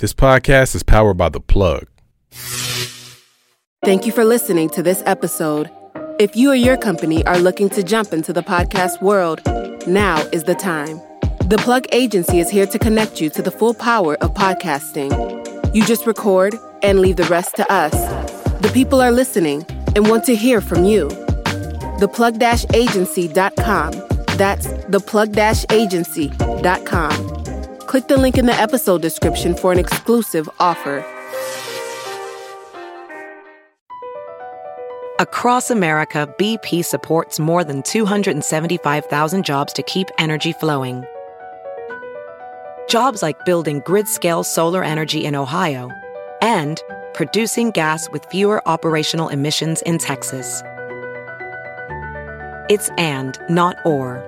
This 0.00 0.14
podcast 0.14 0.74
is 0.76 0.84
powered 0.84 1.16
by 1.16 1.28
The 1.28 1.40
Plug. 1.40 1.88
Thank 3.84 4.06
you 4.06 4.12
for 4.12 4.24
listening 4.24 4.70
to 4.70 4.80
this 4.80 5.02
episode. 5.06 5.68
If 6.20 6.36
you 6.36 6.52
or 6.52 6.54
your 6.54 6.76
company 6.76 7.26
are 7.26 7.40
looking 7.40 7.68
to 7.70 7.82
jump 7.82 8.12
into 8.12 8.32
the 8.32 8.42
podcast 8.42 9.02
world, 9.02 9.40
now 9.88 10.18
is 10.32 10.44
the 10.44 10.54
time. 10.54 11.00
The 11.48 11.58
Plug 11.58 11.84
Agency 11.90 12.38
is 12.38 12.48
here 12.48 12.66
to 12.66 12.78
connect 12.78 13.20
you 13.20 13.28
to 13.30 13.42
the 13.42 13.50
full 13.50 13.74
power 13.74 14.14
of 14.22 14.34
podcasting. 14.34 15.74
You 15.74 15.84
just 15.84 16.06
record 16.06 16.54
and 16.84 17.00
leave 17.00 17.16
the 17.16 17.24
rest 17.24 17.56
to 17.56 17.68
us. 17.72 17.90
The 18.60 18.70
people 18.72 19.00
are 19.00 19.10
listening 19.10 19.66
and 19.96 20.08
want 20.08 20.22
to 20.26 20.36
hear 20.36 20.60
from 20.60 20.84
you. 20.84 21.08
Theplug-agency.com. 21.98 23.90
That's 24.38 24.68
theplug-agency.com. 24.68 27.57
Click 27.88 28.06
the 28.06 28.18
link 28.18 28.36
in 28.36 28.44
the 28.44 28.52
episode 28.52 29.00
description 29.00 29.54
for 29.54 29.72
an 29.72 29.78
exclusive 29.78 30.46
offer. 30.60 30.98
Across 35.18 35.70
America, 35.70 36.28
BP 36.38 36.84
supports 36.84 37.40
more 37.40 37.64
than 37.64 37.82
275,000 37.82 39.42
jobs 39.42 39.72
to 39.72 39.82
keep 39.82 40.08
energy 40.18 40.52
flowing. 40.52 41.02
Jobs 42.90 43.22
like 43.22 43.42
building 43.46 43.80
grid-scale 43.86 44.44
solar 44.44 44.84
energy 44.84 45.24
in 45.24 45.34
Ohio 45.34 45.90
and 46.42 46.82
producing 47.14 47.70
gas 47.70 48.06
with 48.10 48.22
fewer 48.26 48.60
operational 48.68 49.30
emissions 49.30 49.80
in 49.86 49.96
Texas. 49.96 50.62
It's 52.68 52.90
and, 52.98 53.38
not 53.48 53.76
or. 53.86 54.27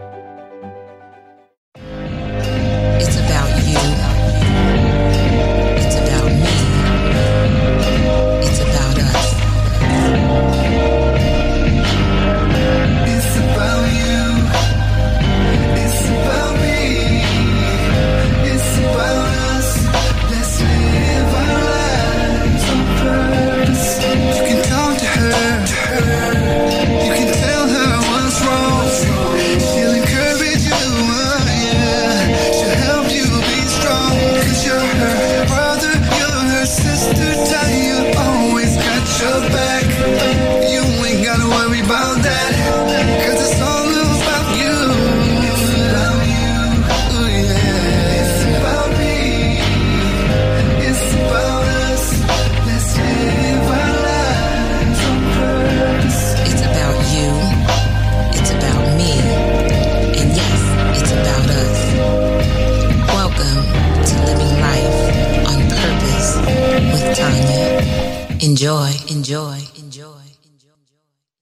Enjoy, 69.11 69.59
enjoy. 69.77 70.21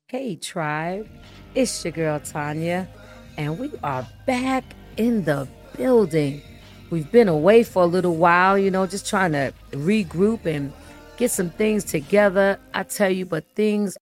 Hey, 0.08 0.36
tribe, 0.38 1.08
it's 1.54 1.86
your 1.86 1.92
girl 1.92 2.20
Tonya, 2.20 2.88
and 3.38 3.60
we 3.60 3.72
are 3.84 4.08
back 4.26 4.64
in 4.98 5.24
the 5.24 5.48
building. 5.78 6.42
We've 6.90 7.12
been 7.12 7.28
away 7.28 7.62
for 7.62 7.84
a 7.84 7.86
little 7.86 8.16
while, 8.16 8.58
you 8.58 8.72
know, 8.72 8.88
just 8.88 9.08
trying 9.08 9.34
to 9.34 9.54
regroup 9.70 10.48
and 10.48 10.74
get 11.18 11.30
some 11.30 11.52
things 11.52 11.84
together. 11.84 12.60
I 12.74 12.82
tell 12.82 13.12
you, 13.12 13.28
but 13.28 13.46
things 13.54 13.96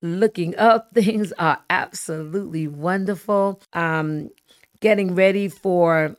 looking 0.00 0.56
up, 0.56 0.90
things 0.94 1.32
are 1.40 1.58
absolutely 1.70 2.68
wonderful. 2.68 3.60
Um, 3.72 4.30
getting 4.78 5.16
ready 5.16 5.48
for 5.48 6.14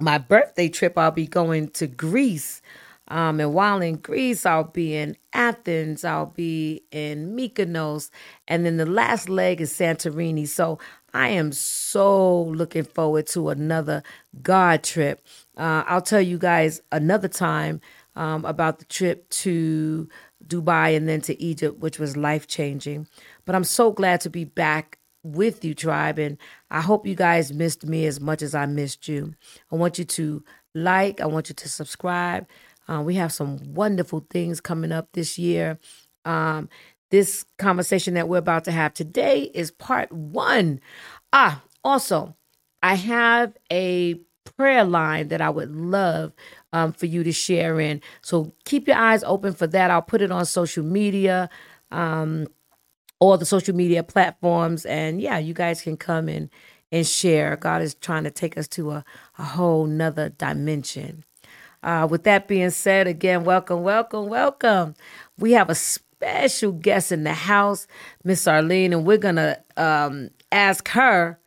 my 0.00 0.18
birthday 0.18 0.70
trip, 0.70 0.98
I'll 0.98 1.12
be 1.12 1.28
going 1.28 1.68
to 1.68 1.86
Greece. 1.86 2.62
Um, 3.10 3.40
and 3.40 3.52
while 3.52 3.82
in 3.82 3.96
Greece, 3.96 4.46
I'll 4.46 4.64
be 4.64 4.94
in 4.94 5.16
Athens, 5.32 6.04
I'll 6.04 6.26
be 6.26 6.82
in 6.92 7.36
Mykonos, 7.36 8.10
and 8.48 8.64
then 8.64 8.76
the 8.76 8.86
last 8.86 9.28
leg 9.28 9.60
is 9.60 9.72
Santorini. 9.72 10.46
So 10.46 10.78
I 11.12 11.28
am 11.30 11.50
so 11.50 12.44
looking 12.44 12.84
forward 12.84 13.26
to 13.28 13.48
another 13.48 14.02
God 14.42 14.84
trip. 14.84 15.26
Uh, 15.56 15.82
I'll 15.86 16.00
tell 16.00 16.20
you 16.20 16.38
guys 16.38 16.80
another 16.92 17.28
time 17.28 17.80
um, 18.14 18.44
about 18.44 18.78
the 18.78 18.84
trip 18.84 19.28
to 19.30 20.08
Dubai 20.46 20.96
and 20.96 21.08
then 21.08 21.20
to 21.22 21.40
Egypt, 21.42 21.78
which 21.80 21.98
was 21.98 22.16
life 22.16 22.46
changing. 22.46 23.08
But 23.44 23.54
I'm 23.56 23.64
so 23.64 23.92
glad 23.92 24.20
to 24.22 24.30
be 24.30 24.44
back 24.44 24.98
with 25.22 25.64
you, 25.64 25.74
tribe, 25.74 26.18
and 26.18 26.38
I 26.70 26.80
hope 26.80 27.06
you 27.06 27.14
guys 27.14 27.52
missed 27.52 27.84
me 27.84 28.06
as 28.06 28.20
much 28.20 28.40
as 28.40 28.54
I 28.54 28.66
missed 28.66 29.08
you. 29.08 29.34
I 29.70 29.76
want 29.76 29.98
you 29.98 30.04
to 30.04 30.44
like, 30.74 31.20
I 31.20 31.26
want 31.26 31.48
you 31.48 31.54
to 31.54 31.68
subscribe. 31.68 32.46
Uh, 32.90 33.02
we 33.02 33.14
have 33.14 33.32
some 33.32 33.58
wonderful 33.74 34.26
things 34.30 34.60
coming 34.60 34.92
up 34.92 35.08
this 35.12 35.38
year. 35.38 35.78
Um, 36.24 36.68
this 37.10 37.44
conversation 37.58 38.14
that 38.14 38.28
we're 38.28 38.38
about 38.38 38.64
to 38.64 38.72
have 38.72 38.94
today 38.94 39.50
is 39.54 39.70
part 39.70 40.10
one. 40.12 40.80
Ah, 41.32 41.62
also, 41.84 42.36
I 42.82 42.94
have 42.94 43.56
a 43.70 44.14
prayer 44.44 44.84
line 44.84 45.28
that 45.28 45.40
I 45.40 45.50
would 45.50 45.70
love 45.74 46.32
um, 46.72 46.92
for 46.92 47.06
you 47.06 47.22
to 47.24 47.32
share 47.32 47.80
in. 47.80 48.00
So 48.22 48.54
keep 48.64 48.88
your 48.88 48.96
eyes 48.96 49.22
open 49.24 49.54
for 49.54 49.66
that. 49.68 49.90
I'll 49.90 50.02
put 50.02 50.22
it 50.22 50.32
on 50.32 50.44
social 50.46 50.84
media, 50.84 51.48
um, 51.90 52.46
all 53.20 53.38
the 53.38 53.46
social 53.46 53.74
media 53.74 54.02
platforms, 54.02 54.86
and 54.86 55.20
yeah, 55.20 55.38
you 55.38 55.54
guys 55.54 55.82
can 55.82 55.96
come 55.96 56.28
and 56.28 56.50
and 56.92 57.06
share. 57.06 57.56
God 57.56 57.82
is 57.82 57.94
trying 57.94 58.24
to 58.24 58.32
take 58.32 58.58
us 58.58 58.66
to 58.68 58.90
a, 58.90 59.04
a 59.38 59.44
whole 59.44 59.86
nother 59.86 60.30
dimension. 60.30 61.24
Uh, 61.82 62.06
with 62.10 62.24
that 62.24 62.46
being 62.48 62.70
said, 62.70 63.06
again, 63.06 63.44
welcome, 63.44 63.82
welcome, 63.82 64.28
welcome. 64.28 64.94
We 65.38 65.52
have 65.52 65.70
a 65.70 65.74
special 65.74 66.72
guest 66.72 67.12
in 67.12 67.24
the 67.24 67.32
house, 67.32 67.86
Miss 68.24 68.46
Arlene, 68.46 68.92
and 68.92 69.06
we're 69.06 69.18
gonna 69.18 69.58
um, 69.76 70.30
ask 70.52 70.88
her 70.88 71.40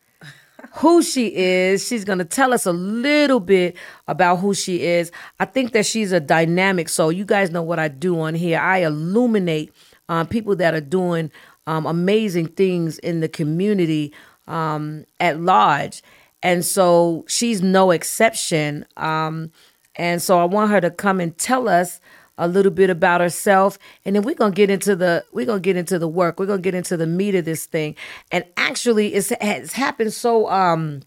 who 0.75 1.03
she 1.03 1.33
is. 1.35 1.85
She's 1.85 2.03
going 2.03 2.19
to 2.19 2.25
tell 2.25 2.53
us 2.53 2.65
a 2.65 2.71
little 2.71 3.39
bit 3.39 3.75
about 4.07 4.37
who 4.37 4.53
she 4.53 4.83
is. 4.83 5.11
I 5.39 5.45
think 5.45 5.73
that 5.73 5.85
she's 5.85 6.11
a 6.11 6.19
dynamic. 6.19 6.89
So, 6.89 7.09
you 7.09 7.25
guys 7.25 7.51
know 7.51 7.61
what 7.61 7.79
I 7.79 7.87
do 7.87 8.19
on 8.19 8.33
here. 8.35 8.59
I 8.59 8.79
illuminate 8.79 9.73
um, 10.09 10.27
people 10.27 10.55
that 10.57 10.73
are 10.73 10.81
doing 10.81 11.31
um, 11.67 11.85
amazing 11.85 12.47
things 12.47 12.97
in 12.99 13.19
the 13.19 13.29
community 13.29 14.13
um, 14.47 15.05
at 15.19 15.39
large. 15.39 16.01
And 16.41 16.65
so, 16.65 17.25
she's 17.27 17.61
no 17.61 17.91
exception. 17.91 18.85
Um, 18.97 19.51
and 19.95 20.21
so, 20.21 20.39
I 20.39 20.45
want 20.45 20.71
her 20.71 20.81
to 20.81 20.91
come 20.91 21.19
and 21.19 21.37
tell 21.37 21.67
us 21.69 21.99
a 22.37 22.47
little 22.47 22.71
bit 22.71 22.89
about 22.89 23.21
herself 23.21 23.77
and 24.05 24.15
then 24.15 24.23
we're 24.23 24.33
gonna 24.33 24.53
get 24.53 24.69
into 24.69 24.95
the 24.95 25.23
we're 25.33 25.45
gonna 25.45 25.59
get 25.59 25.77
into 25.77 25.99
the 25.99 26.07
work. 26.07 26.39
We're 26.39 26.47
gonna 26.47 26.61
get 26.61 26.73
into 26.73 26.97
the 26.97 27.05
meat 27.05 27.35
of 27.35 27.45
this 27.45 27.65
thing. 27.67 27.95
And 28.31 28.43
actually 28.57 29.13
it's, 29.13 29.31
it's 29.39 29.73
happened 29.73 30.13
so 30.13 30.49
um 30.49 31.01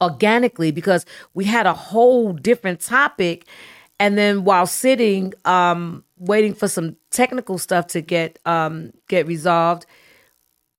organically 0.00 0.70
because 0.72 1.04
we 1.34 1.44
had 1.44 1.66
a 1.66 1.74
whole 1.74 2.32
different 2.32 2.80
topic 2.80 3.44
and 4.00 4.16
then 4.16 4.44
while 4.44 4.66
sitting 4.66 5.34
um 5.44 6.04
waiting 6.18 6.54
for 6.54 6.68
some 6.68 6.96
technical 7.10 7.58
stuff 7.58 7.86
to 7.88 8.00
get 8.00 8.38
um 8.46 8.92
get 9.08 9.26
resolved 9.26 9.84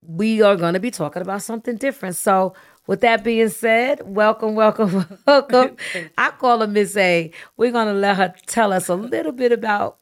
we 0.08 0.42
are 0.42 0.56
to 0.58 0.80
be 0.80 0.92
talking 0.92 1.22
about 1.22 1.42
something 1.42 1.78
different. 1.78 2.16
So 2.16 2.54
with 2.88 3.02
that 3.02 3.24
being 3.24 3.50
said, 3.50 4.02
welcome, 4.04 4.56
welcome, 4.56 5.06
welcome. 5.28 5.78
I 6.18 6.32
call 6.32 6.62
her 6.62 6.68
Miss 6.68 6.96
A. 6.98 7.32
We're 7.58 7.72
gonna 7.72 7.94
let 7.94 8.18
her 8.18 8.34
tell 8.48 8.74
us 8.74 8.90
a 8.90 8.96
little 8.96 9.32
bit 9.32 9.52
about 9.52 10.00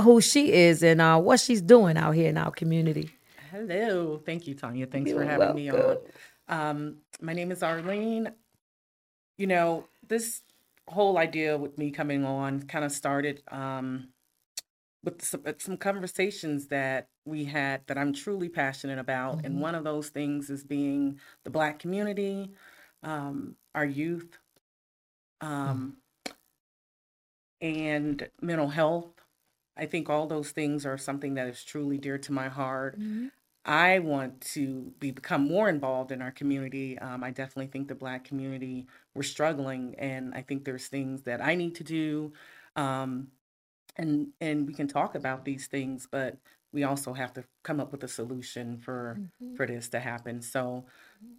who 0.00 0.20
she 0.20 0.52
is 0.52 0.82
and 0.82 1.00
uh, 1.00 1.18
what 1.18 1.40
she's 1.40 1.60
doing 1.60 1.96
out 1.96 2.12
here 2.12 2.28
in 2.28 2.38
our 2.38 2.50
community. 2.50 3.10
Hello. 3.50 4.20
Thank 4.24 4.46
you, 4.46 4.54
Tonya. 4.54 4.90
Thanks 4.90 5.10
for 5.10 5.18
You're 5.18 5.24
having 5.24 5.54
me 5.54 5.70
on. 5.70 5.98
Um, 6.48 6.96
my 7.20 7.34
name 7.34 7.52
is 7.52 7.62
Arlene. 7.62 8.32
You 9.36 9.46
know, 9.46 9.84
this 10.08 10.42
whole 10.88 11.18
idea 11.18 11.56
with 11.56 11.78
me 11.78 11.90
coming 11.90 12.24
on 12.24 12.62
kind 12.62 12.84
of 12.84 12.92
started 12.92 13.42
um, 13.50 14.08
with 15.04 15.22
some, 15.22 15.42
uh, 15.46 15.52
some 15.58 15.76
conversations 15.76 16.68
that 16.68 17.08
we 17.24 17.44
had 17.44 17.86
that 17.86 17.98
I'm 17.98 18.12
truly 18.12 18.48
passionate 18.48 18.98
about. 18.98 19.40
And 19.44 19.60
one 19.60 19.74
of 19.74 19.84
those 19.84 20.08
things 20.08 20.50
is 20.50 20.64
being 20.64 21.20
the 21.44 21.50
Black 21.50 21.78
community, 21.78 22.50
um, 23.02 23.56
our 23.74 23.84
youth, 23.86 24.38
um, 25.40 25.96
and 27.60 28.28
mental 28.40 28.68
health. 28.68 29.12
I 29.76 29.86
think 29.86 30.10
all 30.10 30.26
those 30.26 30.50
things 30.50 30.84
are 30.84 30.98
something 30.98 31.34
that 31.34 31.48
is 31.48 31.64
truly 31.64 31.98
dear 31.98 32.18
to 32.18 32.32
my 32.32 32.48
heart. 32.48 32.98
I 33.64 34.00
want 34.00 34.40
to 34.54 34.92
be, 34.98 35.12
become 35.12 35.46
more 35.46 35.68
involved 35.68 36.10
in 36.12 36.20
our 36.20 36.32
community. 36.32 36.98
Um, 36.98 37.22
I 37.22 37.30
definitely 37.30 37.68
think 37.68 37.88
the 37.88 37.94
Black 37.94 38.24
community 38.24 38.86
we're 39.14 39.22
struggling, 39.22 39.94
and 39.98 40.34
I 40.34 40.42
think 40.42 40.64
there's 40.64 40.88
things 40.88 41.22
that 41.22 41.40
I 41.44 41.54
need 41.54 41.76
to 41.76 41.84
do, 41.84 42.32
um, 42.76 43.28
and 43.96 44.28
and 44.40 44.66
we 44.66 44.74
can 44.74 44.88
talk 44.88 45.14
about 45.14 45.44
these 45.44 45.66
things, 45.68 46.08
but 46.10 46.38
we 46.72 46.84
also 46.84 47.12
have 47.12 47.32
to 47.34 47.44
come 47.62 47.80
up 47.80 47.92
with 47.92 48.02
a 48.04 48.08
solution 48.08 48.78
for 48.78 49.18
for 49.56 49.66
this 49.66 49.88
to 49.90 50.00
happen. 50.00 50.40
So 50.40 50.84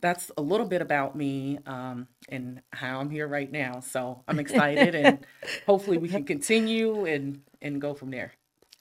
that's 0.01 0.31
a 0.37 0.41
little 0.41 0.65
bit 0.65 0.81
about 0.81 1.15
me 1.15 1.59
um, 1.65 2.07
and 2.29 2.61
how 2.71 2.99
I'm 2.99 3.09
here 3.09 3.27
right 3.27 3.51
now. 3.51 3.79
So 3.79 4.23
I'm 4.27 4.39
excited, 4.39 4.95
and 4.95 5.25
hopefully 5.65 5.97
we 5.97 6.09
can 6.09 6.23
continue 6.23 7.05
and 7.05 7.41
and 7.61 7.81
go 7.81 7.93
from 7.93 8.11
there. 8.11 8.33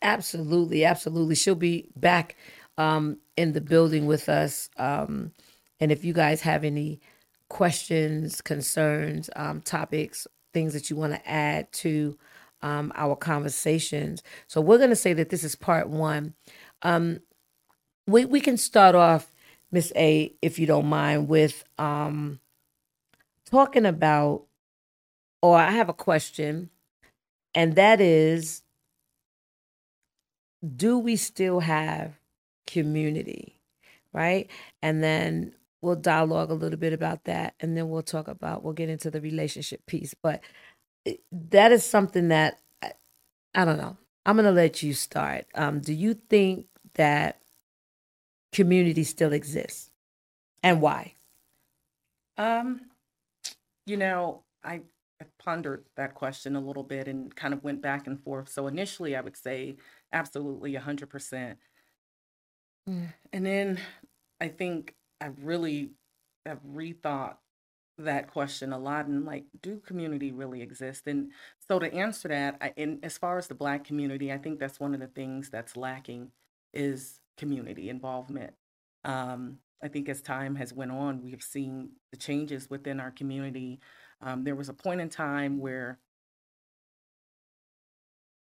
Absolutely, 0.02 0.84
absolutely. 0.84 1.34
She'll 1.34 1.54
be 1.54 1.88
back 1.96 2.36
um, 2.76 3.18
in 3.36 3.52
the 3.52 3.60
building 3.60 4.06
with 4.06 4.28
us. 4.28 4.68
Um, 4.76 5.32
and 5.80 5.92
if 5.92 6.04
you 6.04 6.12
guys 6.12 6.40
have 6.42 6.64
any 6.64 7.00
questions, 7.48 8.40
concerns, 8.40 9.30
um, 9.36 9.60
topics, 9.60 10.26
things 10.52 10.72
that 10.74 10.90
you 10.90 10.96
want 10.96 11.12
to 11.12 11.28
add 11.28 11.72
to 11.72 12.16
um, 12.62 12.92
our 12.96 13.16
conversations, 13.16 14.22
so 14.46 14.60
we're 14.60 14.78
going 14.78 14.90
to 14.90 14.96
say 14.96 15.12
that 15.14 15.30
this 15.30 15.44
is 15.44 15.54
part 15.54 15.88
one. 15.88 16.34
Um, 16.82 17.20
we 18.06 18.24
we 18.24 18.40
can 18.40 18.56
start 18.56 18.94
off, 18.94 19.32
Miss 19.72 19.92
A, 19.96 20.34
if 20.42 20.58
you 20.58 20.66
don't 20.66 20.86
mind, 20.86 21.28
with 21.28 21.64
um, 21.78 22.40
talking 23.50 23.86
about, 23.86 24.44
or 25.42 25.56
I 25.58 25.70
have 25.72 25.88
a 25.88 25.94
question, 25.94 26.70
and 27.54 27.74
that 27.76 28.00
is 28.00 28.62
do 30.76 30.98
we 30.98 31.16
still 31.16 31.60
have 31.60 32.14
community 32.66 33.56
right? 34.12 34.50
And 34.82 35.02
then 35.02 35.54
we'll 35.82 35.96
dialogue 35.96 36.50
a 36.50 36.54
little 36.54 36.78
bit 36.78 36.94
about 36.94 37.24
that 37.24 37.54
and 37.60 37.76
then 37.76 37.88
we'll 37.90 38.02
talk 38.02 38.28
about 38.28 38.64
we'll 38.64 38.72
get 38.74 38.88
into 38.88 39.10
the 39.10 39.20
relationship 39.20 39.86
piece. 39.86 40.14
But 40.14 40.42
that 41.30 41.72
is 41.72 41.84
something 41.84 42.28
that 42.28 42.60
i, 42.82 42.92
I 43.54 43.64
don't 43.64 43.78
know 43.78 43.96
i'm 44.26 44.36
going 44.36 44.46
to 44.46 44.52
let 44.52 44.82
you 44.82 44.94
start 44.94 45.46
um, 45.54 45.80
do 45.80 45.92
you 45.92 46.14
think 46.14 46.66
that 46.94 47.40
community 48.52 49.04
still 49.04 49.32
exists 49.32 49.90
and 50.62 50.80
why 50.80 51.14
Um, 52.36 52.82
you 53.86 53.96
know, 53.96 54.42
I, 54.64 54.82
I 55.20 55.26
pondered 55.38 55.84
that 55.96 56.14
question 56.14 56.56
a 56.56 56.60
little 56.60 56.82
bit 56.82 57.08
and 57.08 57.34
kind 57.34 57.54
of 57.54 57.64
went 57.64 57.82
back 57.82 58.06
and 58.06 58.22
forth. 58.22 58.48
So 58.48 58.66
initially, 58.66 59.16
I 59.16 59.20
would 59.20 59.36
say 59.36 59.76
absolutely 60.12 60.74
100%. 60.74 61.56
Mm. 62.88 63.12
And 63.32 63.46
then 63.46 63.80
I 64.40 64.48
think 64.48 64.94
I 65.20 65.30
really 65.40 65.90
have 66.46 66.60
rethought 66.64 67.36
that 67.98 68.30
question 68.30 68.72
a 68.72 68.78
lot 68.78 69.06
and 69.06 69.24
like, 69.24 69.44
do 69.60 69.78
community 69.78 70.32
really 70.32 70.62
exist? 70.62 71.06
And 71.06 71.30
so 71.68 71.78
to 71.78 71.92
answer 71.92 72.28
that, 72.28 72.56
I, 72.60 72.72
and 72.76 73.04
as 73.04 73.18
far 73.18 73.38
as 73.38 73.46
the 73.46 73.54
Black 73.54 73.84
community, 73.84 74.32
I 74.32 74.38
think 74.38 74.58
that's 74.58 74.80
one 74.80 74.94
of 74.94 75.00
the 75.00 75.06
things 75.06 75.50
that's 75.50 75.76
lacking 75.76 76.30
is 76.72 77.20
community 77.36 77.88
involvement. 77.88 78.54
Um, 79.04 79.58
I 79.82 79.88
think 79.88 80.08
as 80.08 80.22
time 80.22 80.54
has 80.56 80.72
went 80.72 80.92
on, 80.92 81.22
we 81.22 81.32
have 81.32 81.42
seen 81.42 81.90
the 82.10 82.16
changes 82.16 82.70
within 82.70 83.00
our 83.00 83.10
community. 83.10 83.80
Um, 84.20 84.44
there 84.44 84.54
was 84.54 84.68
a 84.68 84.74
point 84.74 85.00
in 85.00 85.08
time 85.08 85.58
where 85.58 85.98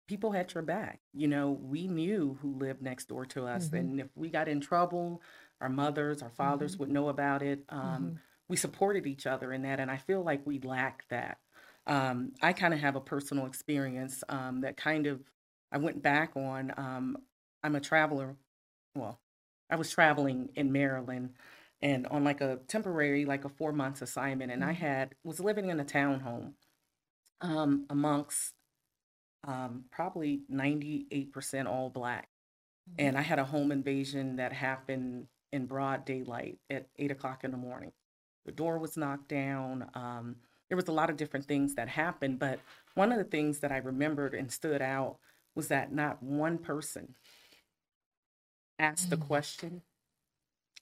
people 0.08 0.32
had 0.32 0.54
your 0.54 0.62
back. 0.62 1.00
You 1.12 1.28
know, 1.28 1.50
we 1.50 1.88
knew 1.88 2.38
who 2.40 2.56
lived 2.58 2.80
next 2.80 3.08
door 3.08 3.26
to 3.26 3.46
us, 3.46 3.70
and 3.72 4.00
if 4.00 4.08
we 4.14 4.30
got 4.30 4.48
in 4.48 4.60
trouble, 4.60 5.20
our 5.60 5.68
mothers, 5.68 6.22
our 6.22 6.30
fathers 6.30 6.78
would 6.78 6.90
know 6.90 7.08
about 7.08 7.42
it. 7.42 7.64
Um, 7.68 8.18
We 8.48 8.56
supported 8.56 9.06
each 9.06 9.26
other 9.26 9.52
in 9.52 9.62
that, 9.62 9.80
and 9.80 9.90
I 9.90 9.96
feel 9.96 10.22
like 10.22 10.46
we 10.46 10.60
lack 10.60 11.08
that. 11.08 11.38
Um, 11.86 12.32
I 12.42 12.52
kind 12.52 12.74
of 12.74 12.80
have 12.80 12.96
a 12.96 13.00
personal 13.00 13.46
experience 13.46 14.22
um, 14.28 14.60
that 14.62 14.76
kind 14.76 15.06
of 15.06 15.20
I 15.72 15.78
went 15.78 16.02
back 16.02 16.36
on. 16.36 16.72
Um, 16.76 17.16
I'm 17.62 17.74
a 17.74 17.80
traveler. 17.80 18.36
Well, 18.94 19.20
I 19.70 19.76
was 19.76 19.90
traveling 19.90 20.50
in 20.54 20.72
Maryland 20.72 21.30
and 21.82 22.06
on 22.06 22.24
like 22.24 22.40
a 22.40 22.60
temporary, 22.68 23.24
like 23.24 23.44
a 23.44 23.48
four 23.48 23.72
months 23.72 24.02
assignment, 24.02 24.52
and 24.52 24.64
I 24.64 24.72
had 24.72 25.14
was 25.24 25.40
living 25.40 25.68
in 25.70 25.80
a 25.80 25.84
townhome 25.84 26.52
um, 27.40 27.86
amongst 27.90 28.54
um, 29.46 29.84
probably 29.90 30.42
98% 30.52 31.66
all 31.66 31.90
black. 31.90 32.28
And 32.98 33.18
I 33.18 33.22
had 33.22 33.40
a 33.40 33.44
home 33.44 33.72
invasion 33.72 34.36
that 34.36 34.52
happened 34.52 35.26
in 35.52 35.66
broad 35.66 36.04
daylight 36.04 36.58
at 36.70 36.86
eight 36.98 37.10
o'clock 37.10 37.42
in 37.42 37.50
the 37.50 37.56
morning. 37.56 37.92
The 38.46 38.52
door 38.52 38.78
was 38.78 38.96
knocked 38.96 39.28
down. 39.28 39.90
Um, 39.94 40.36
there 40.68 40.76
was 40.76 40.88
a 40.88 40.92
lot 40.92 41.10
of 41.10 41.16
different 41.16 41.46
things 41.46 41.74
that 41.74 41.88
happened, 41.88 42.38
but 42.38 42.60
one 42.94 43.12
of 43.12 43.18
the 43.18 43.24
things 43.24 43.58
that 43.58 43.72
I 43.72 43.76
remembered 43.78 44.34
and 44.34 44.50
stood 44.50 44.80
out 44.80 45.18
was 45.54 45.68
that 45.68 45.92
not 45.92 46.22
one 46.22 46.58
person 46.58 47.14
asked 48.78 49.10
the 49.10 49.16
question, 49.16 49.82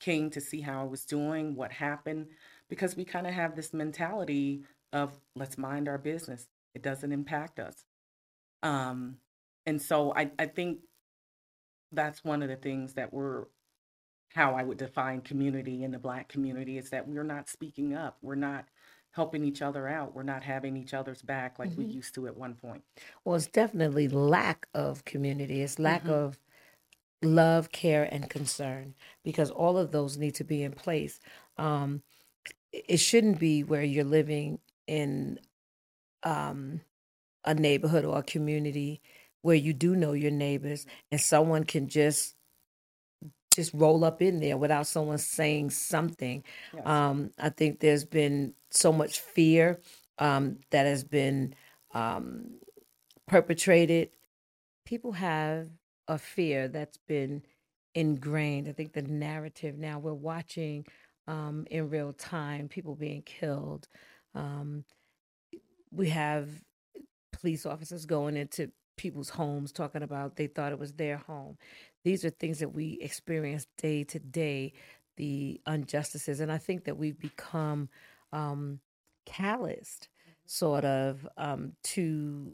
came 0.01 0.31
to 0.31 0.41
see 0.41 0.61
how 0.61 0.83
I 0.83 0.85
was 0.85 1.05
doing, 1.05 1.55
what 1.55 1.73
happened, 1.73 2.27
because 2.69 2.97
we 2.97 3.05
kind 3.05 3.27
of 3.27 3.33
have 3.33 3.57
this 3.57 3.73
mentality 3.73 4.65
of 4.93 5.13
let's 5.35 5.59
mind 5.59 5.89
our 5.89 5.99
business. 5.99 6.47
It 6.75 6.83
doesn't 6.83 7.13
impact 7.13 7.59
us. 7.59 7.85
Um, 8.63 9.19
and 9.67 9.81
so 9.81 10.13
I, 10.15 10.31
I 10.39 10.47
think 10.47 10.81
that's 11.93 12.25
one 12.25 12.43
of 12.43 12.49
the 12.49 12.57
things 12.57 12.95
that 12.95 13.13
we're 13.13 13.45
how 14.35 14.55
I 14.55 14.65
would 14.65 14.79
define 14.79 15.21
community 15.21 15.85
in 15.85 15.93
the 15.93 15.99
black 15.99 16.29
community 16.29 16.77
is 16.77 16.91
that 16.91 17.07
we're 17.07 17.23
not 17.23 17.49
speaking 17.49 17.95
up. 17.95 18.19
We're 18.21 18.35
not 18.35 18.67
helping 19.13 19.45
each 19.45 19.63
other 19.63 19.87
out. 19.87 20.13
We're 20.13 20.25
not 20.25 20.43
having 20.43 20.77
each 20.77 20.93
other's 20.93 21.23
back 21.23 21.61
like 21.61 21.71
we 21.77 21.85
used 21.85 22.17
to 22.17 22.27
at 22.27 22.37
one 22.37 22.55
point. 22.55 22.83
Well, 23.25 23.37
it's 23.37 23.47
definitely 23.47 24.09
lack 24.09 24.67
of 24.75 25.05
community. 25.05 25.63
It's 25.63 25.79
lack 25.79 26.09
of 26.09 26.37
love, 27.23 27.71
care, 27.71 28.09
and 28.11 28.29
concern 28.29 28.95
because 29.23 29.53
all 29.53 29.79
of 29.79 29.93
those 29.93 30.17
need 30.17 30.35
to 30.35 30.45
be 30.45 30.65
in 30.65 30.73
place. 30.73 31.21
Um, 31.57 32.03
it 32.73 32.97
shouldn't 32.97 33.39
be 33.39 33.63
where 33.63 33.85
you're 33.85 34.03
living 34.03 34.59
in 34.89 35.39
um, 36.25 36.81
a 37.45 37.55
neighborhood 37.55 38.05
or 38.05 38.19
a 38.19 38.25
community 38.25 39.01
where 39.43 39.55
you 39.55 39.73
do 39.73 39.95
know 39.95 40.13
your 40.13 40.33
neighbors 40.33 40.87
and 41.13 41.21
someone 41.21 41.63
can 41.63 41.87
just 41.87 42.35
just 43.55 43.73
roll 43.75 44.05
up 44.05 44.21
in 44.21 44.41
there 44.41 44.57
without 44.57 44.87
someone 44.87 45.19
saying 45.19 45.71
something. 45.71 46.45
Yes. 46.75 46.87
Um, 46.87 47.31
I 47.39 47.49
think 47.49 47.81
there's 47.81 48.05
been 48.05 48.55
so 48.71 48.93
much 48.93 49.21
fear 49.21 49.81
um, 50.19 50.59
that 50.71 50.87
has 50.87 51.05
been 51.05 51.55
um, 51.93 52.55
perpetrated. 53.27 54.11
People 54.85 55.13
have 55.13 55.69
a 56.09 56.19
fear 56.19 56.69
that's 56.69 56.99
been 57.09 57.43
ingrained. 57.95 58.69
I 58.69 58.73
think 58.73 58.93
the 58.93 59.03
narrative 59.03 59.79
now 59.79 59.99
we're 59.99 60.13
watching 60.13 60.85
um, 61.27 61.67
in 61.71 61.89
real 61.89 62.13
time 62.13 62.69
people 62.69 62.95
being 62.95 63.23
killed. 63.23 63.89
Um, 64.35 64.85
we 65.91 66.09
have 66.11 66.49
police 67.33 67.65
officers 67.65 68.05
going 68.05 68.37
into 68.37 68.71
people's 68.97 69.31
homes 69.31 69.73
talking 69.73 70.03
about 70.03 70.37
they 70.37 70.47
thought 70.47 70.73
it 70.73 70.79
was 70.79 70.93
their 70.93 71.17
home. 71.17 71.57
These 72.05 72.25
are 72.25 72.31
things 72.31 72.59
that 72.59 72.75
we 72.75 72.99
experience 73.01 73.67
day 73.79 74.05
to 74.05 74.19
day, 74.19 74.75
the 75.17 75.61
injustices. 75.67 76.41
And 76.41 76.53
I 76.53 76.59
think 76.59 76.85
that 76.85 76.99
we've 76.99 77.19
become 77.19 77.89
um, 78.33 78.81
calloused 79.27 80.09
sort 80.47 80.85
of 80.85 81.27
um, 81.37 81.73
to 81.83 82.53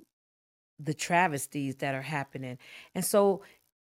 the 0.79 0.95
travesties 0.95 1.77
that 1.77 1.95
are 1.95 2.03
happening. 2.03 2.59
And 2.95 3.05
so, 3.05 3.43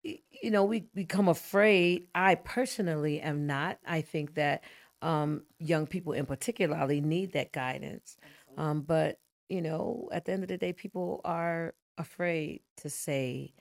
you 0.02 0.50
know, 0.50 0.64
we 0.64 0.86
become 0.94 1.28
afraid. 1.28 2.06
I 2.14 2.36
personally 2.36 3.20
am 3.20 3.46
not. 3.46 3.78
I 3.86 4.00
think 4.00 4.34
that 4.34 4.64
um, 5.02 5.42
young 5.58 5.86
people 5.86 6.14
in 6.14 6.26
particularly 6.26 7.00
need 7.00 7.32
that 7.32 7.52
guidance. 7.52 8.16
Um, 8.56 8.80
but, 8.80 9.18
you 9.48 9.60
know, 9.60 10.08
at 10.10 10.24
the 10.24 10.32
end 10.32 10.42
of 10.42 10.48
the 10.48 10.58
day, 10.58 10.72
people 10.72 11.20
are 11.24 11.74
afraid 11.98 12.62
to 12.78 12.90
say 12.90 13.52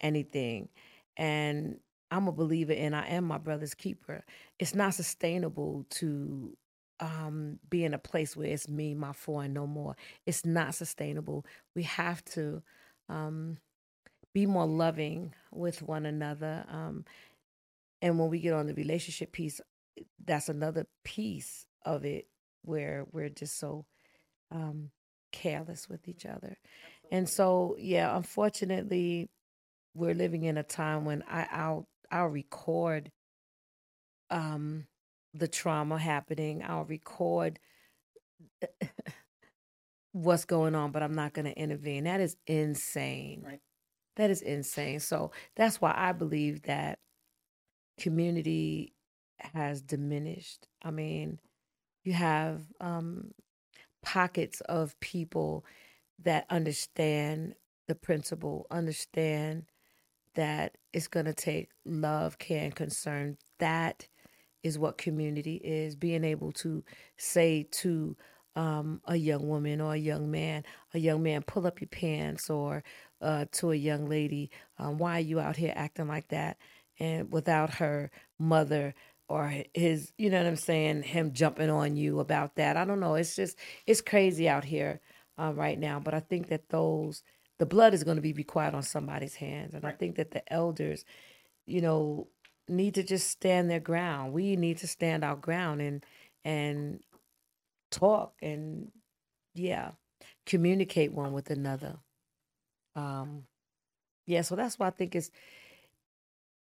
anything. 0.00 0.68
And 1.16 1.80
I'm 2.10 2.28
a 2.28 2.32
believer 2.32 2.72
and 2.72 2.94
I 2.94 3.06
am 3.08 3.24
my 3.24 3.38
brother's 3.38 3.74
keeper. 3.74 4.24
It's 4.58 4.74
not 4.74 4.94
sustainable 4.94 5.86
to 5.90 6.56
um, 7.00 7.58
be 7.68 7.84
in 7.84 7.94
a 7.94 7.98
place 7.98 8.36
where 8.36 8.48
it's 8.48 8.68
me, 8.68 8.94
my 8.94 9.12
four, 9.12 9.42
and 9.42 9.54
no 9.54 9.66
more. 9.66 9.96
It's 10.24 10.44
not 10.44 10.74
sustainable. 10.74 11.44
We 11.74 11.82
have 11.84 12.24
to 12.26 12.62
um, 13.08 13.58
be 14.32 14.46
more 14.46 14.66
loving 14.66 15.34
with 15.52 15.82
one 15.82 16.06
another. 16.06 16.64
Um, 16.70 17.04
and 18.02 18.18
when 18.18 18.30
we 18.30 18.40
get 18.40 18.52
on 18.52 18.66
the 18.66 18.74
relationship 18.74 19.32
piece, 19.32 19.60
that's 20.24 20.48
another 20.48 20.86
piece 21.04 21.66
of 21.84 22.04
it 22.04 22.28
where 22.62 23.06
we're 23.12 23.28
just 23.28 23.58
so 23.58 23.86
um, 24.50 24.90
careless 25.32 25.88
with 25.88 26.08
each 26.08 26.26
other. 26.26 26.56
And 27.10 27.28
so, 27.28 27.76
yeah, 27.78 28.16
unfortunately, 28.16 29.30
we're 29.96 30.14
living 30.14 30.44
in 30.44 30.58
a 30.58 30.62
time 30.62 31.04
when 31.04 31.22
I, 31.28 31.46
I'll 31.50 31.88
I'll 32.10 32.26
record 32.26 33.10
um, 34.30 34.86
the 35.34 35.48
trauma 35.48 35.98
happening. 35.98 36.62
I'll 36.62 36.84
record 36.84 37.58
what's 40.12 40.44
going 40.44 40.74
on, 40.74 40.92
but 40.92 41.02
I'm 41.02 41.14
not 41.14 41.32
going 41.32 41.46
to 41.46 41.58
intervene. 41.58 42.04
That 42.04 42.20
is 42.20 42.36
insane. 42.46 43.42
Right. 43.44 43.60
That 44.16 44.30
is 44.30 44.42
insane. 44.42 45.00
So 45.00 45.32
that's 45.56 45.80
why 45.80 45.92
I 45.96 46.12
believe 46.12 46.62
that 46.62 46.98
community 47.98 48.94
has 49.38 49.82
diminished. 49.82 50.68
I 50.82 50.90
mean, 50.90 51.38
you 52.04 52.12
have 52.12 52.62
um, 52.80 53.32
pockets 54.02 54.60
of 54.62 54.98
people 55.00 55.64
that 56.22 56.46
understand 56.48 57.54
the 57.88 57.94
principle, 57.94 58.66
understand 58.70 59.64
that 60.36 60.76
it's 60.92 61.08
going 61.08 61.26
to 61.26 61.34
take 61.34 61.68
love, 61.84 62.38
care, 62.38 62.64
and 62.64 62.74
concern. 62.74 63.36
That 63.58 64.06
is 64.62 64.78
what 64.78 64.98
community 64.98 65.56
is 65.56 65.94
being 65.94 66.24
able 66.24 66.52
to 66.52 66.82
say 67.16 67.68
to 67.70 68.16
um, 68.56 69.00
a 69.04 69.16
young 69.16 69.46
woman 69.48 69.80
or 69.80 69.92
a 69.92 69.98
young 69.98 70.30
man, 70.30 70.64
a 70.94 70.98
young 70.98 71.22
man, 71.22 71.42
pull 71.42 71.66
up 71.66 71.80
your 71.80 71.88
pants, 71.88 72.48
or 72.48 72.82
uh, 73.20 73.44
to 73.52 73.72
a 73.72 73.76
young 73.76 74.08
lady, 74.08 74.50
um, 74.78 74.98
why 74.98 75.18
are 75.18 75.20
you 75.20 75.38
out 75.40 75.56
here 75.56 75.72
acting 75.76 76.08
like 76.08 76.28
that? 76.28 76.56
And 76.98 77.30
without 77.30 77.74
her 77.74 78.10
mother 78.38 78.94
or 79.28 79.52
his, 79.74 80.12
you 80.16 80.30
know 80.30 80.38
what 80.38 80.46
I'm 80.46 80.56
saying, 80.56 81.02
him 81.02 81.32
jumping 81.32 81.70
on 81.70 81.96
you 81.96 82.20
about 82.20 82.56
that. 82.56 82.76
I 82.76 82.84
don't 82.84 83.00
know. 83.00 83.14
It's 83.14 83.36
just, 83.36 83.58
it's 83.86 84.00
crazy 84.00 84.48
out 84.48 84.64
here 84.64 85.00
uh, 85.38 85.52
right 85.54 85.78
now. 85.78 86.00
But 86.00 86.14
I 86.14 86.20
think 86.20 86.48
that 86.48 86.70
those, 86.70 87.22
the 87.58 87.66
blood 87.66 87.94
is 87.94 88.04
going 88.04 88.16
to 88.16 88.22
be 88.22 88.32
required 88.32 88.74
on 88.74 88.82
somebody's 88.82 89.34
hands. 89.34 89.74
And 89.74 89.84
I 89.84 89.92
think 89.92 90.16
that 90.16 90.30
the 90.30 90.52
elders, 90.52 91.04
you 91.66 91.80
know, 91.80 92.28
need 92.68 92.94
to 92.94 93.02
just 93.02 93.30
stand 93.30 93.70
their 93.70 93.80
ground. 93.80 94.32
We 94.32 94.56
need 94.56 94.78
to 94.78 94.86
stand 94.86 95.24
our 95.24 95.36
ground 95.36 95.80
and, 95.80 96.04
and 96.44 97.00
talk 97.90 98.34
and, 98.42 98.90
yeah, 99.54 99.92
communicate 100.44 101.12
one 101.12 101.32
with 101.32 101.50
another. 101.50 101.96
Um, 102.94 103.44
yeah, 104.26 104.42
so 104.42 104.56
that's 104.56 104.78
why 104.78 104.88
I 104.88 104.90
think 104.90 105.14
it's, 105.14 105.30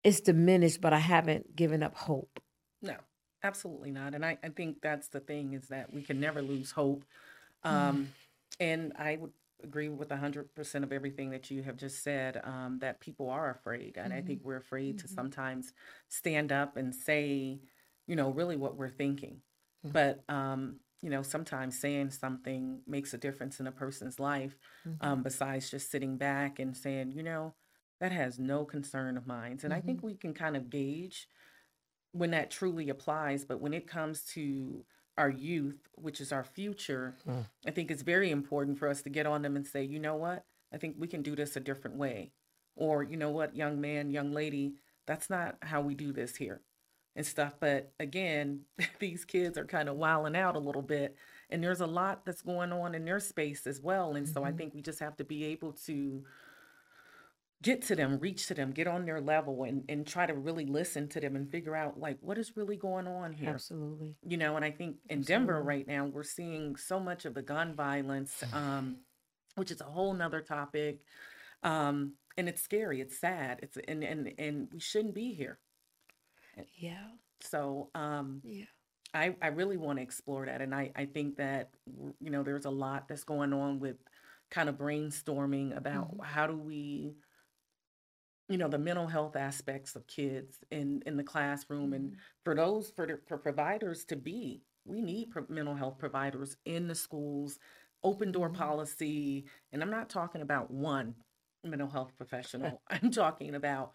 it's 0.03 0.21
diminished, 0.21 0.79
but 0.79 0.93
I 0.93 0.99
haven't 0.99 1.55
given 1.55 1.83
up 1.83 1.95
hope. 1.95 2.39
No, 2.81 2.95
absolutely 3.43 3.91
not. 3.91 4.15
And 4.15 4.25
I, 4.25 4.37
I 4.43 4.49
think 4.49 4.77
that's 4.81 5.09
the 5.09 5.19
thing 5.19 5.53
is 5.53 5.67
that 5.67 5.93
we 5.93 6.03
can 6.03 6.19
never 6.19 6.41
lose 6.41 6.71
hope. 6.71 7.03
Um, 7.63 8.13
and 8.59 8.93
I 8.97 9.17
would 9.17 9.31
agree 9.63 9.89
with 9.89 10.09
100% 10.09 10.83
of 10.83 10.91
everything 10.91 11.31
that 11.31 11.51
you 11.51 11.63
have 11.63 11.77
just 11.77 12.03
said 12.03 12.41
um, 12.43 12.79
that 12.81 12.99
people 12.99 13.29
are 13.29 13.51
afraid. 13.51 13.97
And 13.97 14.13
I 14.13 14.21
think 14.21 14.41
we're 14.43 14.57
afraid 14.57 14.99
to 14.99 15.07
sometimes 15.07 15.73
stand 16.07 16.51
up 16.51 16.77
and 16.77 16.93
say, 16.93 17.59
you 18.07 18.15
know, 18.15 18.29
really 18.31 18.55
what 18.55 18.77
we're 18.77 18.89
thinking. 18.89 19.41
But, 19.83 20.23
um, 20.29 20.77
you 21.01 21.09
know, 21.09 21.21
sometimes 21.21 21.79
saying 21.79 22.11
something 22.11 22.81
makes 22.87 23.13
a 23.13 23.17
difference 23.17 23.59
in 23.59 23.67
a 23.67 23.71
person's 23.71 24.19
life 24.19 24.57
um, 25.01 25.23
besides 25.23 25.69
just 25.69 25.89
sitting 25.91 26.17
back 26.17 26.59
and 26.59 26.75
saying, 26.75 27.11
you 27.11 27.23
know, 27.23 27.53
that 27.99 28.11
has 28.11 28.39
no 28.39 28.65
concern 28.65 29.17
of 29.17 29.27
mine. 29.27 29.59
And 29.63 29.73
I 29.73 29.81
think 29.81 30.03
we 30.03 30.15
can 30.15 30.33
kind 30.33 30.57
of 30.57 30.69
gauge 30.69 31.27
when 32.11 32.31
that 32.31 32.51
truly 32.51 32.89
applies. 32.89 33.45
But 33.45 33.61
when 33.61 33.73
it 33.73 33.87
comes 33.87 34.23
to 34.33 34.85
our 35.19 35.29
youth, 35.29 35.89
which 35.95 36.21
is 36.21 36.31
our 36.31 36.43
future, 36.43 37.15
mm. 37.27 37.45
I 37.67 37.71
think 37.71 37.91
it's 37.91 38.01
very 38.01 38.31
important 38.31 38.79
for 38.79 38.87
us 38.87 39.01
to 39.03 39.09
get 39.09 39.27
on 39.27 39.41
them 39.41 39.55
and 39.55 39.67
say, 39.67 39.83
you 39.83 39.99
know 39.99 40.15
what? 40.15 40.45
I 40.73 40.77
think 40.77 40.95
we 40.97 41.07
can 41.07 41.21
do 41.21 41.35
this 41.35 41.55
a 41.55 41.59
different 41.59 41.97
way. 41.97 42.31
Or, 42.75 43.03
you 43.03 43.17
know 43.17 43.29
what, 43.29 43.55
young 43.55 43.81
man, 43.81 44.11
young 44.11 44.31
lady, 44.31 44.75
that's 45.05 45.29
not 45.29 45.57
how 45.61 45.81
we 45.81 45.93
do 45.93 46.13
this 46.13 46.37
here 46.37 46.61
and 47.15 47.25
stuff. 47.25 47.55
But 47.59 47.91
again, 47.99 48.61
these 48.99 49.25
kids 49.25 49.57
are 49.57 49.65
kind 49.65 49.89
of 49.89 49.97
wilding 49.97 50.37
out 50.37 50.55
a 50.55 50.59
little 50.59 50.81
bit. 50.81 51.17
And 51.49 51.61
there's 51.61 51.81
a 51.81 51.87
lot 51.87 52.25
that's 52.25 52.41
going 52.41 52.71
on 52.71 52.95
in 52.95 53.03
their 53.03 53.19
space 53.19 53.67
as 53.67 53.81
well. 53.81 54.15
And 54.15 54.27
so 54.27 54.43
I 54.43 54.49
mm-hmm. 54.49 54.57
think 54.57 54.73
we 54.73 54.81
just 54.81 54.99
have 54.99 55.17
to 55.17 55.25
be 55.25 55.43
able 55.45 55.73
to 55.85 56.23
get 57.61 57.81
to 57.81 57.95
them, 57.95 58.19
reach 58.19 58.47
to 58.47 58.53
them, 58.53 58.71
get 58.71 58.87
on 58.87 59.05
their 59.05 59.19
level 59.19 59.63
and, 59.63 59.83
and 59.89 60.07
try 60.07 60.25
to 60.25 60.33
really 60.33 60.65
listen 60.65 61.07
to 61.09 61.19
them 61.19 61.35
and 61.35 61.51
figure 61.51 61.75
out 61.75 61.99
like 61.99 62.17
what 62.21 62.37
is 62.37 62.55
really 62.55 62.77
going 62.77 63.07
on 63.07 63.33
here. 63.33 63.49
Absolutely. 63.49 64.15
You 64.25 64.37
know, 64.37 64.55
and 64.55 64.63
I 64.63 64.71
think 64.71 64.97
in 65.09 65.21
Denver 65.21 65.61
right 65.61 65.85
now 65.87 66.05
we're 66.05 66.23
seeing 66.23 66.75
so 66.77 66.99
much 66.99 67.25
of 67.25 67.33
the 67.33 67.41
gun 67.41 67.75
violence, 67.75 68.43
um, 68.53 68.97
which 69.55 69.71
is 69.71 69.81
a 69.81 69.85
whole 69.85 70.13
nother 70.13 70.41
topic. 70.41 70.99
Um, 71.63 72.13
and 72.37 72.47
it's 72.47 72.61
scary, 72.61 73.01
it's 73.01 73.19
sad, 73.19 73.59
it's 73.61 73.77
and 73.87 74.03
and 74.03 74.31
and 74.37 74.69
we 74.71 74.79
shouldn't 74.79 75.13
be 75.13 75.33
here. 75.33 75.59
Yeah. 76.77 77.07
So 77.41 77.89
um 77.93 78.41
Yeah. 78.45 78.65
I, 79.13 79.35
I 79.41 79.47
really 79.47 79.77
want 79.77 79.97
to 79.97 80.03
explore 80.03 80.45
that. 80.45 80.61
And 80.61 80.73
I, 80.73 80.91
I 80.95 81.05
think 81.05 81.37
that, 81.37 81.71
you 82.19 82.29
know, 82.29 82.43
there's 82.43 82.65
a 82.65 82.69
lot 82.69 83.07
that's 83.07 83.23
going 83.23 83.53
on 83.53 83.79
with 83.79 83.95
kind 84.51 84.69
of 84.69 84.75
brainstorming 84.75 85.75
about 85.75 86.15
how 86.21 86.45
do 86.45 86.55
we, 86.55 87.15
you 88.49 88.57
know, 88.57 88.67
the 88.67 88.79
mental 88.79 89.07
health 89.07 89.35
aspects 89.35 89.95
of 89.95 90.07
kids 90.07 90.57
in, 90.71 91.03
in 91.05 91.15
the 91.15 91.23
classroom. 91.23 91.93
And 91.93 92.11
mm-hmm. 92.11 92.19
for 92.43 92.55
those, 92.55 92.91
for, 92.95 93.05
the, 93.05 93.19
for 93.27 93.37
providers 93.37 94.03
to 94.05 94.15
be, 94.15 94.63
we 94.85 95.01
need 95.01 95.29
pro- 95.29 95.45
mental 95.47 95.75
health 95.75 95.99
providers 95.99 96.57
in 96.65 96.87
the 96.87 96.95
schools, 96.95 97.59
open 98.03 98.31
door 98.31 98.49
mm-hmm. 98.49 98.61
policy. 98.61 99.45
And 99.71 99.83
I'm 99.83 99.91
not 99.91 100.09
talking 100.09 100.41
about 100.41 100.71
one 100.71 101.13
mental 101.63 101.89
health 101.89 102.11
professional, 102.17 102.81
I'm 102.89 103.11
talking 103.11 103.55
about 103.55 103.91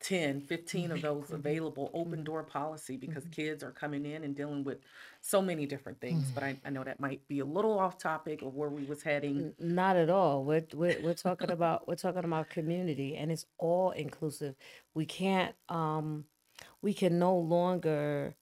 10, 0.00 0.42
15 0.42 0.92
of 0.92 1.02
those 1.02 1.30
available 1.30 1.90
open 1.94 2.22
door 2.22 2.42
policy 2.42 2.96
because 2.96 3.24
kids 3.30 3.64
are 3.64 3.70
coming 3.70 4.04
in 4.04 4.24
and 4.24 4.36
dealing 4.36 4.62
with 4.62 4.78
so 5.20 5.40
many 5.40 5.66
different 5.66 6.00
things. 6.00 6.30
But 6.34 6.42
I, 6.42 6.56
I 6.64 6.70
know 6.70 6.84
that 6.84 7.00
might 7.00 7.26
be 7.28 7.40
a 7.40 7.44
little 7.44 7.78
off 7.78 7.98
topic 7.98 8.42
of 8.42 8.54
where 8.54 8.68
we 8.68 8.84
was 8.84 9.02
heading. 9.02 9.54
Not 9.58 9.96
at 9.96 10.10
all. 10.10 10.44
We're, 10.44 10.66
we're 10.74 11.00
we're 11.02 11.14
talking 11.14 11.50
about 11.50 11.88
we're 11.88 11.96
talking 11.96 12.24
about 12.24 12.50
community, 12.50 13.16
and 13.16 13.32
it's 13.32 13.46
all 13.58 13.90
inclusive. 13.90 14.54
We 14.94 15.06
can't 15.06 15.54
um, 15.68 16.24
we 16.82 16.92
can 16.92 17.18
no 17.18 17.36
longer 17.36 18.36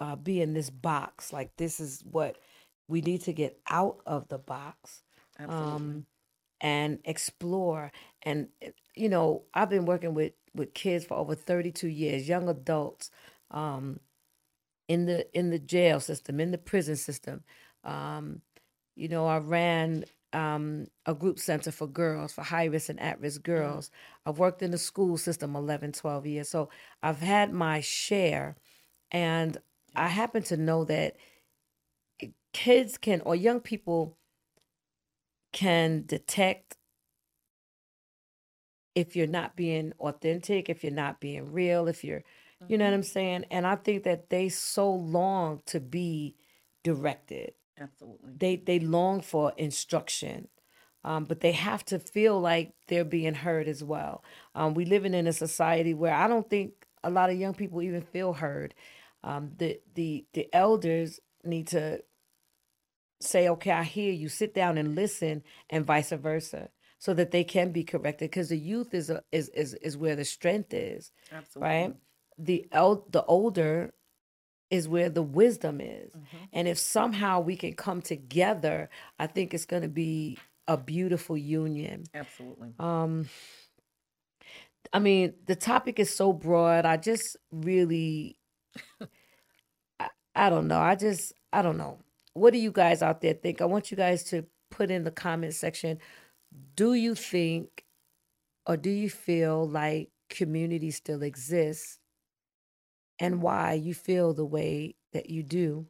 uh, 0.00 0.16
be 0.16 0.40
in 0.40 0.54
this 0.54 0.70
box. 0.70 1.32
Like 1.32 1.56
this 1.56 1.80
is 1.80 2.02
what 2.10 2.38
we 2.88 3.00
need 3.00 3.22
to 3.22 3.32
get 3.32 3.58
out 3.68 3.98
of 4.06 4.28
the 4.28 4.38
box. 4.38 5.02
Um, 5.38 6.06
and 6.64 6.98
explore. 7.04 7.92
And 8.22 8.48
eh, 8.62 8.70
you 8.96 9.08
know, 9.08 9.42
I've 9.52 9.70
been 9.70 9.84
working 9.86 10.14
with 10.14 10.32
with 10.54 10.74
kids 10.74 11.04
for 11.04 11.14
over 11.16 11.34
thirty 11.34 11.72
two 11.72 11.88
years, 11.88 12.28
young 12.28 12.48
adults. 12.48 13.10
Um, 13.50 14.00
in 14.88 15.06
the 15.06 15.26
in 15.38 15.50
the 15.50 15.58
jail 15.58 16.00
system, 16.00 16.40
in 16.40 16.50
the 16.50 16.58
prison 16.58 16.96
system. 16.96 17.42
Um, 17.84 18.42
you 18.96 19.08
know, 19.08 19.26
I 19.26 19.38
ran 19.38 20.04
um, 20.34 20.86
a 21.06 21.14
group 21.14 21.38
center 21.38 21.70
for 21.70 21.86
girls, 21.86 22.32
for 22.32 22.42
high 22.42 22.64
risk 22.64 22.88
and 22.88 23.00
at 23.00 23.20
risk 23.20 23.42
girls. 23.42 23.90
I've 24.26 24.38
worked 24.38 24.62
in 24.62 24.72
the 24.72 24.78
school 24.78 25.16
system 25.16 25.56
11, 25.56 25.92
12 25.92 26.26
years. 26.26 26.48
So 26.48 26.70
I've 27.02 27.20
had 27.20 27.52
my 27.52 27.80
share. 27.80 28.56
And 29.10 29.56
I 29.94 30.08
happen 30.08 30.42
to 30.44 30.56
know 30.56 30.84
that 30.84 31.16
kids 32.52 32.98
can, 32.98 33.20
or 33.22 33.36
young 33.36 33.60
people 33.60 34.18
can 35.52 36.04
detect 36.06 36.76
if 38.94 39.16
you're 39.16 39.26
not 39.26 39.56
being 39.56 39.92
authentic, 40.00 40.68
if 40.68 40.82
you're 40.84 40.92
not 40.92 41.20
being 41.20 41.52
real, 41.52 41.88
if 41.88 42.04
you're, 42.04 42.22
you 42.68 42.78
know 42.78 42.84
what 42.84 42.94
I'm 42.94 43.02
saying? 43.02 43.44
And 43.50 43.66
I 43.66 43.76
think 43.76 44.04
that 44.04 44.30
they 44.30 44.48
so 44.48 44.90
long 44.92 45.62
to 45.66 45.80
be 45.80 46.36
directed. 46.82 47.54
Absolutely. 47.78 48.30
They 48.38 48.56
they 48.56 48.78
long 48.78 49.20
for 49.20 49.52
instruction, 49.56 50.48
um, 51.02 51.24
but 51.24 51.40
they 51.40 51.52
have 51.52 51.84
to 51.86 51.98
feel 51.98 52.40
like 52.40 52.72
they're 52.88 53.04
being 53.04 53.34
heard 53.34 53.66
as 53.68 53.82
well. 53.82 54.22
Um, 54.54 54.74
we 54.74 54.84
living 54.84 55.14
in 55.14 55.26
a 55.26 55.32
society 55.32 55.92
where 55.92 56.14
I 56.14 56.28
don't 56.28 56.48
think 56.48 56.86
a 57.02 57.10
lot 57.10 57.30
of 57.30 57.38
young 57.38 57.54
people 57.54 57.82
even 57.82 58.02
feel 58.02 58.32
heard. 58.34 58.74
Um, 59.24 59.52
the 59.58 59.80
the 59.94 60.24
the 60.34 60.48
elders 60.54 61.18
need 61.42 61.66
to 61.68 62.02
say, 63.20 63.48
okay, 63.48 63.70
I 63.70 63.82
hear 63.84 64.12
you. 64.12 64.28
Sit 64.28 64.54
down 64.54 64.78
and 64.78 64.94
listen, 64.94 65.42
and 65.70 65.84
vice 65.84 66.10
versa, 66.10 66.68
so 67.04 67.12
that 67.12 67.32
they 67.32 67.44
can 67.44 67.70
be 67.70 67.84
corrected. 67.84 68.30
Because 68.30 68.48
the 68.48 68.56
youth 68.56 68.94
is 68.94 69.10
a, 69.10 69.22
is 69.30 69.50
is 69.50 69.74
is 69.74 69.94
where 69.94 70.16
the 70.16 70.24
strength 70.24 70.72
is, 70.72 71.12
Absolutely. 71.30 71.68
right? 71.68 71.94
The 72.38 72.66
el- 72.72 73.06
the 73.10 73.22
older 73.26 73.92
is 74.70 74.88
where 74.88 75.10
the 75.10 75.22
wisdom 75.22 75.82
is, 75.82 76.10
and 76.50 76.66
if 76.66 76.78
somehow 76.78 77.40
we 77.40 77.56
can 77.56 77.74
come 77.74 78.00
together, 78.00 78.88
I 79.18 79.26
think 79.26 79.52
it's 79.52 79.66
going 79.66 79.82
to 79.82 79.88
be 79.88 80.38
a 80.66 80.78
beautiful 80.78 81.36
union. 81.36 82.04
Absolutely. 82.14 82.72
Um, 82.78 83.28
I 84.90 84.98
mean, 84.98 85.34
the 85.44 85.56
topic 85.56 85.98
is 85.98 86.08
so 86.08 86.32
broad. 86.32 86.86
I 86.86 86.96
just 86.96 87.36
really, 87.52 88.38
I, 90.00 90.08
I 90.34 90.48
don't 90.48 90.68
know. 90.68 90.80
I 90.80 90.94
just, 90.94 91.34
I 91.52 91.60
don't 91.60 91.76
know. 91.76 91.98
What 92.32 92.54
do 92.54 92.58
you 92.58 92.72
guys 92.72 93.02
out 93.02 93.20
there 93.20 93.34
think? 93.34 93.60
I 93.60 93.66
want 93.66 93.90
you 93.90 93.96
guys 93.98 94.24
to 94.30 94.46
put 94.70 94.90
in 94.90 95.04
the 95.04 95.10
comment 95.10 95.52
section. 95.52 95.98
Do 96.76 96.94
you 96.94 97.14
think, 97.14 97.84
or 98.66 98.76
do 98.76 98.90
you 98.90 99.10
feel 99.10 99.68
like 99.68 100.10
community 100.28 100.90
still 100.90 101.22
exists, 101.22 101.98
and 103.18 103.42
why 103.42 103.74
you 103.74 103.94
feel 103.94 104.34
the 104.34 104.44
way 104.44 104.94
that 105.12 105.30
you 105.30 105.42
do, 105.42 105.86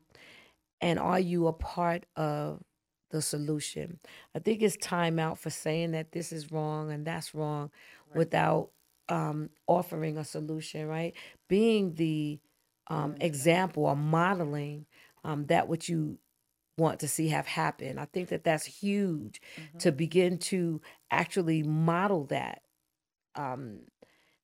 and 0.80 0.98
are 0.98 1.20
you 1.20 1.46
a 1.46 1.52
part 1.52 2.06
of 2.16 2.62
the 3.10 3.22
solution? 3.22 3.98
I 4.34 4.38
think 4.40 4.62
it's 4.62 4.76
time 4.76 5.18
out 5.18 5.38
for 5.38 5.50
saying 5.50 5.92
that 5.92 6.12
this 6.12 6.32
is 6.32 6.52
wrong 6.52 6.90
and 6.90 7.06
that's 7.06 7.34
wrong 7.34 7.70
without 8.14 8.70
um, 9.08 9.50
offering 9.66 10.18
a 10.18 10.24
solution, 10.24 10.86
right? 10.86 11.14
Being 11.48 11.94
the 11.94 12.40
um, 12.88 13.16
example 13.20 13.86
or 13.86 13.96
modeling 13.96 14.86
um, 15.24 15.46
that 15.46 15.68
what 15.68 15.88
you 15.88 16.18
want 16.76 17.00
to 17.00 17.08
see 17.08 17.28
have 17.28 17.46
happen. 17.46 17.98
I 17.98 18.04
think 18.06 18.28
that 18.28 18.44
that's 18.44 18.66
huge 18.66 19.40
to 19.78 19.92
begin 19.92 20.38
to 20.38 20.80
actually 21.10 21.62
model 21.62 22.24
that 22.26 22.62
um, 23.36 23.80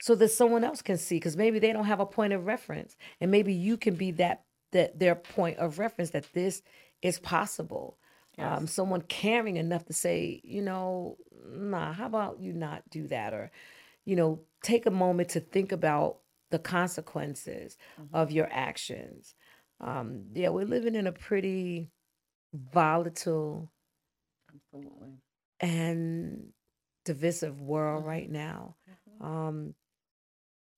so 0.00 0.14
that 0.14 0.30
someone 0.30 0.64
else 0.64 0.82
can 0.82 0.96
see 0.96 1.16
because 1.16 1.36
maybe 1.36 1.58
they 1.58 1.72
don't 1.72 1.84
have 1.84 2.00
a 2.00 2.06
point 2.06 2.32
of 2.32 2.46
reference 2.46 2.96
and 3.20 3.30
maybe 3.30 3.52
you 3.52 3.76
can 3.76 3.94
be 3.94 4.12
that 4.12 4.44
that 4.72 4.98
their 4.98 5.16
point 5.16 5.58
of 5.58 5.78
reference 5.78 6.10
that 6.10 6.32
this 6.32 6.62
is 7.02 7.18
possible. 7.18 7.98
Um, 8.38 8.66
someone 8.66 9.02
caring 9.02 9.58
enough 9.58 9.84
to 9.86 9.92
say 9.92 10.40
you 10.44 10.62
know 10.62 11.18
nah 11.46 11.92
how 11.92 12.06
about 12.06 12.40
you 12.40 12.52
not 12.52 12.88
do 12.88 13.06
that? 13.08 13.34
Or 13.34 13.50
you 14.04 14.16
know 14.16 14.40
take 14.62 14.86
a 14.86 14.90
moment 14.90 15.30
to 15.30 15.40
think 15.40 15.72
about 15.72 16.18
the 16.50 16.58
consequences 16.58 17.76
of 18.12 18.30
your 18.30 18.48
actions. 18.50 19.34
Um, 19.80 20.26
yeah 20.34 20.50
we're 20.50 20.64
living 20.64 20.94
in 20.94 21.06
a 21.06 21.12
pretty 21.12 21.90
volatile 22.52 23.70
Absolutely. 24.54 25.18
and 25.60 26.52
divisive 27.04 27.60
world 27.60 28.04
right 28.04 28.30
now. 28.30 28.76
Um, 29.20 29.74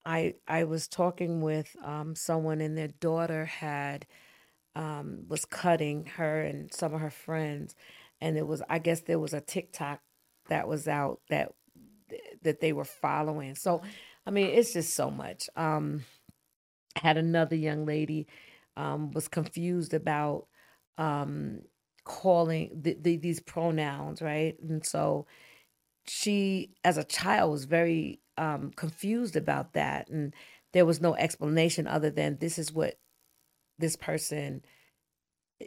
I 0.05 0.35
I 0.49 0.65
was 0.65 0.89
talking 0.89 1.41
with 1.41 1.75
um, 1.85 2.15
someone, 2.17 2.61
and 2.61 2.77
their 2.77 2.89
daughter 2.89 3.45
had 3.45 4.07
um, 4.75 5.25
was 5.29 5.45
cutting 5.45 6.07
her 6.17 6.43
and 6.43 6.73
some 6.73 6.95
of 6.95 7.01
her 7.01 7.11
friends, 7.11 7.75
and 8.21 8.37
it 8.37 8.47
was 8.47 8.63
I 8.69 8.79
guess 8.79 9.03
there 9.03 9.19
was 9.21 9.33
a 9.33 9.41
TikTok 9.41 10.01
that 10.49 10.67
was 10.67 10.89
out 10.89 11.21
that 11.29 11.53
that 12.43 12.61
they 12.61 12.73
were 12.73 12.85
following. 12.85 13.55
So, 13.55 13.83
I 14.27 14.31
mean, 14.31 14.47
it's 14.47 14.73
just 14.73 14.95
so 14.95 15.11
much. 15.11 15.49
Um, 15.57 16.05
had 16.97 17.17
another 17.17 17.57
young 17.57 17.87
lady 17.87 18.27
um, 18.77 19.13
was 19.13 19.29
confused 19.29 19.95
about 19.95 20.47
um, 21.03 21.63
calling 22.05 22.71
the, 22.81 22.97
the, 23.01 23.17
these 23.17 23.41
pronouns, 23.41 24.23
right? 24.23 24.55
And 24.63 24.87
so 24.87 25.27
she, 26.07 26.75
as 26.85 26.97
a 26.97 27.03
child, 27.05 27.51
was 27.51 27.65
very 27.65 28.21
um, 28.39 28.71
confused 28.77 29.35
about 29.35 29.73
that, 29.73 30.09
and 30.09 30.33
there 30.73 30.87
was 30.87 31.01
no 31.01 31.17
explanation 31.17 31.89
other 31.89 32.09
than 32.09 32.39
this 32.39 32.57
is 32.57 32.73
what 32.73 32.99
this 33.79 33.97
person 33.97 34.63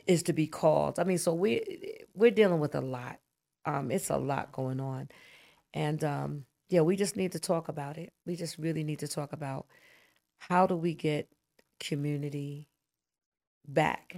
is 0.08 0.24
to 0.24 0.34
be 0.34 0.48
called. 0.48 1.00
I 1.00 1.04
mean, 1.04 1.18
so 1.18 1.34
we 1.34 2.00
we're 2.14 2.32
dealing 2.32 2.62
with 2.62 2.74
a 2.76 2.82
lot. 2.82 3.20
Um, 3.66 3.92
it's 3.92 4.10
a 4.10 4.18
lot 4.18 4.54
going 4.54 4.80
on, 4.80 5.10
and 5.74 6.02
um, 6.04 6.46
yeah, 6.70 6.82
we 6.82 6.96
just 6.96 7.18
need 7.18 7.34
to 7.34 7.40
talk 7.40 7.68
about 7.68 7.98
it. 7.98 8.14
We 8.26 8.38
just 8.38 8.58
really 8.58 8.86
need 8.86 9.00
to 9.00 9.08
talk 9.10 9.34
about 9.34 9.68
how 10.38 10.66
do 10.66 10.78
we 10.78 10.94
get 10.94 11.28
community 11.80 12.70
back. 13.68 14.16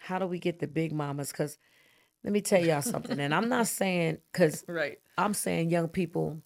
How 0.00 0.18
do 0.18 0.26
we 0.26 0.38
get 0.38 0.58
the 0.58 0.66
big 0.66 0.92
mamas? 0.92 1.30
Because 1.30 1.58
let 2.24 2.32
me 2.32 2.40
tell 2.40 2.60
y'all 2.64 2.82
something, 2.82 3.20
and 3.20 3.34
I'm 3.34 3.48
not 3.48 3.66
saying 3.80 4.18
because 4.32 4.64
Right. 4.66 4.98
I'm 5.16 5.34
saying 5.34 5.70
young 5.70 5.88
people 5.88 6.42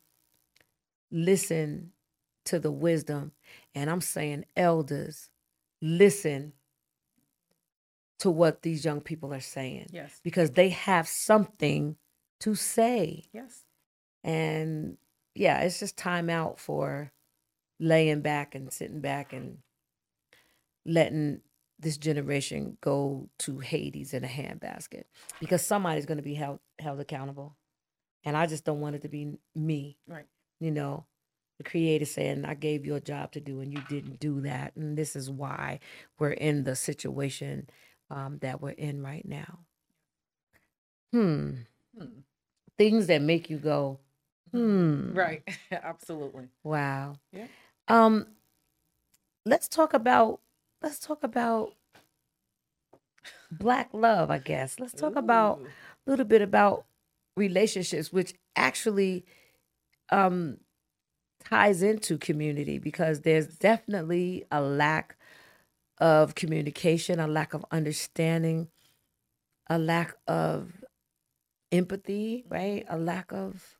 listen 1.11 1.93
to 2.47 2.59
the 2.59 2.73
wisdom, 2.73 3.33
and 3.75 3.89
I'm 3.89 4.01
saying 4.01 4.45
elders 4.57 5.31
listen 5.81 6.53
to 8.19 8.31
what 8.31 8.63
these 8.63 8.85
young 8.85 9.01
people 9.01 9.33
are 9.33 9.41
saying 9.41 9.87
Yes. 9.93 10.21
because 10.23 10.51
they 10.53 10.71
have 10.71 11.07
something 11.09 11.97
to 12.41 12.55
say. 12.55 13.25
Yes. 13.33 13.65
And 14.23 14.99
yeah, 15.35 15.61
it's 15.61 15.79
just 15.79 15.97
time 15.97 16.29
out 16.29 16.59
for 16.59 17.13
laying 17.79 18.21
back 18.21 18.55
and 18.55 18.73
sitting 18.73 19.01
back 19.01 19.33
and 19.33 19.59
letting 20.85 21.41
this 21.85 21.97
generation 21.97 22.77
go 22.81 23.29
to 23.41 23.61
Hades 23.61 24.13
in 24.15 24.25
a 24.25 24.29
handbasket 24.29 25.05
because 25.39 25.65
somebody's 25.65 26.07
going 26.07 26.19
to 26.19 26.25
be 26.25 26.35
held 26.35 26.59
held 26.79 26.99
accountable. 26.99 27.57
And 28.25 28.37
I 28.37 28.47
just 28.47 28.65
don't 28.65 28.81
want 28.81 28.97
it 28.97 29.03
to 29.03 29.09
be 29.09 29.37
me. 29.55 29.99
Right. 30.09 30.27
You 30.59 30.71
know, 30.71 31.05
the 31.59 31.65
creator 31.65 32.07
saying, 32.07 32.45
I 32.45 32.55
gave 32.55 32.87
you 32.87 32.95
a 32.95 33.01
job 33.01 33.33
to 33.33 33.41
do 33.41 33.61
and 33.61 33.73
you 33.73 33.83
didn't 33.89 34.19
do 34.19 34.41
that. 34.41 34.75
And 34.77 34.97
this 34.97 35.15
is 35.15 35.31
why 35.31 35.81
we're 36.19 36.31
in 36.31 36.65
the 36.65 36.75
situation 36.75 37.69
um, 38.11 38.39
that 38.41 38.61
we're 38.61 38.71
in 38.71 39.03
right 39.03 39.27
now. 39.27 39.61
Hmm. 41.13 41.51
Hmm. 41.97 42.21
Things 42.79 43.07
that 43.07 43.23
make 43.23 43.51
you 43.51 43.59
go, 43.59 44.01
hmm. 44.51 45.13
Right. 45.13 45.43
Absolutely. 45.71 46.49
Wow. 46.65 47.17
Yeah. 47.31 47.47
Um, 47.89 48.27
let's 49.45 49.69
talk 49.69 49.95
about 49.95 50.41
let's 50.85 50.99
talk 50.99 51.25
about 51.25 51.73
black 53.51 53.89
love. 53.93 54.31
I 54.31 54.39
guess 54.39 54.79
let's 54.79 54.93
talk 54.93 55.17
about 55.17 55.61
a 56.07 56.11
little 56.11 56.27
bit 56.27 56.43
about 56.43 56.85
relationships, 57.37 58.13
which 58.13 58.35
actually 58.55 59.25
um 60.11 60.59
ties 61.43 61.83
into 61.83 62.19
community 62.19 62.79
because 62.79 63.23
there's 63.23 63.47
definitely 63.47 64.45
a 64.51 64.61
lack 64.61 65.17
of 65.99 66.35
communication, 66.35 67.19
a 67.19 67.27
lack 67.27 67.55
of 67.55 67.65
understanding, 67.71 68.69
a 69.71 69.79
lack 69.79 70.15
of 70.27 70.85
empathy, 71.73 72.45
right? 72.49 72.85
A 72.91 72.99
lack 72.99 73.33
of 73.33 73.77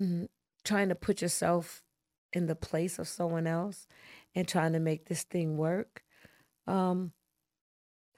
mm, 0.00 0.28
trying 0.64 0.88
to 0.88 0.94
put 0.94 1.20
yourself 1.20 1.82
in 2.32 2.46
the 2.46 2.54
place 2.54 2.98
of 3.00 3.08
someone 3.08 3.46
else 3.46 3.88
and 4.34 4.46
trying 4.48 4.72
to 4.72 4.80
make 4.80 5.06
this 5.06 5.24
thing 5.24 5.56
work. 5.56 6.02
Um, 6.66 7.12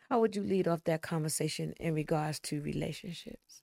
how 0.08 0.20
would 0.20 0.36
you 0.36 0.42
lead 0.44 0.68
off 0.68 0.84
that 0.84 1.02
conversation 1.02 1.72
in 1.80 1.92
regards 1.94 2.38
to 2.38 2.62
relationships? 2.62 3.62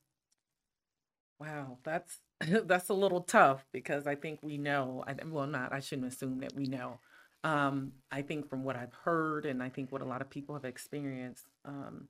Wow, 1.39 1.77
that's 1.83 2.19
that's 2.65 2.89
a 2.89 2.93
little 2.93 3.21
tough 3.21 3.65
because 3.71 4.07
I 4.07 4.15
think 4.15 4.39
we 4.43 4.57
know. 4.57 5.03
I, 5.07 5.15
well, 5.25 5.47
not. 5.47 5.73
I 5.73 5.79
shouldn't 5.79 6.07
assume 6.11 6.39
that 6.39 6.53
we 6.55 6.65
know. 6.65 6.99
Um, 7.43 7.93
I 8.11 8.21
think 8.21 8.49
from 8.49 8.63
what 8.63 8.75
I've 8.75 8.93
heard, 8.93 9.45
and 9.45 9.63
I 9.63 9.69
think 9.69 9.91
what 9.91 10.01
a 10.01 10.05
lot 10.05 10.21
of 10.21 10.29
people 10.29 10.55
have 10.55 10.65
experienced, 10.65 11.45
um, 11.65 12.09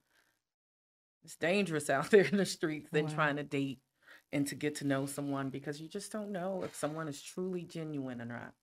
it's 1.24 1.36
dangerous 1.36 1.90
out 1.90 2.12
there 2.12 2.26
in 2.26 2.38
the 2.38 2.46
streets 2.46 2.92
than 2.92 3.06
Wow. 3.06 3.14
trying 3.14 3.36
to 3.38 3.44
date 3.44 3.80
and 4.32 4.48
to 4.48 4.56
get 4.56 4.76
to 4.76 4.88
know 4.88 5.06
someone 5.06 5.50
because 5.50 5.80
you 5.82 5.88
just 5.88 6.12
don't 6.12 6.32
know 6.32 6.64
if 6.64 6.76
someone 6.76 7.08
is 7.08 7.22
truly 7.22 7.64
genuine 7.64 8.22
or 8.22 8.26
not. 8.26 8.54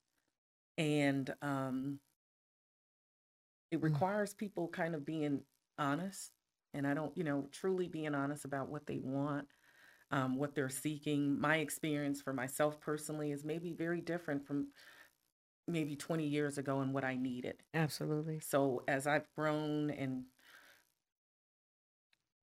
And 0.78 1.34
um, 1.42 2.00
it 3.70 3.82
requires 3.82 4.34
people 4.34 4.68
kind 4.68 4.94
of 4.94 5.04
being 5.04 5.42
honest, 5.78 6.32
and 6.74 6.86
I 6.86 6.94
don't, 6.94 7.16
you 7.16 7.24
know, 7.24 7.48
truly 7.52 7.88
being 7.88 8.14
honest 8.14 8.44
about 8.44 8.68
what 8.68 8.86
they 8.86 8.98
want 8.98 9.48
um, 10.10 10.36
what 10.36 10.54
they're 10.54 10.68
seeking. 10.70 11.40
My 11.40 11.58
experience 11.58 12.22
for 12.22 12.32
myself 12.32 12.80
personally 12.80 13.32
is 13.32 13.44
maybe 13.44 13.74
very 13.74 14.00
different 14.00 14.46
from 14.46 14.68
maybe 15.68 15.96
20 15.96 16.26
years 16.26 16.58
ago 16.58 16.80
and 16.80 16.94
what 16.94 17.04
I 17.04 17.16
needed. 17.16 17.62
Absolutely. 17.74 18.40
So 18.40 18.82
as 18.88 19.06
I've 19.06 19.30
grown 19.36 19.90
and 19.90 20.24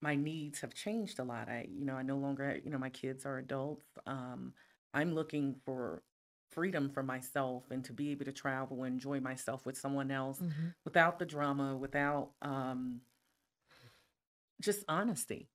my 0.01 0.15
needs 0.15 0.61
have 0.61 0.73
changed 0.73 1.19
a 1.19 1.23
lot. 1.23 1.49
I, 1.49 1.67
you 1.69 1.85
know, 1.85 1.95
I 1.95 2.01
no 2.03 2.17
longer, 2.17 2.59
you 2.63 2.69
know, 2.69 2.77
my 2.77 2.89
kids 2.89 3.25
are 3.25 3.37
adults. 3.37 3.85
Um, 4.05 4.53
I'm 4.93 5.13
looking 5.15 5.55
for 5.65 6.03
freedom 6.53 6.89
for 6.89 7.03
myself 7.03 7.63
and 7.71 7.83
to 7.85 7.93
be 7.93 8.11
able 8.11 8.25
to 8.25 8.31
travel 8.31 8.83
and 8.83 8.93
enjoy 8.93 9.19
myself 9.19 9.65
with 9.65 9.77
someone 9.77 10.11
else 10.11 10.39
without 10.85 11.19
the 11.19 11.25
drama, 11.25 11.75
without 11.75 12.31
um, 12.41 13.01
just 14.61 14.83
honesty 14.87 15.49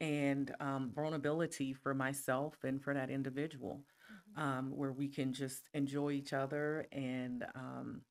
and 0.00 0.54
um, 0.60 0.90
vulnerability 0.94 1.72
for 1.72 1.94
myself 1.94 2.54
and 2.64 2.82
for 2.82 2.92
that 2.94 3.10
individual, 3.10 3.80
um, 4.36 4.72
where 4.74 4.92
we 4.92 5.08
can 5.08 5.32
just 5.32 5.68
enjoy 5.74 6.10
each 6.10 6.32
other 6.32 6.86
and 6.92 7.44
um, 7.54 8.02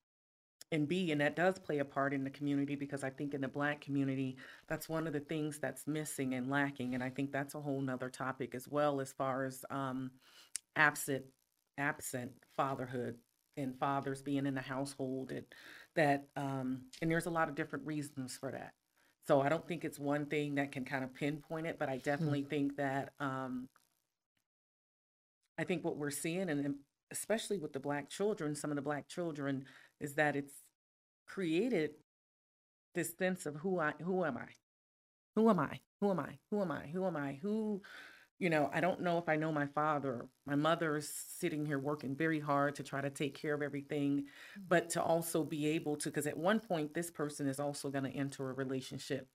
and 0.73 0.88
be, 0.88 1.12
and 1.12 1.19
that 1.19 1.36
does 1.36 1.60
play 1.60 1.80
a 1.80 1.86
part 1.86 2.13
in 2.13 2.23
the 2.23 2.30
community 2.30 2.75
because 2.75 3.04
I 3.04 3.10
think 3.10 3.34
in 3.34 3.41
the 3.41 3.47
Black 3.49 3.82
community, 3.82 4.38
that's 4.67 4.88
one 4.88 5.06
of 5.06 5.12
the 5.12 5.19
things 5.19 5.60
that's 5.60 5.86
missing 5.86 6.34
and 6.34 6.49
lacking, 6.49 6.95
and 6.95 7.04
I 7.04 7.10
think 7.10 7.32
that's 7.32 7.56
a 7.56 7.60
whole 7.60 7.82
nother 7.82 8.10
topic 8.10 8.56
as 8.56 8.69
well 8.69 9.01
as 9.01 9.12
far 9.12 9.43
as 9.43 9.65
um, 9.69 10.12
absent 10.77 11.25
absent 11.82 12.32
fatherhood 12.56 13.15
and 13.58 13.78
fathers 13.80 14.22
being 14.22 14.46
in 14.46 14.56
the 14.56 14.62
household 14.62 15.32
and 15.32 15.46
that 15.96 16.28
um 16.38 16.84
and 17.02 17.12
there's 17.12 17.26
a 17.26 17.32
lot 17.32 17.50
of 17.50 17.56
different 17.56 17.86
reasons 17.86 18.38
for 18.38 18.52
that. 18.52 18.74
So 19.28 19.41
i 19.41 19.50
don't 19.50 19.67
think 19.67 19.84
it's 19.84 20.00
one 20.00 20.26
thing 20.26 20.56
that 20.56 20.72
can 20.72 20.86
kind 20.86 21.04
of 21.04 21.13
pinpoint 21.13 21.67
it 21.67 21.78
but 21.80 21.89
i 21.89 21.98
definitely 21.98 22.44
think 22.44 22.78
that 22.78 23.13
um 23.20 23.67
i 25.58 25.63
think 25.63 25.84
what 25.84 25.98
we're 25.98 26.12
seeing 26.12 26.50
and 26.50 26.76
especially 27.12 27.58
with 27.58 27.74
the 27.74 27.80
black 27.80 28.10
children 28.10 28.56
some 28.56 28.72
of 28.72 28.76
the 28.76 28.82
black 28.82 29.08
children 29.08 29.65
is 30.00 30.15
that 30.15 30.36
it's 30.36 30.54
created 31.28 31.91
this 32.94 33.15
sense 33.17 33.46
of 33.46 33.56
who 33.56 33.80
i 33.80 33.94
who 34.02 34.26
am 34.26 34.38
i? 34.38 34.48
Who 35.36 35.50
am 35.50 35.60
i? 35.60 35.80
Who 36.02 36.12
am 36.12 36.20
i? 36.20 36.39
Who 36.50 36.62
am 36.62 36.72
i? 36.72 36.88
Who 36.88 37.06
am 37.06 37.15
i? 37.15 37.39
Who 37.41 37.82
you 38.41 38.49
know 38.49 38.69
i 38.73 38.82
don't 38.82 38.99
know 38.99 39.17
if 39.19 39.30
i 39.30 39.36
know 39.36 39.51
my 39.51 39.67
father. 39.67 40.25
My 40.47 40.56
mother 40.56 40.97
is 40.97 41.13
sitting 41.39 41.65
here 41.65 41.80
working 41.80 42.15
very 42.15 42.39
hard 42.39 42.75
to 42.75 42.84
try 42.84 42.99
to 42.99 43.10
take 43.10 43.39
care 43.39 43.54
of 43.54 43.62
everything 43.62 44.23
mm. 44.23 44.63
but 44.67 44.89
to 44.91 45.01
also 45.01 45.43
be 45.43 45.67
able 45.67 45.95
to 45.97 46.10
because 46.10 46.27
at 46.27 46.36
one 46.36 46.60
point 46.60 46.93
this 46.93 47.12
person 47.12 47.47
is 47.47 47.60
also 47.60 47.89
going 47.89 48.04
to 48.04 48.10
enter 48.10 48.49
a 48.49 48.54
relationship 48.54 49.27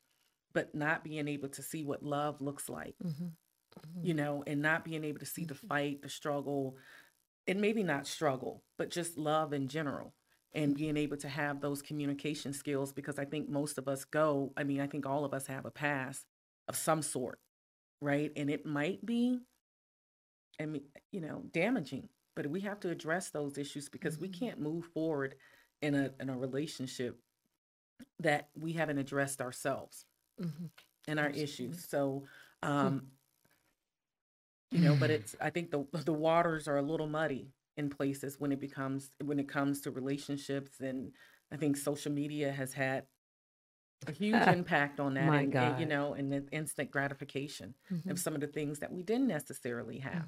but 0.53 0.75
not 0.75 1.05
being 1.05 1.29
able 1.29 1.49
to 1.49 1.63
see 1.63 1.85
what 1.85 2.03
love 2.03 2.41
looks 2.41 2.69
like 2.69 2.97
mm-hmm. 3.03 3.27
Mm-hmm. 3.27 4.07
you 4.07 4.15
know 4.15 4.43
and 4.47 4.61
not 4.61 4.85
being 4.85 5.05
able 5.05 5.21
to 5.21 5.27
see 5.27 5.45
the 5.45 5.55
mm-hmm. 5.55 5.69
fight 5.69 6.03
the 6.03 6.09
struggle 6.09 6.77
and 7.47 7.61
maybe 7.61 7.85
not 7.85 8.07
struggle 8.07 8.65
but 8.77 8.91
just 8.91 9.17
love 9.17 9.53
in 9.53 9.69
general 9.69 10.15
and 10.53 10.75
being 10.75 10.97
able 10.97 11.19
to 11.19 11.29
have 11.29 11.61
those 11.61 11.81
communication 11.81 12.53
skills 12.53 12.93
because 12.93 13.19
i 13.19 13.25
think 13.25 13.49
most 13.49 13.79
of 13.79 13.87
us 13.87 14.05
go 14.05 14.53
i 14.57 14.65
mean 14.65 14.81
i 14.81 14.87
think 14.87 15.07
all 15.07 15.25
of 15.25 15.33
us 15.33 15.47
have 15.47 15.65
a 15.65 15.71
past 15.71 16.25
of 16.69 16.75
some 16.75 17.03
sort 17.03 17.39
right? 18.01 18.33
And 18.37 18.51
it 18.51 18.67
might 18.67 19.05
be 19.05 19.41
i 20.61 20.65
mean 20.65 20.83
you 21.13 21.21
know 21.21 21.43
damaging 21.53 22.09
but 22.35 22.47
we 22.47 22.61
have 22.61 22.79
to 22.81 22.91
address 22.91 23.31
those 23.31 23.59
issues 23.59 23.89
because 23.89 24.19
we 24.19 24.29
mm-hmm. 24.29 24.45
can't 24.45 24.61
move 24.61 24.85
forward 24.87 25.35
in 25.83 25.95
a 25.95 26.11
in 26.21 26.29
a 26.29 26.37
relationship 26.37 27.19
that 28.21 28.49
we 28.59 28.75
haven't 28.75 28.99
addressed 28.99 29.41
ourselves 29.41 30.05
mm-hmm. 30.41 30.67
and 31.09 31.19
our 31.19 31.31
issues. 31.31 31.87
So 31.89 32.25
um 32.63 33.09
hmm. 34.73 34.77
you 34.77 34.85
know 34.85 34.97
but 34.99 35.11
it's 35.11 35.35
i 35.41 35.51
think 35.51 35.71
the 35.71 35.87
the 36.05 36.13
waters 36.13 36.69
are 36.69 36.79
a 36.79 36.83
little 36.83 37.07
muddy 37.07 37.53
in 37.77 37.91
places 37.91 38.37
when 38.39 38.53
it 38.53 38.61
becomes 38.61 39.11
when 39.25 39.39
it 39.39 39.49
comes 39.49 39.83
to 39.83 39.91
relationships 39.91 40.81
and 40.81 41.13
i 41.53 41.57
think 41.57 41.77
social 41.77 42.11
media 42.11 42.51
has 42.51 42.73
had 42.73 43.05
a 44.07 44.13
huge 44.13 44.47
impact 44.47 45.01
on 45.01 45.15
that 45.15 45.27
My 45.27 45.41
and, 45.43 45.55
and, 45.55 45.81
you 45.81 45.87
know 45.87 46.15
and 46.15 46.33
the 46.33 46.45
instant 46.53 46.91
gratification 46.91 47.75
of 48.09 48.19
some 48.19 48.35
of 48.35 48.41
the 48.41 48.47
things 48.47 48.79
that 48.81 48.93
we 48.93 49.03
didn't 49.03 49.29
necessarily 49.29 49.99
have 49.99 50.27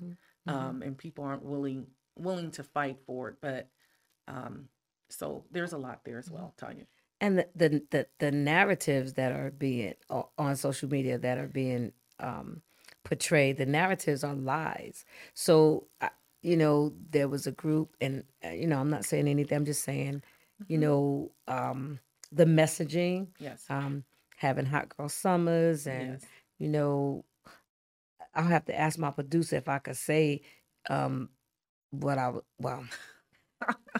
Mm-hmm. 0.48 0.54
um 0.54 0.83
and 0.83 0.96
people 0.96 1.24
aren't 1.24 1.44
willing 1.44 1.87
willing 2.16 2.50
to 2.52 2.62
fight 2.62 2.98
for 3.07 3.28
it 3.28 3.37
but 3.40 3.68
um 4.26 4.68
so 5.11 5.44
there's 5.50 5.72
a 5.72 5.78
lot 5.78 6.00
there 6.04 6.18
as 6.18 6.31
well 6.31 6.54
Tonya. 6.61 6.87
And 7.20 7.38
the, 7.38 7.48
the 7.57 7.83
the 7.90 8.07
the 8.18 8.31
narratives 8.31 9.14
that 9.14 9.33
are 9.33 9.50
being 9.50 9.94
on 10.38 10.57
social 10.57 10.88
media 10.88 11.18
that 11.18 11.38
are 11.38 11.48
being 11.48 11.92
um 12.20 12.62
portrayed 13.04 13.57
the 13.59 13.66
narratives 13.66 14.22
are 14.24 14.35
lies. 14.35 15.04
So 15.35 15.87
I- 16.00 16.11
you 16.42 16.57
know 16.57 16.92
there 17.11 17.26
was 17.28 17.46
a 17.48 17.52
group 17.52 17.96
and 18.00 18.22
uh, 18.44 18.50
you 18.50 18.66
know 18.68 18.78
i'm 18.78 18.90
not 18.90 19.04
saying 19.04 19.26
anything 19.26 19.57
i'm 19.57 19.64
just 19.64 19.83
saying 19.83 20.22
you 20.68 20.78
know 20.78 21.33
um 21.48 21.98
the 22.32 22.44
messaging 22.44 23.28
yes. 23.38 23.64
um 23.70 24.04
having 24.36 24.66
hot 24.66 24.88
girl 24.96 25.08
summers 25.08 25.86
and 25.86 26.12
Yes. 26.12 26.22
you 26.58 26.68
know 26.68 27.24
i'll 28.34 28.44
have 28.44 28.64
to 28.66 28.78
ask 28.78 28.98
my 28.98 29.10
producer 29.10 29.56
if 29.56 29.68
i 29.68 29.78
could 29.78 29.96
say 29.96 30.42
um 30.90 31.30
what 31.90 32.18
i 32.18 32.32
well 32.58 32.84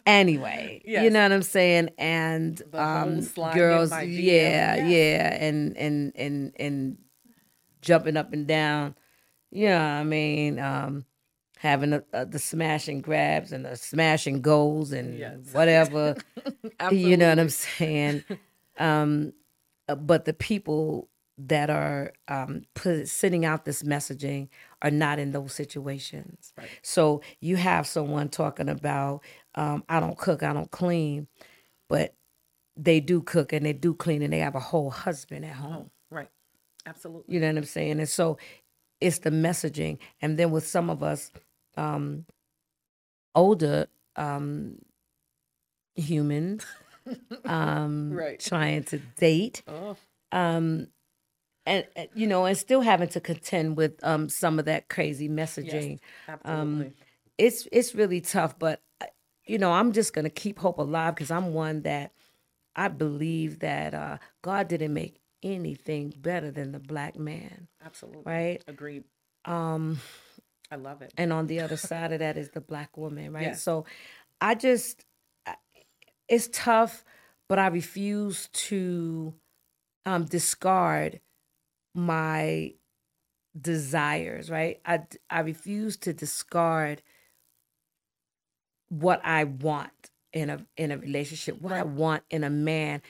anyway 0.06 0.80
you 0.84 1.10
know 1.10 1.22
what 1.22 1.32
i'm 1.32 1.42
saying? 1.42 1.90
And 1.98 2.62
um 2.74 3.20
girls 3.54 3.90
DM, 3.90 4.22
yeah 4.22 4.86
yeah 4.86 5.36
and 5.42 5.76
and 5.76 6.12
and 6.14 6.52
and 6.58 6.98
jumping 7.80 8.16
up 8.16 8.32
and 8.32 8.46
down 8.46 8.94
you 9.50 9.68
know 9.68 9.78
what 9.78 9.82
i 9.82 10.04
mean? 10.04 10.58
Um 10.58 11.04
having 11.58 11.90
the, 11.90 12.04
uh, 12.12 12.24
the 12.24 12.38
smashing 12.38 13.00
grabs 13.00 13.52
and 13.52 13.64
the 13.64 13.76
smashing 13.76 14.40
goals 14.40 14.92
and 14.92 15.18
Yes. 15.18 15.38
whatever 15.52 16.14
you 16.92 17.16
know 17.16 17.28
what 17.28 17.38
I'm 17.38 17.48
saying? 17.48 18.24
um, 18.78 19.32
uh, 19.88 19.94
but 19.94 20.24
the 20.24 20.34
people 20.34 21.08
that 21.40 21.70
are 21.70 22.12
um, 22.26 22.62
put, 22.74 23.06
sending 23.08 23.44
out 23.44 23.64
this 23.64 23.82
messaging 23.84 24.48
are 24.82 24.90
not 24.90 25.18
in 25.20 25.30
those 25.30 25.52
situations. 25.52 26.52
Right. 26.58 26.68
So 26.82 27.22
you 27.40 27.56
have 27.56 27.86
someone 27.86 28.28
talking 28.28 28.68
about, 28.68 29.22
um, 29.54 29.84
I 29.88 30.00
don't 30.00 30.18
cook, 30.18 30.42
I 30.42 30.52
don't 30.52 30.70
clean, 30.70 31.28
but 31.88 32.14
they 32.76 32.98
do 33.00 33.22
cook 33.22 33.52
and 33.52 33.64
they 33.64 33.72
do 33.72 33.94
clean 33.94 34.22
and 34.22 34.32
they 34.32 34.38
have 34.40 34.54
a 34.56 34.60
whole 34.60 34.90
husband 34.90 35.44
at 35.44 35.54
home. 35.54 35.90
oh 35.90 35.90
right 36.10 36.28
absolutely 36.86 37.34
You 37.34 37.40
know 37.40 37.48
what 37.48 37.58
I'm 37.58 37.64
saying? 37.64 37.98
And 38.00 38.08
so 38.08 38.36
it's 39.00 39.18
the 39.20 39.30
messaging. 39.30 39.98
And 40.20 40.36
then 40.38 40.50
with 40.50 40.66
some 40.66 40.90
of 40.90 41.02
us 41.04 41.30
um, 41.78 42.26
older 43.34 43.86
um, 44.16 44.78
humans 45.94 46.64
um, 47.44 48.12
Right. 48.12 48.38
trying 48.40 48.84
to 48.84 48.98
date, 48.98 49.62
oh 49.66 49.96
um, 50.32 50.88
and 51.66 51.86
you 52.14 52.26
know, 52.26 52.46
and 52.46 52.56
still 52.56 52.80
having 52.80 53.08
to 53.10 53.20
contend 53.20 53.76
with 53.76 54.02
um, 54.02 54.28
some 54.28 54.58
of 54.58 54.64
that 54.66 54.88
crazy 54.88 55.28
messaging. 55.28 55.98
absolutely 56.28 56.92
It's 57.36 57.68
it's 57.72 57.94
really 57.94 58.20
tough, 58.20 58.58
but 58.58 58.82
uh, 59.00 59.06
you 59.46 59.58
know, 59.58 59.72
I'm 59.72 59.92
just 59.92 60.12
gonna 60.12 60.30
keep 60.30 60.58
hope 60.58 60.78
alive 60.78 61.14
because 61.14 61.30
I'm 61.30 61.52
one 61.54 61.82
that 61.82 62.12
I 62.74 62.88
believe 62.88 63.60
that 63.60 63.94
uh, 63.94 64.18
God 64.42 64.68
didn't 64.68 64.94
make 64.94 65.20
anything 65.42 66.12
better 66.16 66.50
than 66.50 66.72
the 66.72 66.78
black 66.80 67.18
man, 67.18 67.68
absolutely 67.84 68.22
right? 68.24 68.62
agreed 68.66 69.04
Um, 69.44 70.00
i 70.70 70.76
love 70.76 71.02
it 71.02 71.12
and 71.16 71.33
on 71.33 71.46
the 71.46 71.61
other 71.61 71.76
side 71.76 72.12
of 72.12 72.18
that 72.20 72.37
is 72.37 72.50
the 72.50 72.61
black 72.61 72.96
woman, 72.96 73.33
right? 73.33 73.42
Yes. 73.42 73.62
So 73.62 73.85
I 74.40 74.54
just, 74.54 75.04
it's 76.28 76.48
tough, 76.52 77.04
but 77.48 77.59
I 77.59 77.68
refuse 77.68 78.48
to 78.52 79.35
um, 80.07 80.24
discard 80.24 81.20
my 81.94 82.74
desires, 83.61 84.50
right? 84.50 84.81
I, 84.85 85.00
I 85.31 85.40
refuse 85.40 85.96
to 85.98 86.12
discard 86.12 87.02
what 88.88 89.20
I 89.24 89.44
want 89.44 89.90
in 90.33 90.50
a 90.50 90.64
in 90.76 90.92
a 90.92 90.98
relationship, 90.98 91.61
what 91.61 91.72
I 91.72 91.83
want 91.83 92.22
in 92.31 92.44
a 92.44 92.50
man, 92.50 93.02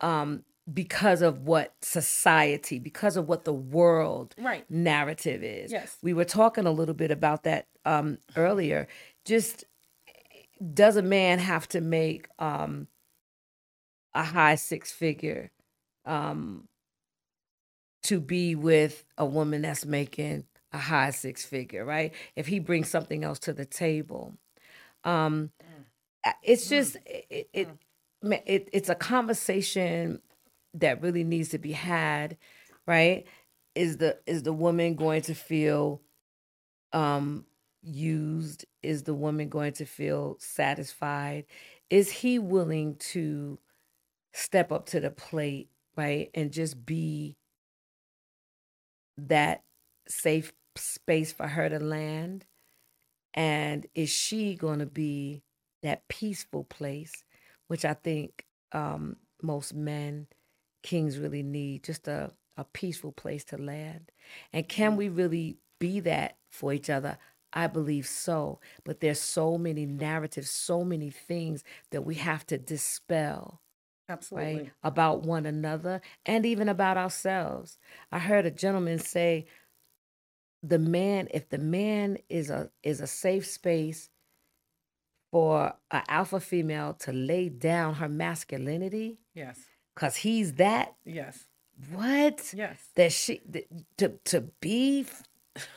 um, 0.00 0.42
because 0.72 1.22
of 1.22 1.42
what 1.42 1.74
society, 1.80 2.78
because 2.78 3.16
of 3.16 3.28
what 3.28 3.44
the 3.44 3.52
world 3.52 4.34
Right. 4.38 4.64
narrative 4.70 5.42
is. 5.44 5.70
Yes. 5.70 5.96
We 6.02 6.12
were 6.12 6.24
talking 6.24 6.66
a 6.66 6.72
little 6.72 6.94
bit 6.94 7.10
about 7.10 7.44
that 7.44 7.68
um, 7.84 8.18
earlier. 8.34 8.88
Just 9.24 9.64
does 10.74 10.96
a 10.96 11.02
man 11.02 11.38
have 11.38 11.68
to 11.68 11.80
make 11.80 12.28
um, 12.38 12.88
a 14.14 14.24
high 14.24 14.56
six 14.56 14.90
figure 14.90 15.50
um, 16.04 16.66
to 18.04 18.20
be 18.20 18.54
with 18.54 19.04
a 19.18 19.26
woman 19.26 19.62
that's 19.62 19.84
making 19.84 20.44
a 20.72 20.78
high 20.78 21.10
six 21.10 21.44
figure, 21.44 21.84
right? 21.84 22.12
If 22.34 22.46
he 22.48 22.58
brings 22.58 22.88
something 22.88 23.22
else 23.24 23.38
to 23.40 23.52
the 23.52 23.64
table, 23.64 24.34
um, 25.04 25.50
Mm. 25.62 26.32
it's 26.42 26.68
just 26.68 26.96
it, 27.06 27.48
it, 27.52 27.68
ma- 28.22 28.36
it 28.46 28.68
it's 28.72 28.88
a 28.88 28.94
conversation 28.96 30.20
that 30.76 31.02
really 31.02 31.24
needs 31.24 31.50
to 31.50 31.58
be 31.58 31.72
had, 31.72 32.36
right? 32.86 33.26
Is 33.74 33.98
the 33.98 34.18
is 34.26 34.42
the 34.42 34.52
woman 34.52 34.94
going 34.94 35.22
to 35.22 35.34
feel 35.34 36.02
um 36.92 37.44
used? 37.82 38.64
Is 38.82 39.04
the 39.04 39.14
woman 39.14 39.48
going 39.48 39.72
to 39.74 39.84
feel 39.84 40.36
satisfied? 40.40 41.46
Is 41.90 42.10
he 42.10 42.38
willing 42.38 42.96
to 42.96 43.58
step 44.32 44.72
up 44.72 44.86
to 44.86 45.00
the 45.00 45.10
plate, 45.10 45.70
right? 45.96 46.30
And 46.34 46.52
just 46.52 46.84
be 46.86 47.36
that 49.18 49.62
safe 50.08 50.52
space 50.76 51.32
for 51.32 51.46
her 51.48 51.68
to 51.68 51.78
land? 51.78 52.44
And 53.34 53.86
is 53.94 54.10
she 54.10 54.54
going 54.56 54.78
to 54.78 54.86
be 54.86 55.42
that 55.82 56.08
peaceful 56.08 56.64
place, 56.64 57.24
which 57.68 57.84
I 57.84 57.94
think 57.94 58.44
um, 58.72 59.16
most 59.42 59.74
men, 59.74 60.26
kings 60.86 61.18
really 61.18 61.42
need, 61.42 61.82
just 61.82 62.08
a, 62.08 62.32
a 62.56 62.64
peaceful 62.64 63.12
place 63.12 63.44
to 63.46 63.58
land? 63.58 64.12
And 64.52 64.68
can 64.68 64.92
mm. 64.92 64.96
we 64.96 65.08
really 65.08 65.58
be 65.78 66.00
that 66.00 66.36
for 66.48 66.72
each 66.72 66.88
other? 66.88 67.18
I 67.52 67.66
believe 67.66 68.06
so. 68.06 68.60
But 68.84 69.00
there's 69.00 69.20
so 69.20 69.58
many 69.58 69.84
narratives, 69.84 70.50
so 70.50 70.84
many 70.84 71.10
things 71.10 71.64
that 71.90 72.02
we 72.02 72.14
have 72.16 72.46
to 72.46 72.58
dispel 72.58 73.60
absolutely 74.08 74.54
right 74.54 74.70
about 74.84 75.22
one 75.24 75.46
another 75.46 76.00
and 76.24 76.46
even 76.46 76.68
about 76.68 76.96
ourselves 76.96 77.76
i 78.12 78.20
heard 78.20 78.46
a 78.46 78.52
gentleman 78.52 79.00
say 79.00 79.44
the 80.62 80.78
man 80.78 81.26
if 81.34 81.48
the 81.48 81.58
man 81.58 82.16
is 82.28 82.48
a 82.48 82.70
is 82.84 83.00
a 83.00 83.06
safe 83.08 83.44
space 83.44 84.08
for 85.32 85.74
an 85.90 86.02
alpha 86.08 86.38
female 86.38 86.94
to 86.94 87.12
lay 87.12 87.48
down 87.48 87.94
her 87.94 88.08
masculinity 88.08 89.18
Yes. 89.36 89.60
Because 89.96 90.16
he's 90.16 90.52
that 90.54 90.94
Yes. 91.04 91.46
what 91.90 92.52
Yes. 92.54 92.78
that 92.94 93.10
she 93.12 93.38
th- 93.38 93.66
to 93.98 94.10
to 94.26 94.42
be 94.60 95.04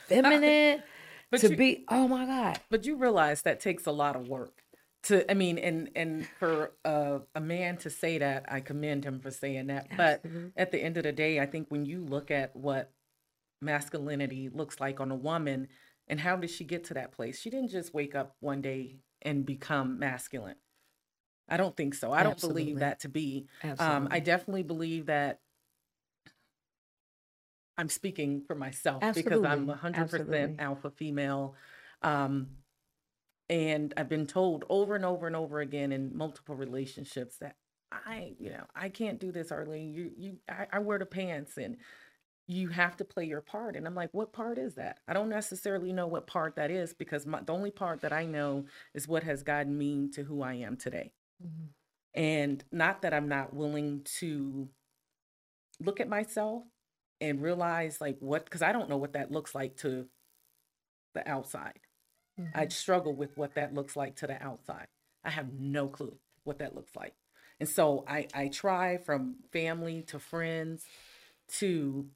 feminine 0.06 0.82
But 1.30 1.40
to 1.42 1.50
you- 1.50 1.56
be 1.56 1.84
oh 1.88 2.06
my 2.08 2.24
god 2.26 2.60
But 2.70 2.84
you 2.86 2.96
realize 2.96 3.42
that 3.42 3.58
takes 3.60 3.86
a 3.86 3.92
lot 3.92 4.14
of 4.16 4.28
work. 4.28 4.62
To 5.04 5.28
I 5.30 5.34
mean, 5.34 5.56
and 5.58 5.88
and 5.96 6.26
for 6.38 6.72
a, 6.84 7.20
a 7.34 7.40
man 7.40 7.78
to 7.78 7.88
say 7.88 8.18
that, 8.18 8.44
I 8.48 8.60
commend 8.60 9.02
him 9.04 9.18
for 9.20 9.30
saying 9.30 9.68
that. 9.68 9.86
But 9.96 10.22
at 10.58 10.72
the 10.72 10.78
end 10.78 10.98
of 10.98 11.04
the 11.04 11.12
day, 11.12 11.40
I 11.40 11.46
think 11.46 11.68
when 11.70 11.86
you 11.86 12.04
look 12.04 12.30
at 12.30 12.54
what 12.54 12.92
masculinity 13.62 14.48
looks 14.50 14.78
like 14.80 15.00
on 15.00 15.10
a 15.10 15.16
woman, 15.16 15.68
and 16.06 16.20
how 16.20 16.36
did 16.36 16.50
she 16.50 16.64
get 16.64 16.84
to 16.84 16.94
that 16.94 17.12
place? 17.12 17.40
She 17.40 17.48
didn't 17.48 17.70
just 17.70 17.94
wake 17.94 18.14
up 18.14 18.36
one 18.40 18.60
day 18.60 18.96
and 19.22 19.46
become 19.46 19.98
masculine. 19.98 20.56
I 21.50 21.56
don't 21.56 21.76
think 21.76 21.94
so. 21.94 22.12
I 22.12 22.22
don't 22.22 22.40
believe 22.40 22.78
that 22.78 23.00
to 23.00 23.08
be. 23.08 23.46
Um, 23.78 24.08
I 24.10 24.20
definitely 24.20 24.62
believe 24.62 25.06
that. 25.06 25.40
I'm 27.76 27.88
speaking 27.88 28.42
for 28.46 28.54
myself 28.54 29.02
because 29.14 29.42
I'm 29.42 29.66
100% 29.66 29.94
Absolutely. 29.96 30.56
alpha 30.58 30.90
female. 30.90 31.54
Um, 32.02 32.48
and 33.48 33.92
I've 33.96 34.08
been 34.08 34.26
told 34.26 34.64
over 34.68 34.94
and 34.94 35.04
over 35.04 35.26
and 35.26 35.34
over 35.34 35.60
again 35.60 35.90
in 35.90 36.16
multiple 36.16 36.54
relationships 36.54 37.38
that 37.38 37.56
I, 37.90 38.34
you 38.38 38.50
know, 38.50 38.64
I 38.74 38.88
can't 38.88 39.18
do 39.18 39.32
this, 39.32 39.50
Arlene. 39.50 39.92
You, 39.92 40.10
you, 40.16 40.36
I, 40.48 40.66
I 40.74 40.78
wear 40.78 40.98
the 40.98 41.06
pants, 41.06 41.56
and 41.56 41.76
you 42.46 42.68
have 42.68 42.96
to 42.98 43.04
play 43.04 43.24
your 43.24 43.40
part. 43.40 43.76
And 43.76 43.86
I'm 43.86 43.94
like, 43.94 44.10
what 44.12 44.32
part 44.32 44.58
is 44.58 44.74
that? 44.74 45.00
I 45.08 45.12
don't 45.12 45.28
necessarily 45.28 45.92
know 45.92 46.06
what 46.06 46.26
part 46.26 46.56
that 46.56 46.70
is 46.70 46.94
because 46.94 47.26
my, 47.26 47.40
the 47.40 47.52
only 47.52 47.70
part 47.70 48.00
that 48.02 48.12
I 48.12 48.26
know 48.26 48.66
is 48.94 49.08
what 49.08 49.22
has 49.24 49.42
gotten 49.42 49.76
me 49.76 50.08
to 50.14 50.22
who 50.22 50.42
I 50.42 50.54
am 50.54 50.76
today. 50.76 51.12
Mm-hmm. 51.42 52.20
And 52.20 52.64
not 52.72 53.02
that 53.02 53.14
I'm 53.14 53.28
not 53.28 53.54
willing 53.54 54.02
to 54.18 54.68
look 55.80 56.00
at 56.00 56.08
myself 56.08 56.64
and 57.20 57.42
realize 57.42 58.00
like 58.00 58.16
what, 58.20 58.44
because 58.44 58.62
I 58.62 58.72
don't 58.72 58.88
know 58.88 58.96
what 58.96 59.12
that 59.12 59.30
looks 59.30 59.54
like 59.54 59.76
to 59.78 60.06
the 61.14 61.28
outside. 61.28 61.80
I 62.38 62.42
mm-hmm. 62.42 62.70
struggle 62.70 63.14
with 63.14 63.36
what 63.36 63.54
that 63.54 63.74
looks 63.74 63.96
like 63.96 64.16
to 64.16 64.26
the 64.26 64.42
outside. 64.42 64.86
I 65.24 65.30
have 65.30 65.52
no 65.52 65.88
clue 65.88 66.16
what 66.44 66.58
that 66.58 66.74
looks 66.74 66.96
like. 66.96 67.14
And 67.58 67.68
so 67.68 68.04
I, 68.08 68.26
I 68.32 68.48
try 68.48 68.96
from 68.96 69.36
family 69.52 70.02
to 70.08 70.18
friends 70.18 70.84
to 71.58 72.06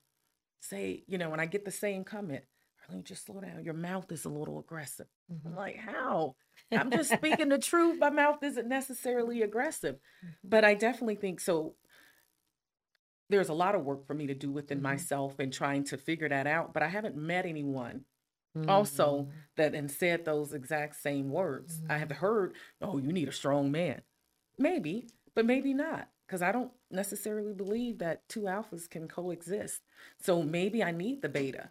say, 0.60 1.04
you 1.06 1.18
know, 1.18 1.28
when 1.28 1.40
I 1.40 1.46
get 1.46 1.64
the 1.64 1.70
same 1.70 2.04
comment, 2.04 2.44
Arlene, 2.88 3.04
just 3.04 3.26
slow 3.26 3.40
down. 3.40 3.64
Your 3.64 3.74
mouth 3.74 4.10
is 4.10 4.24
a 4.24 4.30
little 4.30 4.58
aggressive. 4.58 5.06
I'm 5.30 5.36
mm-hmm. 5.36 5.56
like, 5.56 5.76
how? 5.76 6.34
I'm 6.72 6.90
just 6.90 7.12
speaking 7.12 7.48
the 7.48 7.58
truth. 7.58 7.98
My 7.98 8.10
mouth 8.10 8.42
isn't 8.42 8.68
necessarily 8.68 9.42
aggressive. 9.42 9.96
Mm-hmm. 9.96 10.48
But 10.48 10.64
I 10.64 10.74
definitely 10.74 11.16
think 11.16 11.40
so. 11.40 11.74
There's 13.30 13.48
a 13.48 13.54
lot 13.54 13.74
of 13.74 13.84
work 13.84 14.06
for 14.06 14.14
me 14.14 14.26
to 14.26 14.34
do 14.34 14.50
within 14.50 14.78
mm-hmm. 14.78 14.84
myself 14.84 15.38
and 15.38 15.52
trying 15.52 15.84
to 15.84 15.96
figure 15.96 16.28
that 16.28 16.46
out. 16.46 16.74
But 16.74 16.82
I 16.82 16.88
haven't 16.88 17.16
met 17.16 17.46
anyone 17.46 18.04
also 18.68 19.22
mm-hmm. 19.22 19.30
that 19.56 19.74
and 19.74 19.90
said 19.90 20.24
those 20.24 20.52
exact 20.52 20.96
same 20.96 21.30
words. 21.30 21.82
I 21.88 21.98
have 21.98 22.10
heard, 22.10 22.54
oh, 22.80 22.98
you 22.98 23.12
need 23.12 23.28
a 23.28 23.32
strong 23.32 23.70
man. 23.70 24.02
Maybe, 24.58 25.08
but 25.34 25.44
maybe 25.46 25.74
not. 25.74 26.08
Because 26.26 26.40
I 26.40 26.52
don't 26.52 26.70
necessarily 26.90 27.52
believe 27.52 27.98
that 27.98 28.28
two 28.28 28.42
alphas 28.42 28.88
can 28.88 29.08
coexist. 29.08 29.82
So 30.18 30.42
maybe 30.42 30.82
I 30.82 30.90
need 30.90 31.20
the 31.20 31.28
beta. 31.28 31.70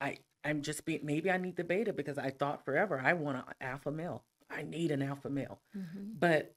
I 0.00 0.18
I'm 0.44 0.62
just 0.62 0.84
being 0.84 1.00
maybe 1.02 1.30
I 1.30 1.36
need 1.36 1.56
the 1.56 1.64
beta 1.64 1.92
because 1.92 2.18
I 2.18 2.30
thought 2.30 2.64
forever 2.64 3.00
I 3.04 3.12
want 3.12 3.38
an 3.38 3.44
alpha 3.60 3.90
male. 3.90 4.24
I 4.50 4.62
need 4.62 4.90
an 4.90 5.02
alpha 5.02 5.28
male. 5.28 5.60
But 6.18 6.54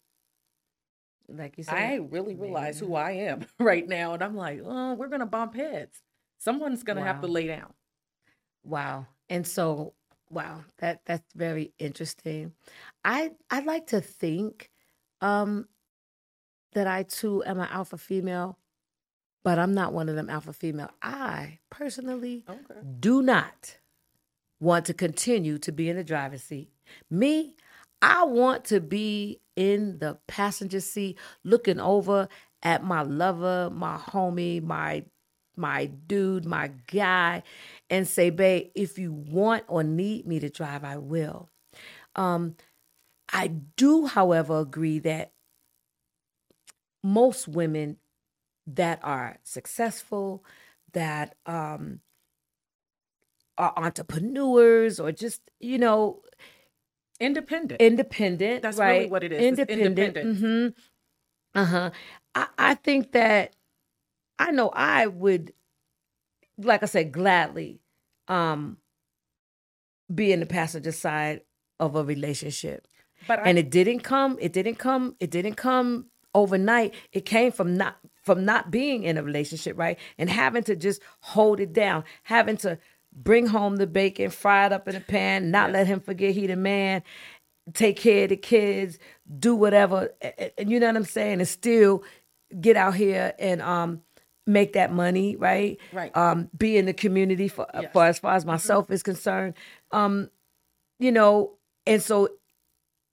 like 1.27 1.57
you 1.57 1.63
said 1.63 1.75
I 1.75 1.95
really 1.95 2.35
realize 2.35 2.79
who 2.79 2.95
I 2.95 3.11
am 3.11 3.45
right 3.59 3.87
now, 3.87 4.13
and 4.13 4.23
I'm 4.23 4.35
like, 4.35 4.61
oh, 4.65 4.93
we're 4.93 5.09
gonna 5.09 5.25
bump 5.25 5.55
heads. 5.55 6.01
Someone's 6.39 6.83
gonna 6.83 7.03
have 7.03 7.21
to 7.21 7.27
lay 7.27 7.47
down. 7.47 7.73
Wow. 8.63 9.07
And 9.29 9.45
so, 9.45 9.93
wow, 10.29 10.63
that 10.79 11.01
that's 11.05 11.33
very 11.35 11.73
interesting. 11.79 12.53
I 13.03 13.31
I 13.49 13.61
like 13.61 13.87
to 13.87 14.01
think 14.01 14.69
um 15.21 15.67
that 16.73 16.87
I 16.87 17.03
too 17.03 17.43
am 17.43 17.59
an 17.59 17.67
alpha 17.69 17.97
female, 17.97 18.57
but 19.43 19.59
I'm 19.59 19.73
not 19.73 19.93
one 19.93 20.09
of 20.09 20.15
them 20.15 20.29
alpha 20.29 20.53
female. 20.53 20.91
I 21.01 21.59
personally 21.69 22.45
Okay. 22.49 22.79
do 22.99 23.21
not 23.21 23.77
want 24.59 24.85
to 24.85 24.93
continue 24.93 25.57
to 25.59 25.71
be 25.71 25.89
in 25.89 25.97
the 25.97 26.03
driver's 26.03 26.43
seat. 26.43 26.69
Me, 27.09 27.55
I 28.01 28.23
want 28.23 28.65
to 28.65 28.79
be 28.79 29.41
in 29.55 29.99
the 29.99 30.17
passenger 30.27 30.79
seat 30.79 31.17
looking 31.43 31.79
over 31.79 32.27
at 32.63 32.83
my 32.83 33.01
lover, 33.01 33.69
my 33.71 33.97
homie, 33.97 34.63
my 34.63 35.03
my 35.57 35.85
dude, 35.85 36.45
my 36.45 36.71
guy, 36.87 37.43
and 37.89 38.07
say, 38.07 38.29
babe, 38.29 38.69
if 38.73 38.97
you 38.97 39.11
want 39.11 39.63
or 39.67 39.83
need 39.83 40.25
me 40.25 40.39
to 40.39 40.49
drive, 40.49 40.83
I 40.83 40.97
will. 40.97 41.49
Um, 42.15 42.55
I 43.31 43.47
do, 43.47 44.07
however, 44.07 44.59
agree 44.59 44.99
that 44.99 45.31
most 47.03 47.47
women 47.47 47.97
that 48.67 48.99
are 49.03 49.37
successful, 49.43 50.43
that 50.93 51.35
um, 51.45 51.99
are 53.57 53.73
entrepreneurs, 53.75 54.99
or 54.99 55.11
just 55.11 55.41
you 55.59 55.77
know 55.77 56.21
Independent. 57.19 57.79
independent. 57.81 58.63
That's 58.63 58.77
right? 58.77 58.97
really 58.99 59.09
what 59.09 59.23
it 59.23 59.31
is. 59.31 59.43
Independent. 59.43 60.17
independent. 60.17 60.37
hmm 60.39 61.59
Uh 61.59 61.65
huh. 61.65 61.91
I, 62.33 62.47
I 62.57 62.73
think 62.75 63.11
that 63.11 63.55
I 64.39 64.51
know 64.51 64.69
I 64.73 65.07
would, 65.07 65.53
like 66.57 66.83
I 66.83 66.87
said, 66.87 67.11
gladly 67.11 67.79
um 68.27 68.77
be 70.13 70.31
in 70.31 70.39
the 70.39 70.45
passenger 70.45 70.91
side 70.91 71.41
of 71.79 71.95
a 71.95 72.03
relationship. 72.03 72.87
But 73.27 73.39
I, 73.39 73.43
and 73.43 73.57
it 73.57 73.69
didn't 73.69 73.99
come. 73.99 74.37
It 74.39 74.53
didn't 74.53 74.75
come. 74.75 75.15
It 75.19 75.31
didn't 75.31 75.55
come 75.55 76.07
overnight 76.33 76.93
it 77.11 77.25
came 77.25 77.51
from 77.51 77.75
not 77.75 77.97
from 78.23 78.45
not 78.45 78.71
being 78.71 79.03
in 79.03 79.17
a 79.17 79.23
relationship, 79.23 79.77
right? 79.77 79.97
And 80.17 80.29
having 80.29 80.63
to 80.65 80.75
just 80.75 81.01
hold 81.21 81.59
it 81.59 81.73
down, 81.73 82.03
having 82.23 82.55
to 82.57 82.77
bring 83.11 83.47
home 83.47 83.77
the 83.77 83.87
bacon, 83.87 84.29
fry 84.29 84.67
it 84.67 84.71
up 84.71 84.87
in 84.87 84.95
a 84.95 84.99
pan, 84.99 85.51
not 85.51 85.71
let 85.71 85.87
him 85.87 85.99
forget 85.99 86.33
he 86.33 86.45
the 86.47 86.55
man, 86.55 87.01
take 87.73 87.97
care 87.97 88.23
of 88.23 88.29
the 88.29 88.37
kids, 88.37 88.99
do 89.39 89.55
whatever, 89.55 90.09
and 90.57 90.71
you 90.71 90.79
know 90.79 90.87
what 90.87 90.95
I'm 90.97 91.03
saying, 91.03 91.39
and 91.39 91.47
still 91.47 92.03
get 92.59 92.77
out 92.77 92.95
here 92.95 93.33
and 93.39 93.61
um 93.61 94.01
make 94.47 94.73
that 94.73 94.91
money, 94.93 95.35
right? 95.35 95.79
Right. 95.91 96.15
Um, 96.15 96.49
be 96.57 96.77
in 96.77 96.85
the 96.85 96.93
community 96.93 97.47
for 97.47 97.67
Yes. 97.73 97.91
for 97.91 98.05
as 98.05 98.19
far 98.19 98.35
as 98.35 98.45
myself 98.45 98.89
is 98.91 99.03
concerned. 99.03 99.55
Um, 99.91 100.29
you 100.99 101.11
know, 101.11 101.53
and 101.85 102.01
so 102.01 102.29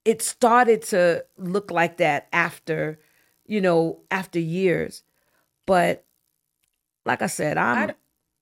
it 0.09 0.23
started 0.23 0.81
to 0.81 1.23
look 1.37 1.71
like 1.71 1.99
that 1.99 2.29
after, 2.33 2.99
you 3.44 3.61
know, 3.61 4.01
after 4.11 4.40
years. 4.40 5.03
But 5.66 6.07
like 7.05 7.21
I 7.21 7.27
said, 7.27 7.59
I, 7.59 7.83
I'm 7.83 7.88
d- 7.88 7.94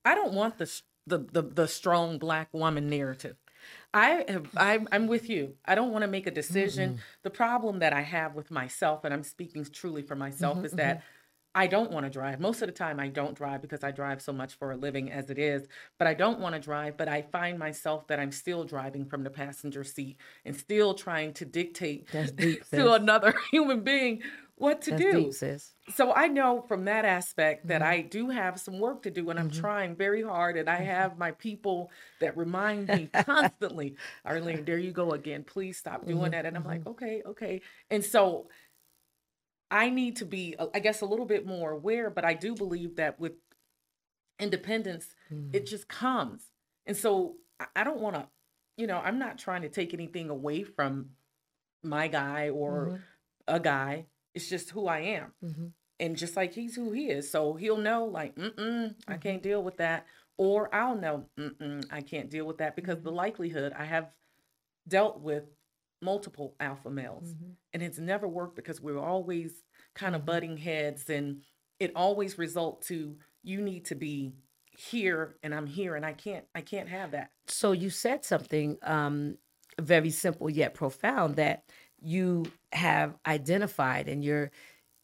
I 0.04 0.14
don't 0.14 0.32
want 0.32 0.58
the, 0.58 0.80
the 1.08 1.18
the 1.18 1.42
the 1.42 1.66
strong 1.66 2.18
black 2.18 2.50
woman 2.52 2.88
narrative. 2.88 3.34
I 3.92 4.24
have 4.28 4.46
I'm, 4.56 4.86
I'm 4.92 5.08
with 5.08 5.28
you. 5.28 5.54
I 5.64 5.74
don't 5.74 5.90
want 5.90 6.02
to 6.02 6.08
make 6.08 6.28
a 6.28 6.30
decision. 6.30 7.00
The 7.24 7.30
problem 7.30 7.80
that 7.80 7.92
I 7.92 8.02
have 8.02 8.36
with 8.36 8.52
myself, 8.52 9.02
and 9.02 9.12
I'm 9.12 9.24
speaking 9.24 9.64
truly 9.64 10.02
for 10.02 10.14
myself, 10.14 10.58
mm-hmm, 10.58 10.66
is 10.66 10.70
mm-hmm. 10.70 10.76
that 10.76 11.02
I 11.56 11.66
don't 11.68 11.90
want 11.90 12.06
to 12.06 12.10
drive. 12.10 12.40
Most 12.40 12.62
of 12.62 12.68
the 12.68 12.72
time, 12.74 13.00
I 13.00 13.08
don't 13.08 13.34
drive 13.36 13.62
because 13.62 13.84
I 13.84 13.90
drive 13.90 14.22
so 14.22 14.32
much 14.32 14.54
for 14.56 14.72
a 14.72 14.76
living 14.76 15.10
as 15.10 15.30
it 15.30 15.38
is. 15.38 15.68
But 15.98 16.08
I 16.08 16.14
don't 16.14 16.40
want 16.40 16.54
to 16.54 16.60
drive. 16.60 16.98
But 16.98 17.08
I 17.08 17.22
find 17.22 17.58
myself 17.58 18.06
that 18.08 18.20
I'm 18.20 18.32
still 18.32 18.64
driving 18.64 19.06
from 19.06 19.24
the 19.24 19.30
passenger 19.30 19.84
seat 19.84 20.18
and 20.44 20.56
still 20.56 20.94
trying 20.94 21.34
to 21.34 21.46
dictate 21.46 22.08
deep, 22.36 22.64
to 22.74 22.92
another 22.94 23.34
human 23.52 23.82
being 23.82 24.22
what 24.56 24.82
to 24.82 24.90
That's 24.90 25.02
do 25.02 25.12
deep, 25.12 25.34
sis. 25.34 25.74
so 25.88 26.12
I 26.12 26.28
know 26.28 26.62
from 26.66 26.86
that 26.86 27.04
aspect 27.04 27.68
that 27.68 27.82
Mm-hmm. 27.82 27.90
I 27.90 28.00
do 28.02 28.30
have 28.30 28.58
some 28.60 28.78
work 28.80 29.02
to 29.04 29.10
do 29.10 29.30
and 29.30 29.38
I'm 29.38 29.50
trying 29.50 29.96
very 29.96 30.22
hard 30.22 30.56
and 30.56 30.68
I 30.68 30.82
have 30.82 31.18
my 31.18 31.32
people 31.32 31.90
that 32.20 32.36
remind 32.36 32.88
me 32.90 33.10
constantly, 33.16 33.96
Alreen, 34.26 34.66
there 34.66 34.78
you 34.78 34.92
go 34.92 35.12
again. 35.12 35.44
Please 35.44 35.78
stop 35.78 36.06
doing 36.06 36.30
Mm-hmm. 36.30 36.32
that. 36.32 36.46
And 36.46 36.56
I'm 36.56 36.64
like, 36.64 36.86
okay, 36.86 37.22
okay. 37.26 37.62
And 37.90 38.04
so 38.04 38.48
I 39.70 39.90
need 39.90 40.16
to 40.16 40.24
be, 40.24 40.54
uh, 40.58 40.66
I 40.74 40.78
guess, 40.80 41.00
a 41.00 41.06
little 41.06 41.26
bit 41.26 41.46
more 41.46 41.72
aware, 41.72 42.10
but 42.10 42.24
I 42.24 42.34
do 42.34 42.54
believe 42.54 42.96
that 42.96 43.18
with 43.18 43.32
independence, 44.38 45.06
Mm-hmm. 45.32 45.50
it 45.56 45.66
just 45.66 45.88
comes. 45.88 46.50
And 46.86 46.96
so 46.96 47.36
I- 47.74 47.82
don't 47.84 48.00
want 48.00 48.14
to, 48.16 48.28
you 48.76 48.86
know, 48.86 48.98
I'm 48.98 49.18
not 49.18 49.38
trying 49.38 49.62
to 49.62 49.68
take 49.68 49.92
anything 49.94 50.30
away 50.30 50.62
from 50.62 51.10
my 51.82 52.08
guy 52.08 52.50
or 52.50 52.86
Mm-hmm. 52.88 52.96
a 53.48 53.60
guy. 53.60 54.06
It's 54.34 54.48
just 54.48 54.70
who 54.70 54.86
I 54.86 55.00
am 55.00 55.32
and 55.98 56.16
just 56.16 56.36
like 56.36 56.52
he's 56.52 56.74
who 56.76 56.92
he 56.92 57.08
is 57.08 57.30
so 57.30 57.54
he'll 57.54 57.78
know 57.78 58.04
like 58.04 58.34
mm-mm 58.36 58.94
i 59.08 59.16
can't 59.16 59.42
deal 59.42 59.62
with 59.62 59.78
that 59.78 60.04
or 60.36 60.68
i'll 60.74 60.94
know 60.94 61.24
mm-mm 61.38 61.82
i 61.90 62.02
can't 62.02 62.28
deal 62.28 62.44
with 62.44 62.58
that 62.58 62.76
because 62.76 63.00
the 63.00 63.10
likelihood 63.10 63.72
i 63.78 63.84
have 63.86 64.10
dealt 64.86 65.20
with 65.22 65.44
multiple 66.06 66.54
alpha 66.60 66.88
males. 66.88 67.34
And 67.72 67.82
it's 67.82 67.98
never 67.98 68.28
worked 68.28 68.54
because 68.54 68.80
we're 68.80 68.96
always 68.96 69.64
kind 69.96 70.14
of 70.14 70.24
butting 70.24 70.56
heads 70.56 71.10
and 71.10 71.42
it 71.80 71.90
always 71.96 72.38
result 72.38 72.82
to 72.82 73.16
you 73.42 73.60
need 73.60 73.86
to 73.86 73.96
be 73.96 74.32
here 74.78 75.36
and 75.42 75.54
i'm 75.54 75.66
here 75.66 75.96
and 75.96 76.04
i 76.04 76.12
can't 76.12 76.44
i 76.54 76.60
can't 76.60 76.88
have 76.88 77.10
that. 77.10 77.30
So 77.48 77.72
you 77.72 77.90
said 77.90 78.24
something 78.24 78.78
um 78.82 79.36
very 79.80 80.10
simple 80.10 80.48
yet 80.48 80.74
profound 80.74 81.36
that 81.36 81.64
you 82.00 82.44
have 82.72 83.16
identified 83.26 84.08
and 84.08 84.24
you're 84.24 84.50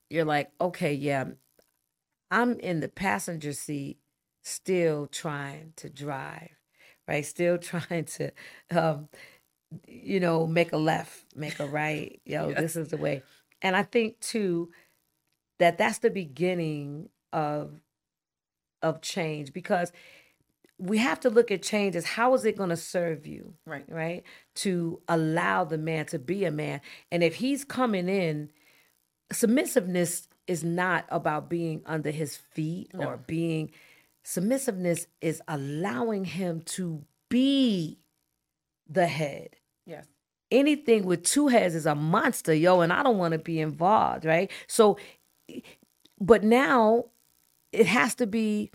you're 0.08 0.24
like 0.24 0.50
okay 0.60 0.92
yeah 0.94 1.24
i'm 2.30 2.60
in 2.60 2.80
the 2.80 2.88
passenger 2.88 3.52
seat 3.52 3.98
still 4.42 5.06
trying 5.06 5.72
to 5.76 5.90
drive 5.90 6.62
right? 7.08 7.24
Still 7.24 7.58
trying 7.72 8.04
to 8.16 8.30
um 8.70 9.08
you 9.86 10.20
know 10.20 10.46
make 10.46 10.72
a 10.72 10.76
left 10.76 11.24
make 11.34 11.58
a 11.60 11.66
right. 11.66 12.20
Yo 12.24 12.52
this 12.56 12.76
is 12.76 12.88
the 12.88 12.96
way. 12.96 13.22
And 13.60 13.76
i 13.76 13.82
think 13.82 14.18
too 14.20 14.70
that 15.58 15.78
that's 15.78 15.98
the 15.98 16.10
beginning 16.10 17.08
of 17.32 17.80
of 18.82 19.00
change 19.00 19.52
because 19.52 19.92
we 20.78 20.98
have 20.98 21.20
to 21.20 21.30
look 21.30 21.52
at 21.52 21.62
change 21.62 21.94
as 21.94 22.04
how 22.04 22.34
is 22.34 22.44
it 22.44 22.56
going 22.56 22.70
to 22.70 22.76
serve 22.76 23.26
you 23.26 23.54
Right. 23.64 23.84
right 23.88 24.24
to 24.56 25.00
allow 25.08 25.62
the 25.64 25.78
man 25.78 26.06
to 26.06 26.18
be 26.18 26.44
a 26.44 26.50
man. 26.50 26.80
And 27.12 27.22
if 27.22 27.36
he's 27.36 27.64
coming 27.64 28.08
in 28.08 28.50
submissiveness 29.32 30.26
is 30.48 30.64
not 30.64 31.04
about 31.08 31.48
being 31.48 31.82
under 31.86 32.10
his 32.10 32.36
feet 32.36 32.90
or 32.98 33.16
being 33.16 33.70
submissiveness 34.24 35.06
is 35.20 35.40
allowing 35.46 36.24
him 36.24 36.62
to 36.62 37.04
be 37.28 38.00
the 38.88 39.06
head 39.06 39.50
yes 39.86 40.06
anything 40.52 41.04
with 41.04 41.24
two 41.24 41.48
heads 41.48 41.74
is 41.74 41.86
a 41.86 41.94
monster, 41.94 42.54
yo, 42.54 42.82
and 42.82 42.92
I 42.92 43.02
don't 43.02 43.18
want 43.18 43.32
to 43.32 43.38
be 43.38 43.58
involved, 43.58 44.24
right? 44.24 44.50
So, 44.68 44.98
but 46.20 46.44
now 46.44 47.06
it 47.72 47.86
has 47.86 48.14
to 48.16 48.26
be 48.26 48.70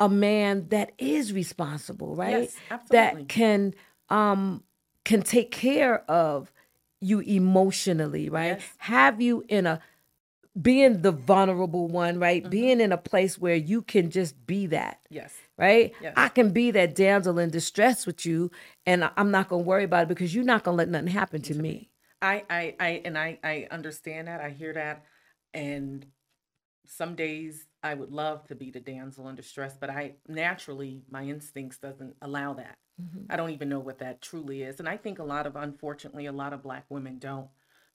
a 0.00 0.08
man 0.08 0.68
that 0.70 0.92
is 0.98 1.32
responsible, 1.32 2.16
right? 2.16 2.42
Yes, 2.42 2.56
absolutely. 2.70 3.22
That 3.22 3.28
can 3.28 3.74
um 4.08 4.64
can 5.04 5.22
take 5.22 5.50
care 5.50 5.98
of 6.10 6.52
you 7.00 7.20
emotionally, 7.20 8.28
right? 8.28 8.58
Yes. 8.58 8.62
Have 8.78 9.20
you 9.20 9.44
in 9.48 9.66
a 9.66 9.80
being 10.60 11.02
the 11.02 11.12
vulnerable 11.12 11.88
one, 11.88 12.18
right? 12.18 12.42
Mm-hmm. 12.42 12.50
Being 12.50 12.80
in 12.80 12.90
a 12.90 12.98
place 12.98 13.38
where 13.38 13.54
you 13.54 13.82
can 13.82 14.10
just 14.10 14.46
be 14.46 14.66
that 14.66 15.00
yes 15.10 15.34
right? 15.58 15.92
Yes. 16.00 16.14
I 16.16 16.28
can 16.28 16.52
be 16.52 16.70
that 16.70 16.94
damsel 16.94 17.38
in 17.38 17.50
distress 17.50 18.06
with 18.06 18.24
you, 18.24 18.50
and 18.86 19.10
I'm 19.16 19.30
not 19.30 19.48
gonna 19.48 19.62
worry 19.62 19.84
about 19.84 20.04
it 20.04 20.08
because 20.08 20.34
you're 20.34 20.44
not 20.44 20.62
gonna 20.62 20.76
let 20.76 20.88
nothing 20.88 21.08
happen 21.08 21.42
to 21.42 21.54
me. 21.54 21.90
I, 22.22 22.44
I, 22.48 22.74
I, 22.80 23.02
and 23.04 23.18
I, 23.18 23.38
I 23.44 23.68
understand 23.70 24.28
that. 24.28 24.40
I 24.40 24.50
hear 24.50 24.72
that, 24.72 25.04
and 25.52 26.06
some 26.86 27.14
days 27.16 27.66
I 27.82 27.94
would 27.94 28.10
love 28.10 28.44
to 28.48 28.54
be 28.54 28.70
the 28.70 28.80
damsel 28.80 29.28
in 29.28 29.34
distress, 29.34 29.76
but 29.78 29.90
I 29.90 30.14
naturally 30.26 31.02
my 31.10 31.24
instincts 31.24 31.78
doesn't 31.78 32.14
allow 32.22 32.54
that. 32.54 32.78
I 33.30 33.36
don't 33.36 33.50
even 33.50 33.68
know 33.68 33.78
what 33.78 34.00
that 34.00 34.20
truly 34.20 34.62
is, 34.62 34.80
and 34.80 34.88
I 34.88 34.96
think 34.96 35.18
a 35.20 35.24
lot 35.24 35.46
of, 35.46 35.54
unfortunately, 35.54 36.26
a 36.26 36.32
lot 36.32 36.52
of 36.52 36.64
Black 36.64 36.84
women 36.88 37.18
don't 37.18 37.48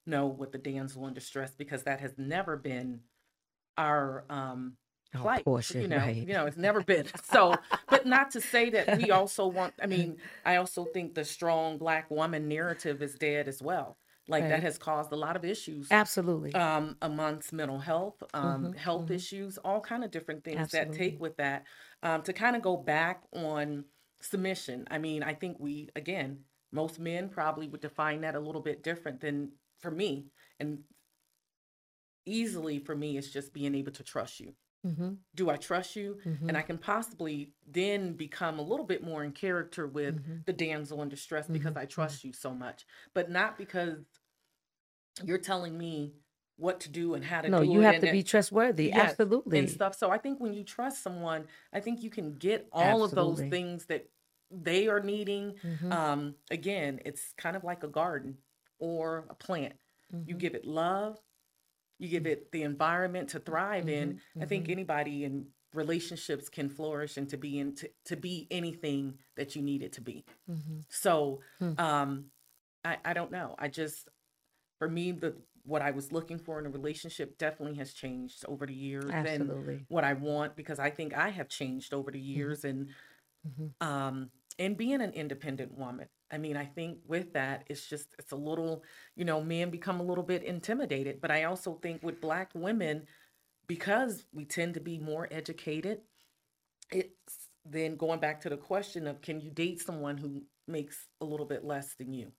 know 0.05 0.27
what 0.27 0.51
the 0.51 0.57
damsel 0.57 1.07
in 1.07 1.13
distress 1.13 1.51
because 1.57 1.83
that 1.83 1.99
has 1.99 2.13
never 2.17 2.55
been 2.55 3.01
our 3.77 4.25
um 4.29 4.73
Oh, 5.15 5.19
plight. 5.19 5.45
Portia, 5.45 5.81
you 5.81 5.87
know, 5.87 5.97
right. 5.97 6.15
you 6.15 6.33
know, 6.33 6.45
it's 6.45 6.57
never 6.57 6.81
been. 6.81 7.07
So, 7.31 7.55
but 7.89 8.05
not 8.05 8.31
to 8.31 8.41
say 8.41 8.69
that 8.71 8.97
we 8.97 9.11
also 9.19 9.47
want. 9.47 9.73
I 9.81 9.87
mean, 9.87 10.17
I 10.45 10.57
also 10.57 10.85
think 10.85 11.15
the 11.15 11.25
strong 11.25 11.77
Black 11.77 12.11
woman 12.11 12.47
narrative 12.47 13.01
is 13.01 13.15
dead 13.15 13.47
as 13.47 13.61
well. 13.61 13.97
Like 14.27 14.43
Right. 14.43 14.49
that 14.51 14.63
has 14.63 14.77
caused 14.77 15.11
a 15.11 15.17
lot 15.17 15.35
of 15.35 15.43
issues 15.43 15.87
Absolutely. 15.91 16.53
um, 16.53 16.95
amongst 17.01 17.51
mental 17.51 17.79
health, 17.79 18.23
um, 18.33 18.71
health 18.71 19.11
issues, 19.11 19.57
all 19.57 19.81
kind 19.81 20.03
of 20.03 20.11
different 20.11 20.45
things 20.45 20.71
that 20.71 20.93
take 20.93 21.19
with 21.19 21.35
that. 21.37 21.65
Um, 22.03 22.21
to 22.23 22.31
kind 22.31 22.55
of 22.55 22.61
go 22.61 22.77
back 22.77 23.23
on 23.33 23.83
submission. 24.21 24.87
I 24.89 24.97
mean, 24.97 25.23
I 25.23 25.33
think 25.33 25.57
we 25.59 25.89
again, 25.95 26.39
most 26.71 26.99
men 26.99 27.29
probably 27.29 27.67
would 27.67 27.81
define 27.81 28.21
that 28.21 28.35
a 28.35 28.39
little 28.39 28.61
bit 28.61 28.81
different 28.81 29.19
than 29.19 29.51
for 29.79 29.91
me, 29.91 30.27
and 30.59 30.79
easily 32.25 32.79
for 32.79 32.95
me, 32.95 33.17
it's 33.17 33.29
just 33.29 33.53
being 33.53 33.75
able 33.75 33.91
to 33.91 34.03
trust 34.03 34.39
you. 34.39 34.53
Mhm. 34.85 35.17
Do 35.35 35.49
I 35.49 35.55
trust 35.57 35.95
you? 35.95 36.17
And 36.25 36.57
I 36.57 36.61
can 36.61 36.77
possibly 36.77 37.53
then 37.65 38.13
become 38.13 38.59
a 38.59 38.61
little 38.61 38.85
bit 38.85 39.01
more 39.03 39.23
in 39.23 39.31
character 39.31 39.87
with 39.87 40.15
Mm-hmm. 40.21 40.37
the 40.45 40.53
damsel 40.53 41.01
in 41.01 41.09
distress 41.09 41.47
because 41.47 41.75
I 41.77 41.85
trust 41.85 42.23
you 42.23 42.33
so 42.33 42.53
much, 42.53 42.85
but 43.13 43.29
not 43.29 43.57
because 43.57 43.99
you're 45.23 45.37
telling 45.37 45.77
me 45.77 46.13
what 46.57 46.79
to 46.81 46.89
do 46.89 47.13
and 47.13 47.23
how 47.23 47.41
to 47.41 47.49
no, 47.49 47.63
do 47.63 47.69
it. 47.71 47.73
you 47.73 47.79
have 47.81 47.99
to 48.01 48.07
it- 48.09 48.11
be 48.11 48.23
trustworthy. 48.23 48.87
Yes, 48.87 49.11
Absolutely. 49.11 49.59
and 49.59 49.69
stuff. 49.69 49.95
So 49.95 50.11
I 50.11 50.17
think 50.17 50.39
when 50.39 50.53
you 50.53 50.63
trust 50.63 51.01
someone, 51.01 51.47
I 51.71 51.79
think 51.79 52.03
you 52.03 52.09
can 52.09 52.37
get 52.37 52.67
all 52.71 53.03
of 53.03 53.11
those 53.11 53.39
things 53.39 53.85
that 53.85 54.09
they 54.51 54.87
are 54.87 54.99
needing. 54.99 55.53
Mm-hmm. 55.63 55.91
Um, 55.91 56.35
again, 56.51 56.99
it's 57.05 57.33
kind 57.37 57.55
of 57.55 57.63
like 57.63 57.83
a 57.83 57.87
garden 57.87 58.37
or 58.79 59.25
a 59.29 59.33
plant. 59.35 59.73
Mm-hmm. 60.13 60.29
You 60.29 60.35
give 60.35 60.53
it 60.55 60.65
love, 60.65 61.19
you 61.99 62.09
give 62.09 62.25
it 62.25 62.51
the 62.51 62.63
environment 62.63 63.29
to 63.29 63.39
thrive 63.39 63.87
in. 63.89 64.13
Mm-hmm. 64.13 64.41
I 64.43 64.45
think 64.45 64.69
anybody 64.69 65.23
in 65.23 65.47
relationships 65.73 66.49
can 66.49 66.69
flourish 66.69 67.17
and 67.17 67.27
to 67.29 67.37
be 67.37 67.59
in 67.59 67.73
to, 67.75 67.89
to 68.05 68.15
be 68.15 68.47
anything 68.51 69.17
that 69.37 69.55
you 69.55 69.61
need 69.61 69.81
it 69.81 69.93
to 69.93 70.01
be. 70.01 70.23
Mm-hmm. 70.49 70.79
So 70.89 71.39
Hmm. 71.59 71.73
um 71.79 72.25
I, 72.85 72.97
I 73.05 73.13
don't 73.13 73.31
know. 73.31 73.55
I 73.57 73.69
just 73.69 74.07
for 74.79 74.89
me 74.89 75.11
the 75.13 75.35
what 75.65 75.81
I 75.81 75.91
was 75.91 76.11
looking 76.11 76.37
for 76.37 76.59
in 76.59 76.65
a 76.65 76.69
relationship 76.69 77.37
definitely 77.37 77.77
has 77.77 77.93
changed 77.93 78.43
over 78.49 78.65
the 78.65 78.73
years 78.73 79.09
Absolutely. 79.09 79.75
and 79.75 79.85
what 79.87 80.03
I 80.03 80.11
want 80.13 80.55
because 80.57 80.77
I 80.77 80.89
think 80.89 81.13
I 81.15 81.29
have 81.29 81.47
changed 81.47 81.93
over 81.93 82.11
the 82.11 82.19
Mm-hmm. 82.19 82.37
years 82.37 82.65
and 82.65 82.89
um 83.81 84.29
and 84.59 84.77
being 84.77 85.01
an 85.01 85.11
independent 85.13 85.71
woman 85.77 86.07
I 86.33 86.37
mean, 86.39 86.57
I 86.57 86.65
think 86.65 86.97
with 87.07 87.33
that, 87.33 87.63
it's 87.67 87.87
just, 87.87 88.15
it's 88.17 88.31
a 88.31 88.35
little, 88.35 88.83
you 89.15 89.23
know, 89.23 89.41
men 89.41 89.69
become 89.69 89.99
a 89.99 90.03
little 90.03 90.23
bit 90.23 90.43
intimidated. 90.43 91.21
But 91.21 91.31
I 91.31 91.43
also 91.43 91.75
think 91.75 92.01
with 92.01 92.19
Black 92.19 92.51
women, 92.55 93.03
because 93.67 94.25
we 94.33 94.45
tend 94.45 94.73
to 94.73 94.79
be 94.79 94.97
more 94.97 95.27
educated, 95.31 95.99
it's 96.91 97.49
then 97.65 97.95
going 97.95 98.19
back 98.19 98.41
to 98.41 98.49
the 98.49 98.57
question 98.57 99.07
of 99.07 99.21
can 99.21 99.39
you 99.39 99.51
date 99.51 99.81
someone 99.81 100.17
who 100.17 100.41
makes 100.67 101.07
a 101.21 101.25
little 101.25 101.45
bit 101.45 101.63
less 101.63 101.95
than 101.95 102.13
you? 102.13 102.31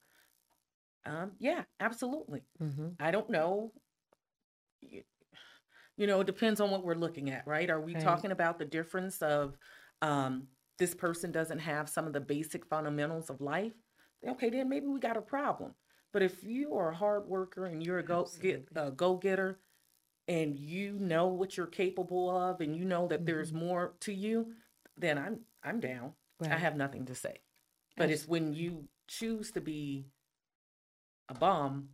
Um, 1.06 1.32
yeah, 1.38 1.62
absolutely. 1.80 2.42
Mm-hmm. 2.62 2.88
I 2.98 3.10
don't 3.10 3.30
know. 3.30 3.72
You, 5.96 6.06
know, 6.06 6.20
it 6.20 6.26
depends 6.26 6.60
on 6.60 6.70
what 6.70 6.84
we're 6.84 6.94
looking 6.94 7.30
at, 7.30 7.46
right? 7.46 7.70
Are 7.70 7.80
we 7.80 7.94
Right. 7.94 8.02
talking 8.02 8.32
about 8.32 8.58
the 8.58 8.64
difference 8.64 9.22
of 9.22 9.56
um, 10.02 10.48
this 10.78 10.94
person 10.94 11.30
doesn't 11.30 11.60
have 11.60 11.88
some 11.88 12.06
of 12.06 12.12
the 12.12 12.20
basic 12.20 12.66
fundamentals 12.66 13.30
of 13.30 13.40
life? 13.40 13.74
Okay, 14.26 14.50
then 14.50 14.68
maybe 14.68 14.86
we 14.86 15.00
got 15.00 15.16
a 15.16 15.22
problem. 15.22 15.74
But 16.12 16.22
if 16.22 16.44
you 16.44 16.74
are 16.76 16.90
a 16.90 16.94
hard 16.94 17.26
worker 17.26 17.66
and 17.66 17.84
you're 17.84 17.98
a 17.98 18.04
go 18.04 18.28
get 18.40 18.68
a 18.74 18.90
go 18.90 19.16
getter, 19.16 19.58
and 20.28 20.56
you 20.58 20.92
know 20.98 21.26
what 21.26 21.56
you're 21.56 21.66
capable 21.66 22.30
of, 22.30 22.60
and 22.60 22.74
you 22.76 22.84
know 22.84 23.06
that 23.08 23.26
there's 23.26 23.52
more 23.52 23.94
to 24.00 24.12
you, 24.12 24.52
then 24.96 25.18
I'm 25.18 25.40
I'm 25.62 25.80
down. 25.80 26.12
I 26.42 26.56
have 26.56 26.76
nothing 26.76 27.06
to 27.06 27.14
say. 27.14 27.38
But 27.96 28.10
it's 28.10 28.26
when 28.26 28.52
you 28.52 28.88
choose 29.08 29.50
to 29.52 29.60
be 29.60 30.06
a 31.28 31.34
bomb, 31.34 31.88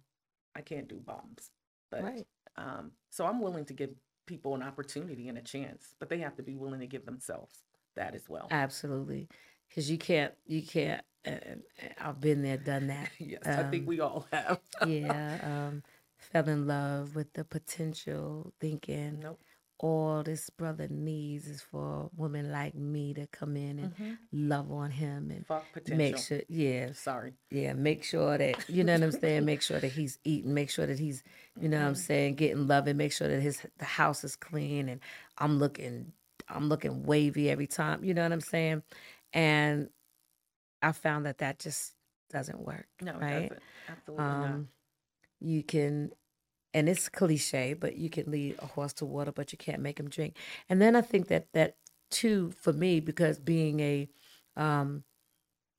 I 0.54 0.60
can't 0.62 0.88
do 0.88 0.96
bombs. 0.96 1.50
But 1.90 2.02
Right. 2.02 2.26
um, 2.56 2.92
so 3.10 3.26
I'm 3.26 3.40
willing 3.40 3.64
to 3.66 3.74
give 3.74 3.90
people 4.26 4.54
an 4.54 4.62
opportunity 4.62 5.28
and 5.28 5.38
a 5.38 5.42
chance, 5.42 5.94
but 5.98 6.08
they 6.08 6.18
have 6.18 6.36
to 6.36 6.42
be 6.42 6.54
willing 6.54 6.80
to 6.80 6.86
give 6.86 7.04
themselves 7.04 7.64
that 7.96 8.14
as 8.14 8.28
well. 8.28 8.48
Absolutely, 8.50 9.28
because 9.68 9.90
you 9.90 9.98
can't, 9.98 10.34
you 10.46 10.62
can't. 10.62 11.04
Uh, 11.26 11.32
I've 12.00 12.20
been 12.20 12.42
there, 12.42 12.56
done 12.56 12.86
that. 12.88 13.10
yes, 13.18 13.42
I 13.46 13.62
think 13.64 13.82
Um, 13.82 13.86
we 13.86 14.00
all 14.00 14.26
have. 14.32 14.60
yeah, 14.80 15.38
um, 15.42 15.82
fell 16.18 16.48
in 16.48 16.66
love 16.66 17.14
with 17.14 17.32
the 17.34 17.44
potential, 17.44 18.52
thinking 18.60 19.20
Nope. 19.20 19.38
all 19.78 20.22
this 20.22 20.48
brother 20.50 20.88
needs 20.88 21.46
is 21.46 21.62
for 21.62 22.04
a 22.04 22.08
woman 22.16 22.50
like 22.52 22.74
me 22.74 23.14
to 23.14 23.26
come 23.28 23.56
in 23.56 23.78
and 23.78 23.92
Mhm. 23.94 24.18
love 24.32 24.70
on 24.70 24.90
him 24.90 25.30
and 25.30 25.44
make 25.86 26.16
sure, 26.18 26.40
yeah, 26.48 26.92
Sorry. 26.92 27.34
yeah, 27.50 27.72
make 27.74 28.04
sure 28.04 28.38
that 28.38 28.68
you 28.68 28.84
know 28.84 28.94
what 28.94 29.02
I'm 29.02 29.12
saying. 29.12 29.44
Make 29.44 29.62
sure 29.62 29.80
that 29.80 29.88
he's 29.88 30.18
eating. 30.24 30.54
Make 30.54 30.70
sure 30.70 30.86
that 30.86 30.98
he's, 30.98 31.22
you 31.58 31.68
know 31.68 31.80
what 31.80 31.86
I'm 31.88 31.94
saying, 31.94 32.36
getting 32.36 32.66
love 32.66 32.86
and 32.86 32.96
make 32.98 33.12
sure 33.12 33.28
that 33.28 33.40
his 33.40 33.66
the 33.78 33.84
house 33.84 34.24
is 34.24 34.36
clean 34.36 34.88
and 34.88 35.00
I'm 35.38 35.58
looking, 35.58 36.12
I'm 36.48 36.68
looking 36.68 37.02
wavy 37.04 37.50
every 37.50 37.66
time. 37.66 38.04
You 38.04 38.14
know 38.14 38.22
what 38.22 38.32
I'm 38.32 38.40
saying? 38.40 38.82
And 39.32 39.88
I 40.82 40.92
found 40.92 41.26
that 41.26 41.38
that 41.38 41.58
just 41.58 41.94
doesn't 42.30 42.60
work. 42.60 42.86
No, 43.00 43.12
it 43.12 43.20
right? 43.20 43.42
doesn't. 43.42 43.62
Absolutely 43.88 44.24
not. 44.24 44.44
Um, 44.44 44.68
you 45.40 45.62
can, 45.62 46.12
and 46.74 46.88
it's 46.88 47.08
cliche, 47.08 47.74
but 47.74 47.96
you 47.96 48.10
can 48.10 48.30
lead 48.30 48.56
a 48.60 48.66
horse 48.66 48.92
to 48.94 49.04
water, 49.04 49.32
but 49.32 49.52
you 49.52 49.58
can't 49.58 49.80
make 49.82 49.98
him 49.98 50.08
drink. 50.08 50.36
And 50.68 50.80
then 50.80 50.96
I 50.96 51.00
think 51.00 51.28
that 51.28 51.46
that 51.54 51.76
too 52.10 52.52
for 52.60 52.72
me 52.72 53.00
because 53.00 53.38
being 53.38 53.80
a 53.80 54.08
um, 54.56 55.04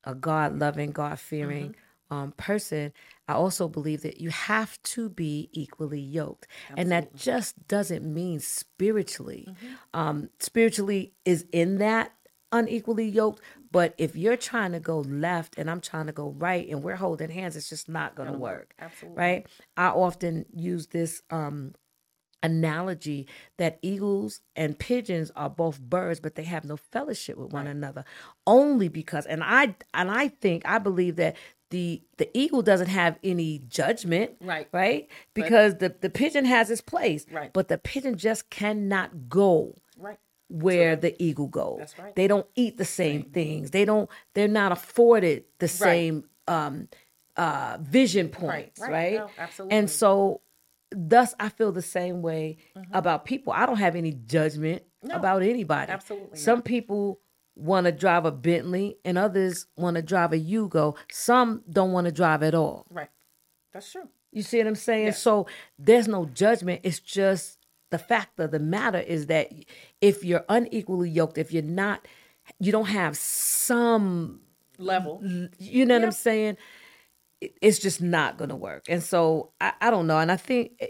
a 0.03 0.15
God 0.15 0.57
loving, 0.59 0.91
God 0.91 1.19
fearing 1.19 1.75
um, 2.09 2.33
person, 2.33 2.91
I 3.27 3.33
also 3.33 3.67
believe 3.67 4.01
that 4.01 4.19
you 4.19 4.29
have 4.29 4.81
to 4.83 5.09
be 5.09 5.49
equally 5.53 5.99
yoked, 6.01 6.47
and 6.75 6.91
that 6.91 7.15
just 7.15 7.67
doesn't 7.67 8.03
mean 8.03 8.39
spiritually. 8.39 9.47
Um, 9.93 10.29
spiritually 10.39 11.13
is 11.23 11.45
in 11.51 11.77
that 11.77 12.13
unequally 12.51 13.07
yoked, 13.07 13.41
but 13.71 13.93
if 13.97 14.15
you're 14.15 14.37
trying 14.37 14.73
to 14.73 14.79
go 14.79 14.99
left 14.99 15.57
and 15.57 15.69
I'm 15.71 15.81
trying 15.81 16.07
to 16.07 16.11
go 16.11 16.29
right, 16.37 16.67
and 16.69 16.83
we're 16.83 16.95
holding 16.97 17.29
hands, 17.29 17.55
it's 17.55 17.69
just 17.69 17.87
not 17.89 18.15
going 18.15 18.31
to 18.31 18.37
work. 18.37 18.73
Absolutely. 18.79 19.17
Right? 19.19 19.47
I 19.77 19.87
often 19.87 20.45
use 20.53 20.87
this 20.87 21.21
um, 21.29 21.73
analogy 22.43 23.27
that 23.57 23.77
eagles 23.81 24.41
and 24.55 24.77
pigeons 24.77 25.31
are 25.35 25.49
both 25.49 25.79
birds 25.79 26.19
but 26.19 26.33
they 26.35 26.43
have 26.43 26.65
no 26.65 26.75
fellowship 26.75 27.37
with 27.37 27.53
one 27.53 27.67
another 27.67 28.03
only 28.47 28.87
because 28.87 29.27
and 29.27 29.43
i 29.43 29.75
and 29.93 30.09
i 30.09 30.27
think 30.27 30.63
i 30.65 30.79
believe 30.79 31.17
that 31.17 31.35
the 31.69 32.01
the 32.17 32.27
eagle 32.33 32.63
doesn't 32.63 32.89
have 32.89 33.17
any 33.23 33.59
judgment 33.67 34.31
Right. 34.41 34.67
right 34.71 35.07
because 35.35 35.77
the 35.77 35.95
the 36.01 36.09
pigeon 36.09 36.45
has 36.45 36.71
its 36.71 36.81
place 36.81 37.27
Right. 37.31 37.53
but 37.53 37.67
the 37.67 37.77
pigeon 37.77 38.17
just 38.17 38.49
cannot 38.49 39.29
go 39.29 39.75
Right. 40.51 40.63
where 40.63 40.95
the 40.95 41.21
eagle 41.23 41.47
goes 41.47 41.77
That's 41.79 41.97
right. 41.99 42.15
they 42.15 42.27
don't 42.27 42.45
eat 42.55 42.77
the 42.77 42.85
same 42.85 43.23
things 43.23 43.71
they 43.71 43.85
don't 43.85 44.09
they're 44.33 44.47
not 44.47 44.71
afforded 44.71 45.45
the 45.59 45.67
same 45.67 46.25
um 46.47 46.87
uh 47.37 47.77
vision 47.81 48.27
points 48.29 48.79
right. 48.81 48.91
right, 48.91 49.13
No, 49.15 49.29
absolutely. 49.37 49.77
and 49.77 49.89
so 49.89 50.41
thus 50.91 51.33
i 51.39 51.47
feel 51.49 51.71
the 51.71 51.81
same 51.81 52.21
way 52.21 52.57
Mm-hmm. 52.77 52.93
about 52.95 53.23
people 53.25 53.53
i 53.53 53.65
don't 53.65 53.77
have 53.77 53.95
any 53.95 54.11
judgment 54.11 54.83
No, 55.03 55.15
about 55.15 55.41
anybody 55.41 55.91
absolutely 55.91 56.37
some 56.37 56.57
not. 56.59 56.65
people 56.65 57.19
want 57.55 57.85
to 57.85 57.91
drive 57.91 58.25
a 58.25 58.31
bentley 58.31 58.97
and 59.05 59.17
others 59.17 59.67
want 59.77 59.95
to 59.95 60.01
drive 60.01 60.33
a 60.33 60.37
yugo 60.39 60.95
some 61.11 61.63
don't 61.69 61.91
want 61.93 62.05
to 62.05 62.11
drive 62.11 62.43
at 62.43 62.53
all 62.55 62.85
Right. 62.89 63.09
That's 63.73 63.89
true. 63.91 64.07
you 64.31 64.41
see 64.41 64.57
what 64.57 64.67
i'm 64.67 64.75
saying 64.75 65.13
so 65.13 65.47
there's 65.79 66.07
no 66.09 66.25
judgment 66.25 66.81
it's 66.83 66.99
just 66.99 67.57
the 67.91 67.97
fact 67.99 68.39
of 68.39 68.51
the 68.51 68.59
matter 68.59 68.99
is 68.99 69.27
that 69.27 69.51
if 70.01 70.23
you're 70.23 70.45
unequally 70.49 71.09
yoked 71.09 71.37
if 71.37 71.53
you're 71.53 71.63
not 71.63 72.07
you 72.59 72.71
don't 72.71 72.85
have 72.85 73.15
some 73.15 74.41
Level. 74.77 75.21
you 75.57 75.85
know 75.85 75.95
what 75.95 76.05
I'm 76.05 76.11
saying? 76.11 76.57
It's 77.39 77.79
just 77.79 78.01
not 78.01 78.37
going 78.37 78.49
to 78.49 78.55
work. 78.55 78.85
And 78.89 79.01
so 79.01 79.51
I, 79.59 79.73
I 79.81 79.89
don't 79.89 80.07
know. 80.07 80.19
And 80.19 80.31
I 80.31 80.37
think 80.37 80.73
eh, 80.79 80.87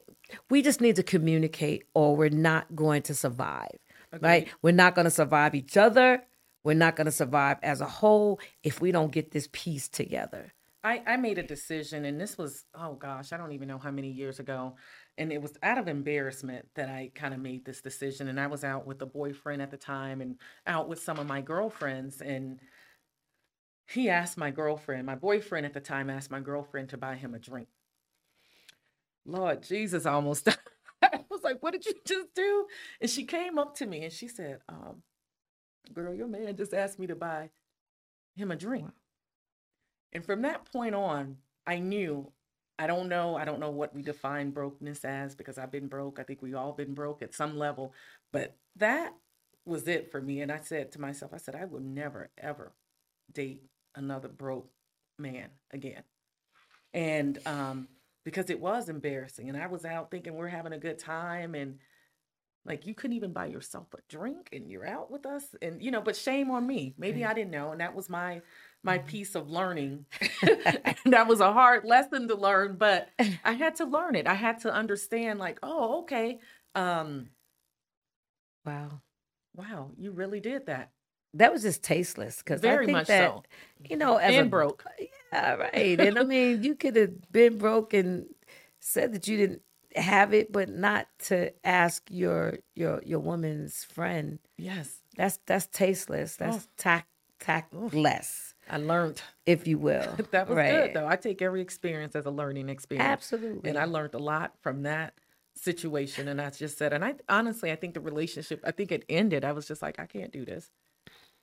we 0.49 0.61
just 0.61 0.81
need 0.81 0.95
to 0.97 1.03
communicate 1.03 1.83
or 1.93 2.15
we're 2.15 2.29
not 2.29 2.75
going 2.75 3.03
to 3.03 3.15
survive, 3.15 3.77
right? 4.19 4.47
We're 4.61 4.71
not 4.71 4.95
going 4.95 5.05
to 5.05 5.11
survive 5.11 5.55
each 5.55 5.77
other. 5.77 6.23
We're 6.63 6.73
not 6.73 6.95
going 6.95 7.05
to 7.05 7.11
survive 7.11 7.57
as 7.63 7.81
a 7.81 7.85
whole 7.85 8.39
if 8.63 8.81
we 8.81 8.91
don't 8.91 9.11
get 9.11 9.31
this 9.31 9.47
piece 9.51 9.87
together. 9.87 10.53
I, 10.83 11.01
I 11.05 11.17
made 11.17 11.37
a 11.37 11.43
decision, 11.43 12.05
and 12.05 12.19
this 12.19 12.37
was, 12.39 12.65
oh 12.73 12.95
gosh, 12.95 13.33
I 13.33 13.37
don't 13.37 13.51
even 13.51 13.67
know 13.67 13.77
how 13.77 13.91
many 13.91 14.09
years 14.09 14.39
ago. 14.39 14.75
And 15.17 15.31
it 15.31 15.41
was 15.41 15.57
out 15.61 15.77
of 15.77 15.87
embarrassment 15.87 16.67
that 16.75 16.89
I 16.89 17.11
kind 17.13 17.33
of 17.33 17.39
made 17.39 17.65
this 17.65 17.81
decision. 17.81 18.27
And 18.27 18.39
I 18.39 18.47
was 18.47 18.63
out 18.63 18.87
with 18.87 19.01
a 19.01 19.05
boyfriend 19.05 19.61
at 19.61 19.71
the 19.71 19.77
time 19.77 20.21
and 20.21 20.37
out 20.65 20.87
with 20.87 21.03
some 21.03 21.19
of 21.19 21.27
my 21.27 21.41
girlfriends. 21.41 22.21
And 22.21 22.59
he 23.87 24.09
asked 24.09 24.37
my 24.37 24.51
girlfriend, 24.51 25.05
my 25.05 25.15
boyfriend 25.15 25.65
at 25.65 25.73
the 25.73 25.81
time 25.81 26.09
asked 26.09 26.31
my 26.31 26.39
girlfriend 26.39 26.89
to 26.89 26.97
buy 26.97 27.15
him 27.15 27.33
a 27.33 27.39
drink. 27.39 27.67
Lord 29.25 29.63
Jesus, 29.63 30.05
I 30.05 30.13
almost 30.13 30.47
I 31.01 31.19
was 31.29 31.43
like, 31.43 31.61
what 31.61 31.73
did 31.73 31.85
you 31.85 31.93
just 32.05 32.33
do? 32.33 32.67
And 32.99 33.09
she 33.09 33.25
came 33.25 33.57
up 33.57 33.75
to 33.77 33.85
me 33.85 34.03
and 34.03 34.13
she 34.13 34.27
said, 34.27 34.59
um, 34.69 35.03
girl, 35.93 36.13
your 36.13 36.27
man 36.27 36.55
just 36.55 36.73
asked 36.73 36.99
me 36.99 37.07
to 37.07 37.15
buy 37.15 37.49
him 38.35 38.51
a 38.51 38.55
drink. 38.55 38.91
And 40.13 40.25
from 40.25 40.41
that 40.43 40.71
point 40.71 40.95
on, 40.95 41.37
I 41.65 41.79
knew, 41.79 42.31
I 42.81 42.87
don't 42.87 43.09
know, 43.09 43.35
I 43.35 43.45
don't 43.45 43.59
know 43.59 43.69
what 43.69 43.93
we 43.93 44.01
define 44.01 44.49
brokenness 44.49 45.05
as 45.05 45.35
because 45.35 45.59
I've 45.59 45.71
been 45.71 45.87
broke. 45.87 46.19
I 46.19 46.23
think 46.23 46.41
we've 46.41 46.55
all 46.55 46.71
been 46.71 46.95
broke 46.95 47.21
at 47.21 47.35
some 47.35 47.55
level, 47.55 47.93
but 48.31 48.55
that 48.77 49.13
was 49.65 49.87
it 49.87 50.11
for 50.11 50.19
me. 50.19 50.41
And 50.41 50.51
I 50.51 50.61
said 50.63 50.91
to 50.93 51.01
myself, 51.01 51.31
I 51.31 51.37
said, 51.37 51.53
I 51.53 51.65
will 51.65 51.79
never, 51.79 52.31
ever 52.39 52.73
date 53.31 53.61
another 53.93 54.29
broke 54.29 54.71
man 55.19 55.49
again. 55.71 56.01
And 56.91 57.37
um, 57.45 57.87
because 58.25 58.49
it 58.49 58.59
was 58.59 58.89
embarrassing. 58.89 59.47
And 59.47 59.59
I 59.59 59.67
was 59.67 59.85
out 59.85 60.09
thinking 60.09 60.33
we're 60.33 60.47
having 60.47 60.73
a 60.73 60.79
good 60.79 60.97
time 60.97 61.53
and 61.53 61.77
like 62.65 62.87
you 62.87 62.95
couldn't 62.95 63.15
even 63.15 63.31
buy 63.31 63.45
yourself 63.45 63.93
a 63.93 63.99
drink 64.09 64.49
and 64.53 64.71
you're 64.71 64.87
out 64.87 65.11
with 65.11 65.27
us 65.27 65.43
and 65.61 65.83
you 65.83 65.91
know 65.91 66.01
but 66.01 66.15
shame 66.15 66.51
on 66.51 66.67
me 66.67 66.93
maybe 66.97 67.25
i 67.25 67.33
didn't 67.33 67.49
know 67.49 67.71
and 67.71 67.81
that 67.81 67.95
was 67.95 68.07
my 68.07 68.41
my 68.83 68.97
piece 68.99 69.35
of 69.35 69.49
learning 69.49 70.05
and 70.41 70.97
that 71.13 71.27
was 71.27 71.39
a 71.39 71.53
hard 71.53 71.85
lesson 71.85 72.27
to 72.27 72.35
learn 72.35 72.77
but 72.77 73.09
i 73.43 73.53
had 73.53 73.75
to 73.75 73.85
learn 73.85 74.15
it 74.15 74.27
i 74.27 74.33
had 74.33 74.59
to 74.59 74.73
understand 74.73 75.39
like 75.39 75.59
oh 75.63 76.01
okay 76.01 76.39
um 76.75 77.29
Wow. 78.65 79.01
wow 79.55 79.91
you 79.97 80.11
really 80.11 80.39
did 80.41 80.65
that 80.65 80.91
That 81.33 81.51
was 81.53 81.61
just 81.63 81.83
tasteless 81.83 82.39
because 82.39 82.65
I 82.65 82.77
Very 82.77 82.77
think 82.77 82.91
much 82.93 83.07
that, 83.07 83.17
so. 83.17 83.45
you 83.89 83.95
know, 83.97 84.17
as 84.17 84.37
And 84.37 84.37
a, 84.37 84.51
broke. 84.51 84.85
Yeah, 85.31 85.55
right. 85.55 85.99
and 85.99 86.19
I 86.19 86.23
mean, 86.23 86.63
you 86.63 86.75
could 86.75 86.95
have 86.97 87.31
been 87.31 87.57
broke 87.57 87.93
and 87.93 88.25
said 88.81 89.13
that 89.13 89.27
you 89.27 89.37
didn't 89.37 89.61
have 89.95 90.33
it, 90.33 90.51
but 90.51 90.69
not 90.69 91.07
to 91.19 91.53
ask 91.65 92.03
your 92.11 92.59
your 92.75 93.01
your 93.05 93.19
woman's 93.19 93.83
friend. 93.85 94.39
yes 94.57 95.01
That's 95.17 95.39
that's 95.47 95.67
tasteless. 95.67 96.37
That's 96.37 96.67
Oh. 96.67 96.71
tact 96.77 97.07
tactless, 97.39 98.50
i 98.71 98.77
learned 98.77 99.21
if 99.45 99.67
you 99.67 99.77
will. 99.77 100.17
that 100.31 100.47
was 100.47 100.57
right. 100.57 100.71
good 100.71 100.93
though 100.95 101.07
i 101.07 101.15
take 101.15 101.41
every 101.41 101.61
experience 101.61 102.15
as 102.15 102.25
a 102.25 102.31
learning 102.31 102.69
experience 102.69 103.11
Absolutely. 103.11 103.69
and 103.69 103.77
i 103.77 103.85
learned 103.85 104.15
a 104.15 104.19
lot 104.19 104.53
from 104.61 104.83
that 104.83 105.13
situation 105.55 106.27
and 106.29 106.41
i 106.41 106.49
just 106.49 106.77
said 106.77 106.93
and 106.93 107.03
i 107.05 107.13
honestly 107.29 107.71
i 107.71 107.75
think 107.75 107.93
the 107.93 107.99
relationship 108.01 108.61
i 108.65 108.71
think 108.71 108.91
it 108.91 109.05
ended 109.09 109.43
i 109.45 109.51
was 109.51 109.67
just 109.67 109.81
like 109.81 109.99
i 109.99 110.05
can't 110.05 110.31
do 110.31 110.45
this 110.45 110.71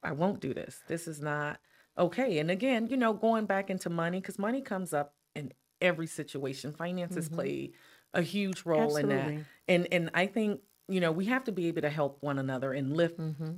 i 0.03 0.13
won't 0.13 0.41
do 0.41 0.55
this 0.55 0.83
this 0.89 1.07
is 1.09 1.21
not 1.21 1.61
okay. 1.99 2.39
And 2.39 2.49
again, 2.49 2.87
you 2.87 2.97
know, 2.97 3.13
going 3.13 3.47
back 3.47 3.71
into 3.71 3.91
money 3.91 4.21
because 4.21 4.39
money 4.39 4.63
comes 4.63 4.93
up 4.93 5.15
in 5.35 5.53
every 5.81 6.07
situation. 6.07 6.73
Finances 6.73 7.29
Mhm. 7.29 7.35
play 7.35 7.73
a 8.15 8.23
huge 8.23 8.65
role 8.65 8.97
in 8.97 9.09
that, 9.09 9.25
Absolutely. 9.25 9.45
and 9.67 9.89
and 9.93 10.11
I 10.15 10.27
think 10.27 10.61
you 10.89 11.01
know 11.01 11.11
we 11.11 11.25
have 11.27 11.43
to 11.45 11.53
be 11.53 11.67
able 11.67 11.83
to 11.83 11.91
help 11.91 12.23
one 12.23 12.39
another 12.39 12.73
and 12.73 12.97
lift 12.97 13.19
Mm-hmm. 13.19 13.51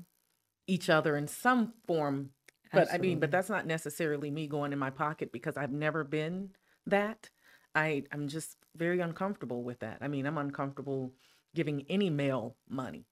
each 0.67 0.89
other 0.89 1.17
in 1.17 1.29
some 1.29 1.75
form. 1.87 2.31
But 2.73 2.91
I 2.93 2.99
mean, 2.99 3.19
but 3.19 3.31
that's 3.31 3.49
not 3.49 3.67
necessarily 3.67 4.31
me 4.31 4.47
going 4.47 4.73
in 4.73 4.79
my 4.79 4.91
pocket 4.91 5.33
because 5.33 5.57
I've 5.57 5.73
never 5.73 6.05
been 6.05 6.51
that. 6.87 7.31
I 7.75 8.05
I'm 8.13 8.29
just 8.29 8.57
very 8.77 9.01
uncomfortable 9.01 9.63
with 9.65 9.81
that. 9.81 9.99
I 10.01 10.09
mean, 10.09 10.27
I'm 10.27 10.39
uncomfortable 10.39 11.13
giving 11.55 11.85
any 11.89 12.11
male 12.11 12.57
money. 12.69 13.07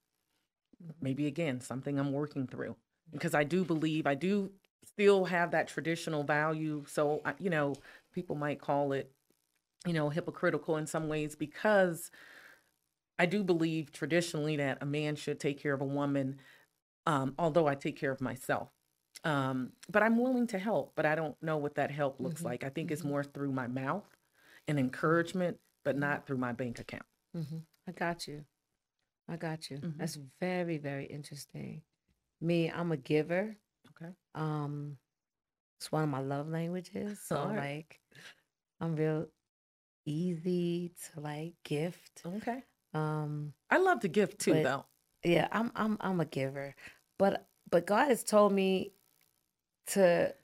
Maybe 1.01 1.27
again, 1.27 1.61
something 1.61 1.99
I'm 1.99 2.13
working 2.13 2.47
through 2.47 2.77
because 3.13 3.35
I 3.35 3.45
do 3.45 3.65
believe 3.65 4.07
I 4.07 4.15
do 4.15 4.53
still 4.85 5.25
have 5.25 5.51
that 5.51 5.69
traditional 5.69 6.23
value. 6.25 6.85
So, 6.87 7.21
I- 7.25 7.35
you 7.39 7.51
know, 7.51 7.75
people 8.13 8.37
might 8.37 8.61
call 8.61 8.93
it, 8.93 9.13
you 9.87 9.93
know, 9.93 10.11
hypocritical 10.11 10.77
in 10.77 10.87
some 10.87 11.09
ways 11.09 11.37
because 11.37 12.11
I 13.19 13.27
do 13.27 13.43
believe 13.43 13.93
traditionally 13.93 14.57
that 14.57 14.79
a 14.81 14.87
man 14.87 15.17
should 15.17 15.41
take 15.41 15.59
care 15.61 15.75
of 15.75 15.81
a 15.81 15.85
woman, 15.87 16.39
um, 17.07 17.35
although 17.39 17.67
I 17.67 17.75
take 17.75 17.97
care 17.99 18.13
of 18.13 18.21
myself. 18.21 18.71
Um, 19.29 19.73
but 19.91 20.03
I'm 20.03 20.17
willing 20.19 20.47
to 20.49 20.59
help, 20.59 20.93
but 20.97 21.05
I 21.07 21.15
don't 21.15 21.37
know 21.43 21.59
what 21.59 21.75
that 21.75 21.91
help 21.91 22.19
looks 22.21 22.41
Mhm. 22.41 22.45
like. 22.47 22.65
I 22.65 22.71
think 22.71 22.91
it's 22.91 23.05
more 23.05 23.23
through 23.23 23.53
my 23.53 23.67
mouth 23.67 24.09
and 24.67 24.79
encouragement, 24.79 25.61
but 25.85 25.97
not 25.97 26.27
through 26.27 26.39
my 26.39 26.53
bank 26.53 26.79
account. 26.79 27.07
Mm-hmm. 27.37 27.59
I 27.87 27.93
got 27.93 28.27
you. 28.27 28.45
I 29.29 29.37
got 29.37 29.71
you. 29.71 29.79
Mhm. 29.79 29.99
That's 29.99 30.15
very, 30.41 30.79
very 30.79 31.05
interesting. 31.07 31.83
Me, 32.41 32.71
I'm 32.71 32.93
a 32.93 32.97
giver. 32.97 33.57
Okay. 33.91 34.15
Um, 34.35 34.99
it's 35.77 35.93
one 35.93 36.03
of 36.05 36.09
my 36.09 36.21
love 36.21 36.49
languages. 36.49 37.21
So 37.29 37.47
right. 37.49 37.57
like, 37.59 38.01
I'm 38.81 38.97
real 38.97 39.29
easy 40.07 40.95
to 41.13 41.21
like 41.21 41.55
gift. 41.65 42.23
Okay. 42.25 42.63
Um, 42.95 43.53
I 43.71 43.77
love 43.79 44.01
to 44.01 44.09
give 44.09 44.39
too, 44.39 44.55
but- 44.55 44.63
though. 44.63 44.87
Yeah, 45.25 45.49
I'm 45.51 45.73
I'm 45.75 45.97
I'm 46.01 46.21
a 46.21 46.25
giver, 46.25 46.77
but 47.19 47.49
but 47.69 47.87
God 47.87 48.07
has 48.09 48.23
told 48.23 48.53
me 48.53 48.93
to 49.89 50.35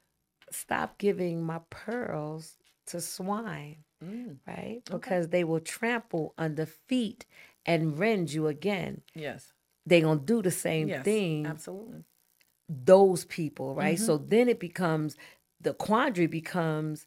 stop 0.51 0.99
giving 0.99 1.43
my 1.43 1.61
pearls 1.71 2.57
to 2.87 3.01
swine, 3.01 3.79
Mm, 4.03 4.39
right? 4.47 4.83
Because 4.91 5.29
they 5.29 5.45
will 5.45 5.61
trample 5.61 6.35
under 6.37 6.67
feet 6.67 7.25
and 7.65 7.99
rend 7.99 8.33
you 8.33 8.47
again. 8.49 9.01
yes. 9.15 9.53
They 9.87 10.01
gonna 10.01 10.21
do 10.21 10.43
the 10.43 10.51
same 10.51 10.89
yes. 10.89 11.05
thing. 11.05 11.47
Absolutely. 11.47 12.05
Those 12.69 13.25
people, 13.27 13.75
right? 13.75 13.97
Mhm. 13.99 14.07
So 14.07 14.19
then 14.19 14.49
it 14.49 14.59
becomes 14.61 15.17
the 15.61 15.75
quandary 15.75 16.27
becomes, 16.27 17.07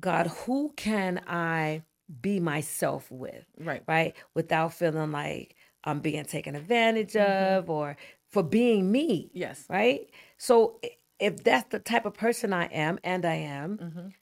God, 0.00 0.26
who 0.26 0.72
can 0.76 1.20
I 1.26 1.82
be 2.20 2.40
myself 2.40 3.10
with? 3.10 3.44
Right. 3.58 3.82
right? 3.86 4.14
Without 4.34 4.74
feeling 4.74 5.12
like 5.12 5.56
I'm 5.84 6.00
being 6.00 6.24
taken 6.24 6.54
advantage 6.54 7.12
Mm-hmm. 7.14 7.58
of 7.58 7.70
or 7.70 7.96
for 8.30 8.42
being 8.42 8.90
me, 8.90 9.30
Yes. 9.32 9.64
right? 9.70 10.10
So 10.36 10.78
i- 10.84 10.90
if 11.18 11.42
that's 11.42 11.68
the 11.70 11.78
type 11.78 12.04
of 12.06 12.14
person 12.14 12.52
I 12.52 12.66
am, 12.66 12.98
and 13.04 13.24
I 13.24 13.34
am, 13.34 13.78
Mhm. 13.78 14.12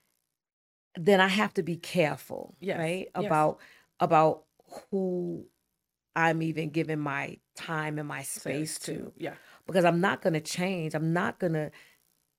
then 0.96 1.20
I 1.20 1.28
have 1.28 1.52
to 1.54 1.62
be 1.62 1.76
careful, 1.76 2.54
Yes, 2.60 2.78
right? 2.78 3.08
yes. 3.16 3.26
About 3.26 3.58
about 4.00 4.44
who 4.90 5.46
I'm 6.16 6.42
even 6.42 6.70
giving 6.70 6.98
my 7.00 7.38
time 7.56 7.98
and 7.98 8.06
my 8.08 8.22
space 8.22 8.78
to, 8.80 9.12
Yeah. 9.16 9.34
because 9.66 9.84
I'm 9.84 10.00
not 10.00 10.20
going 10.22 10.34
to 10.34 10.40
change. 10.40 10.94
I'm 10.94 11.12
not 11.12 11.38
going 11.38 11.52
to 11.54 11.70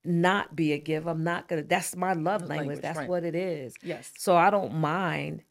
not 0.03 0.55
be 0.55 0.71
a 0.73 0.77
giver. 0.77 1.09
I'm 1.09 1.23
not 1.23 1.47
going 1.47 1.61
to. 1.63 1.67
That's 1.67 1.95
my 1.95 2.13
love 2.13 2.41
language. 2.41 2.49
Language, 2.57 2.81
That's 2.81 2.97
right. 2.99 3.09
what 3.09 3.23
it 3.23 3.35
is. 3.35 3.73
Yes. 3.81 4.11
So 4.17 4.35
I 4.35 4.49
don't 4.49 4.75
mind, 4.75 5.43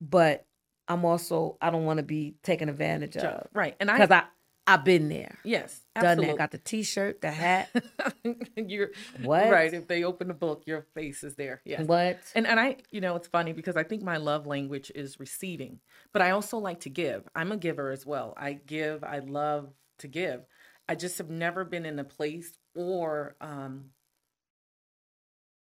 but 0.00 0.46
I'm 0.88 1.04
also 1.04 1.56
I 1.60 1.70
don't 1.70 1.84
want 1.84 1.96
to 1.98 2.02
be 2.04 2.36
taken 2.42 2.68
advantage 2.68 3.16
of. 3.16 3.48
right. 3.52 3.74
And 3.80 3.90
I- 3.90 3.98
because 3.98 4.10
I 4.10 4.24
I've 4.66 4.84
been 4.84 5.08
there. 5.08 5.38
Yes. 5.44 5.80
Done 5.94 6.18
that. 6.18 6.36
Got 6.38 6.50
the 6.50 6.58
T-shirt, 6.58 7.20
the 7.20 7.30
hat. 7.30 7.70
You're 8.56 8.90
What? 9.22 9.48
right. 9.50 9.72
If 9.72 9.86
they 9.86 10.02
open 10.02 10.28
the 10.28 10.34
book, 10.34 10.64
your 10.66 10.82
face 10.94 11.22
is 11.22 11.36
there. 11.36 11.62
Yes. 11.64 11.86
What? 11.86 12.18
And 12.34 12.46
and 12.46 12.58
I, 12.58 12.76
you 12.90 13.00
know, 13.00 13.14
it's 13.16 13.28
funny 13.28 13.52
because 13.52 13.76
I 13.76 13.84
think 13.84 14.02
my 14.02 14.16
love 14.16 14.46
language 14.46 14.90
is 14.94 15.20
receiving, 15.20 15.78
but 16.12 16.20
I 16.22 16.30
also 16.32 16.58
like 16.58 16.80
to 16.80 16.90
give. 16.90 17.28
I'm 17.34 17.52
a 17.52 17.56
giver 17.56 17.90
as 17.90 18.04
well. 18.04 18.34
I 18.36 18.54
give. 18.54 19.04
I 19.04 19.20
love 19.20 19.72
to 20.00 20.08
give. 20.08 20.42
I 20.88 20.94
just 20.96 21.18
have 21.18 21.30
never 21.30 21.64
been 21.64 21.86
in 21.86 21.98
a 21.98 22.04
place 22.04 22.58
or 22.74 23.36
um 23.40 23.86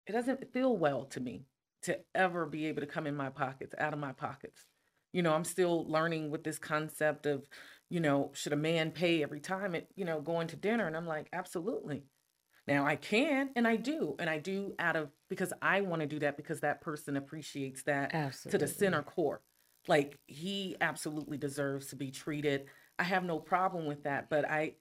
it 0.08 0.14
doesn't 0.14 0.52
feel 0.52 0.76
well 0.76 1.06
to 1.06 1.20
me 1.20 1.45
to 1.84 1.99
ever 2.16 2.45
be 2.45 2.68
able 2.68 2.82
to 2.82 2.88
come 2.88 3.08
in 3.08 3.16
my 3.16 3.30
pockets, 3.30 3.74
out 3.78 3.93
of 3.93 3.99
my 3.99 4.12
pockets. 4.12 4.66
You 5.14 5.22
know, 5.24 5.34
I'm 5.34 5.43
still 5.43 5.86
learning 5.89 6.32
with 6.32 6.43
this 6.43 6.58
concept 6.58 7.26
of, 7.26 7.47
you 7.92 8.00
know, 8.00 8.32
should 8.34 8.54
a 8.54 8.58
man 8.58 8.92
pay 8.92 9.24
every 9.24 9.42
time 9.42 9.76
it, 9.76 9.92
you 9.96 10.06
know, 10.06 10.22
going 10.22 10.48
to 10.50 10.58
dinner? 10.58 10.88
And 10.88 10.98
I'm 10.98 11.08
like, 11.08 11.30
absolutely. 11.34 12.06
Now 12.68 12.86
I 12.86 12.96
can 12.98 13.52
and 13.56 13.68
I 13.68 13.78
do. 13.78 14.16
And 14.20 14.30
I 14.30 14.39
do 14.39 14.76
out 14.80 14.96
of 14.98 15.12
because 15.30 15.54
I 15.62 15.82
want 15.82 16.02
to 16.02 16.08
do 16.08 16.20
that 16.20 16.38
because 16.38 16.62
that 16.62 16.82
person 16.82 17.18
appreciates 17.18 17.84
that 17.84 18.18
to 18.52 18.58
the 18.60 18.68
center 18.68 19.04
core. 19.04 19.42
Like 19.88 20.20
he 20.28 20.78
absolutely 20.82 21.38
deserves 21.38 21.88
to 21.88 21.98
be 21.98 22.12
treated. 22.12 22.68
I 23.00 23.04
have 23.04 23.24
no 23.26 23.39
problem 23.39 23.86
with 23.88 24.04
that, 24.04 24.30
but 24.30 24.46
I 24.50 24.76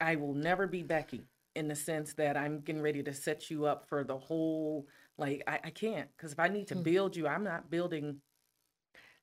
I 0.00 0.16
will 0.16 0.34
never 0.34 0.66
be 0.66 0.82
Becky 0.82 1.28
in 1.54 1.68
the 1.68 1.76
sense 1.76 2.14
that 2.14 2.36
I'm 2.36 2.60
getting 2.60 2.82
ready 2.82 3.02
to 3.04 3.14
set 3.14 3.50
you 3.50 3.66
up 3.66 3.88
for 3.88 4.04
the 4.04 4.18
whole 4.18 4.86
like 5.18 5.42
I, 5.48 5.60
I 5.64 5.70
can't 5.70 6.08
because 6.16 6.32
if 6.32 6.40
I 6.40 6.48
need 6.48 6.68
to 6.68 6.76
Hmm. 6.76 6.82
build 6.82 7.16
you, 7.16 7.26
I'm 7.26 7.44
not 7.44 7.70
building 7.70 8.20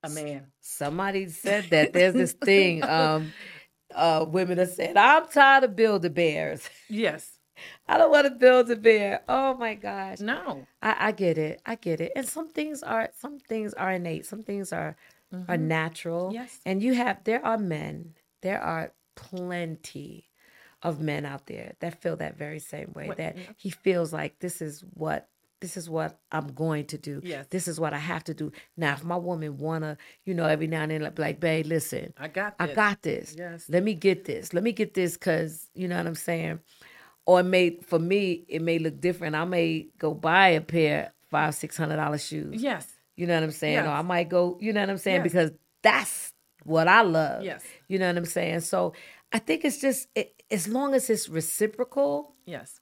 a 0.05 0.09
man. 0.09 0.47
Somebody 0.61 1.27
said 1.29 1.65
that. 1.71 1.93
There's 1.93 2.13
this 2.13 2.33
thing. 2.33 2.83
Um, 2.89 3.33
uh, 3.93 4.25
women 4.27 4.59
are 4.59 4.65
saying, 4.65 4.97
"I'm 4.97 5.27
tired 5.27 5.63
of 5.63 5.75
builder 5.75 6.09
bears. 6.09 6.67
Yes. 6.89 7.31
I 7.87 7.97
don't 7.97 8.11
want 8.11 8.25
to 8.25 8.31
build 8.31 8.69
a 8.71 8.75
bear." 8.75 9.21
Oh 9.29 9.53
my 9.55 9.75
gosh. 9.75 10.19
No. 10.19 10.65
I, 10.81 10.95
I 11.07 11.11
get 11.11 11.37
it. 11.37 11.61
I 11.65 11.75
get 11.75 12.01
it. 12.01 12.11
And 12.15 12.27
some 12.27 12.49
things 12.49 12.83
are 12.83 13.09
some 13.19 13.39
things 13.39 13.73
are 13.75 13.91
innate. 13.91 14.25
Some 14.25 14.41
things 14.43 14.73
are 14.73 14.95
are 15.33 15.57
Mhm. 15.57 15.61
natural. 15.61 16.31
Yes. 16.33 16.59
And 16.65 16.81
you 16.83 16.93
have 16.95 17.23
there 17.23 17.45
are 17.45 17.57
men. 17.57 18.15
There 18.41 18.61
are 18.61 18.91
plenty 19.15 20.29
of 20.81 20.99
men 20.99 21.25
out 21.25 21.45
there 21.47 21.75
that 21.79 22.01
feel 22.01 22.15
that 22.17 22.37
very 22.37 22.59
same 22.59 22.91
way. 22.95 23.07
What- 23.07 23.17
that 23.17 23.37
he 23.57 23.69
feels 23.69 24.11
like 24.13 24.39
this 24.39 24.61
is 24.61 24.83
what 24.93 25.29
this 25.61 25.77
is 25.77 25.89
what 25.89 26.19
I'm 26.31 26.47
going 26.47 26.85
to 26.87 26.97
do. 26.97 27.21
Yes. 27.23 27.47
This 27.49 27.67
is 27.67 27.79
what 27.79 27.93
I 27.93 27.97
have 27.97 28.23
to 28.25 28.33
do. 28.33 28.51
Now, 28.77 28.93
if 28.93 29.03
my 29.03 29.17
woman 29.17 29.57
wanna, 29.57 29.97
you 30.25 30.33
know, 30.33 30.45
every 30.45 30.67
now 30.67 30.81
and 30.83 30.91
then, 30.91 31.01
like, 31.01 31.17
like 31.17 31.39
babe, 31.39 31.65
listen, 31.65 32.13
I 32.17 32.27
got 32.27 32.55
I 32.59 32.67
this. 32.67 32.75
got 32.75 33.01
this. 33.01 33.35
Yes. 33.37 33.65
Let 33.69 33.83
me 33.83 33.93
get 33.93 34.25
this. 34.25 34.53
Let 34.53 34.63
me 34.63 34.71
get 34.71 34.93
this 34.93 35.13
because 35.13 35.69
you 35.73 35.87
know 35.87 35.97
what 35.97 36.07
I'm 36.07 36.15
saying. 36.15 36.59
Or 37.25 37.39
it 37.39 37.43
may 37.43 37.79
for 37.81 37.99
me, 37.99 38.45
it 38.47 38.61
may 38.61 38.79
look 38.79 38.99
different. 38.99 39.35
I 39.35 39.45
may 39.45 39.87
go 39.97 40.13
buy 40.13 40.49
a 40.49 40.61
pair 40.61 41.13
five, 41.31 41.55
six 41.55 41.75
hundred 41.77 41.97
dollar 41.97 42.17
shoes. 42.17 42.61
Yes. 42.61 42.87
You 43.15 43.27
know 43.27 43.33
what 43.33 43.43
I'm 43.43 43.51
saying? 43.51 43.79
Or 43.79 43.89
I 43.89 44.01
might 44.01 44.29
go, 44.29 44.57
you 44.59 44.73
know 44.73 44.81
what 44.81 44.89
I'm 44.89 44.97
saying? 44.97 45.21
Yes. 45.21 45.23
Because 45.23 45.51
that's 45.81 46.33
what 46.63 46.87
I 46.87 47.01
love. 47.01 47.43
Yes. 47.43 47.63
You 47.87 47.97
know 47.97 48.07
what 48.07 48.17
I'm 48.17 48.25
saying? 48.25 48.59
So 48.61 48.93
I 49.31 49.39
think 49.39 49.63
it's 49.65 49.79
just 49.79 50.07
it, 50.15 50.43
as 50.51 50.67
long 50.67 50.93
as 50.93 51.09
it's 51.09 51.29
reciprocal 51.29 52.35
Yes. 52.45 52.79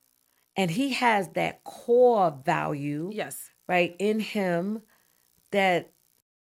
And 0.55 0.69
he 0.71 0.93
has 0.93 1.29
that 1.29 1.63
core 1.63 2.31
value, 2.45 3.09
Yes. 3.13 3.49
right, 3.67 3.95
in 3.99 4.19
him 4.19 4.81
that 5.51 5.91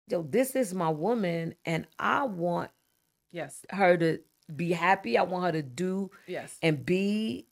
yo, 0.09 0.23
this 0.23 0.57
is 0.57 0.73
my 0.75 0.89
woman 0.89 1.55
and 1.65 1.87
I 1.99 2.25
want 2.25 2.71
Yes. 3.31 3.65
her 3.71 3.97
to 3.99 4.21
be 4.55 4.73
happy. 4.73 5.19
I 5.19 5.23
want 5.23 5.45
her 5.45 5.53
to 5.53 5.63
do 5.63 6.11
Yes. 6.27 6.57
and 6.63 6.85
be 6.85 7.47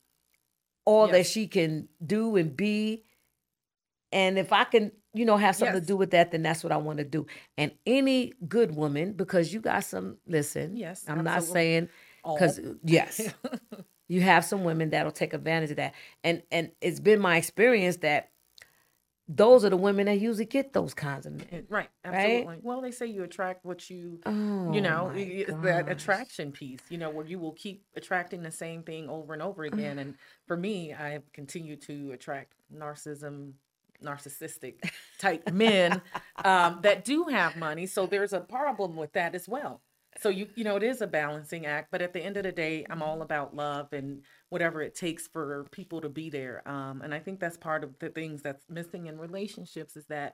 all 0.85 1.07
that 1.09 1.25
she 1.27 1.47
can 1.47 1.87
do 2.03 2.35
and 2.35 2.55
be. 2.57 3.03
And 4.11 4.39
if 4.39 4.51
I 4.53 4.63
can, 4.63 4.91
you 5.13 5.25
know, 5.25 5.37
have 5.37 5.55
something 5.55 5.75
Yes. 5.75 5.81
to 5.83 5.87
do 5.87 5.97
with 5.97 6.11
that, 6.11 6.31
then 6.31 6.41
that's 6.41 6.63
what 6.63 6.71
I 6.71 6.77
want 6.77 6.97
to 6.99 7.03
do. 7.03 7.27
And 7.57 7.71
any 7.85 8.33
good 8.47 8.75
woman, 8.75 9.13
because 9.13 9.53
you 9.53 9.59
got 9.59 9.83
some, 9.83 10.17
listen, 10.25 10.75
Yes, 10.77 11.05
I'm 11.07 11.23
not 11.23 11.43
saying, 11.43 11.89
because, 12.23 12.57
uh, 12.59 12.73
yes, 12.83 13.21
you 14.07 14.21
have 14.21 14.45
some 14.45 14.63
women 14.63 14.89
that'll 14.91 15.11
take 15.11 15.33
advantage 15.33 15.71
of 15.71 15.77
that. 15.77 15.93
And 16.23 16.41
and 16.51 16.71
it's 16.81 16.99
been 16.99 17.19
my 17.19 17.37
experience 17.37 17.97
that 17.97 18.29
those 19.29 19.65
are 19.65 19.69
the 19.69 19.75
women 19.77 20.05
that 20.05 20.21
usually 20.21 20.45
get 20.45 20.71
those 20.71 20.93
kinds 20.93 21.25
of 21.25 21.33
men. 21.33 21.65
Right. 21.67 21.89
Right? 22.05 22.13
Absolutely. 22.15 22.59
Well, 22.61 22.79
they 22.79 22.91
say 22.91 23.07
you 23.07 23.23
attract 23.23 23.65
what 23.65 23.89
you, 23.89 24.21
Oh, 24.25 24.71
you 24.71 24.79
know, 24.79 25.11
my 25.13 25.19
i- 25.19 25.45
i- 25.49 25.61
that 25.63 25.89
attraction 25.89 26.53
piece, 26.53 26.79
you 26.89 26.97
know, 26.97 27.09
where 27.09 27.25
you 27.25 27.37
will 27.37 27.51
keep 27.51 27.83
attracting 27.97 28.41
the 28.41 28.51
same 28.51 28.83
thing 28.83 29.09
over 29.09 29.33
and 29.33 29.41
over 29.41 29.65
again. 29.65 29.99
and 29.99 30.15
for 30.47 30.55
me, 30.55 30.93
I 30.93 31.09
have 31.09 31.29
continued 31.33 31.81
to 31.83 32.11
attract 32.13 32.53
narcissism, 32.73 33.51
narcissistic 34.01 34.75
type 35.19 35.51
men 35.51 36.01
um, 36.45 36.79
that 36.83 37.03
do 37.03 37.25
have 37.25 37.57
money. 37.57 37.85
So 37.85 38.05
there's 38.05 38.31
a 38.31 38.39
problem 38.39 38.95
with 38.95 39.11
that 39.13 39.35
as 39.35 39.45
well. 39.49 39.81
So 40.19 40.29
you 40.29 40.47
you 40.55 40.63
know 40.63 40.75
it 40.75 40.83
is 40.83 41.01
a 41.01 41.07
balancing 41.07 41.65
act, 41.65 41.89
but 41.91 42.01
at 42.01 42.13
the 42.13 42.21
end 42.23 42.37
of 42.37 42.43
the 42.43 42.51
day, 42.51 42.85
I'm 42.89 43.01
all 43.03 43.21
about 43.21 43.55
love 43.55 43.93
and 43.93 44.23
whatever 44.49 44.81
it 44.81 44.95
takes 44.95 45.27
for 45.27 45.65
people 45.71 46.01
to 46.01 46.09
be 46.09 46.29
there. 46.29 46.67
Um, 46.67 47.01
and 47.01 47.13
I 47.13 47.19
think 47.19 47.39
that's 47.39 47.57
part 47.57 47.83
of 47.83 47.97
the 47.99 48.09
things 48.09 48.41
that's 48.41 48.65
missing 48.69 49.07
in 49.07 49.19
relationships 49.19 49.95
is 49.95 50.07
that 50.07 50.33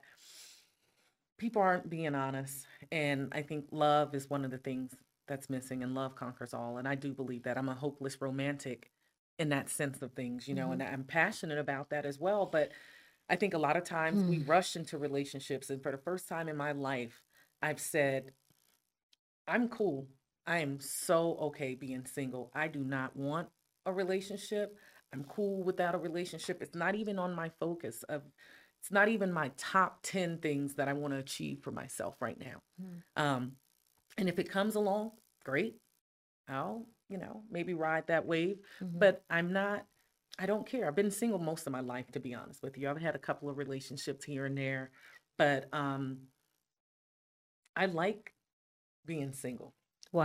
people 1.38 1.62
aren't 1.62 1.90
being 1.90 2.14
honest, 2.14 2.66
and 2.92 3.28
I 3.32 3.42
think 3.42 3.66
love 3.70 4.14
is 4.14 4.30
one 4.30 4.44
of 4.44 4.50
the 4.50 4.58
things 4.58 4.92
that's 5.26 5.50
missing, 5.50 5.82
and 5.82 5.94
love 5.94 6.14
conquers 6.16 6.54
all. 6.54 6.78
And 6.78 6.86
I 6.86 6.94
do 6.94 7.12
believe 7.12 7.44
that 7.44 7.58
I'm 7.58 7.68
a 7.68 7.74
hopeless 7.74 8.20
romantic 8.20 8.90
in 9.38 9.48
that 9.48 9.68
sense 9.68 10.02
of 10.02 10.12
things, 10.12 10.46
you 10.48 10.54
know, 10.54 10.72
and 10.72 10.82
I'm 10.82 11.04
passionate 11.04 11.58
about 11.58 11.90
that 11.90 12.06
as 12.06 12.18
well. 12.20 12.46
But 12.46 12.70
I 13.28 13.36
think 13.36 13.54
a 13.54 13.58
lot 13.58 13.76
of 13.76 13.84
times 13.84 14.24
we 14.26 14.38
Hmm. 14.38 14.48
rush 14.48 14.76
into 14.76 14.98
relationships, 14.98 15.70
and 15.70 15.82
for 15.82 15.90
the 15.92 15.98
first 15.98 16.28
time 16.28 16.48
in 16.48 16.56
my 16.56 16.72
life, 16.72 17.22
I've 17.62 17.80
said, 17.80 18.32
I'm 19.46 19.68
cool. 19.68 20.08
I 20.46 20.58
am 20.58 20.78
so 20.80 21.36
okay 21.40 21.74
being 21.74 22.06
single. 22.06 22.50
I 22.54 22.68
do 22.68 22.80
not 22.80 23.16
want 23.16 23.48
a 23.86 23.92
relationship. 23.92 24.76
I'm 25.12 25.24
cool 25.24 25.62
without 25.62 25.94
a 25.94 25.98
relationship. 25.98 26.62
It's 26.62 26.74
not 26.74 26.94
even 26.94 27.18
on 27.18 27.34
my 27.34 27.50
focus 27.60 28.02
of 28.04 28.22
it's 28.80 28.90
not 28.90 29.08
even 29.08 29.32
my 29.32 29.50
top 29.56 30.00
10 30.02 30.38
things 30.38 30.74
that 30.74 30.88
I 30.88 30.92
want 30.92 31.14
to 31.14 31.18
achieve 31.18 31.60
for 31.62 31.70
myself 31.70 32.16
right 32.20 32.38
now. 32.38 32.62
Um 33.16 33.52
and 34.18 34.28
if 34.28 34.38
it 34.38 34.50
comes 34.50 34.74
along, 34.74 35.12
great. 35.44 35.76
I'll, 36.48 36.86
you 37.08 37.18
know, 37.18 37.42
maybe 37.50 37.74
ride 37.74 38.06
that 38.08 38.26
wave, 38.26 38.58
but 38.98 39.22
I'm 39.30 39.52
not 39.52 39.86
I 40.38 40.46
don't 40.46 40.66
care. 40.66 40.86
I've 40.88 40.96
been 40.96 41.10
single 41.12 41.38
most 41.38 41.66
of 41.66 41.72
my 41.72 41.80
life 41.80 42.10
to 42.12 42.20
be 42.20 42.34
honest 42.34 42.62
with 42.62 42.76
you. 42.76 42.90
I've 42.90 43.00
had 43.00 43.14
a 43.14 43.18
couple 43.18 43.48
of 43.48 43.56
relationships 43.56 44.24
here 44.24 44.46
and 44.46 44.58
there, 44.58 44.90
but 45.38 45.68
um 45.72 46.18
I 47.76 47.86
like 47.86 48.33
being 49.06 49.32
single. 49.32 49.74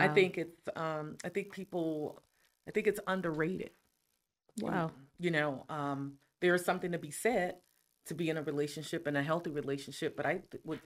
I 0.04 0.08
think 0.08 0.38
it's 0.38 0.70
um 0.76 1.18
I 1.24 1.30
think 1.30 1.52
people 1.52 2.22
I 2.68 2.72
think 2.72 2.88
it's 2.88 3.00
underrated. 3.08 3.72
Wow. 4.62 4.92
You 5.20 5.32
know, 5.32 5.66
um 5.70 6.16
there 6.42 6.56
is 6.56 6.66
something 6.66 6.92
to 6.92 7.00
be 7.00 7.12
said 7.12 7.56
to 8.06 8.14
be 8.14 8.30
in 8.30 8.38
a 8.38 8.44
relationship 8.44 9.08
and 9.08 9.18
a 9.18 9.24
healthy 9.24 9.50
relationship, 9.52 10.16
but 10.16 10.26
I 10.26 10.42
would 10.64 10.82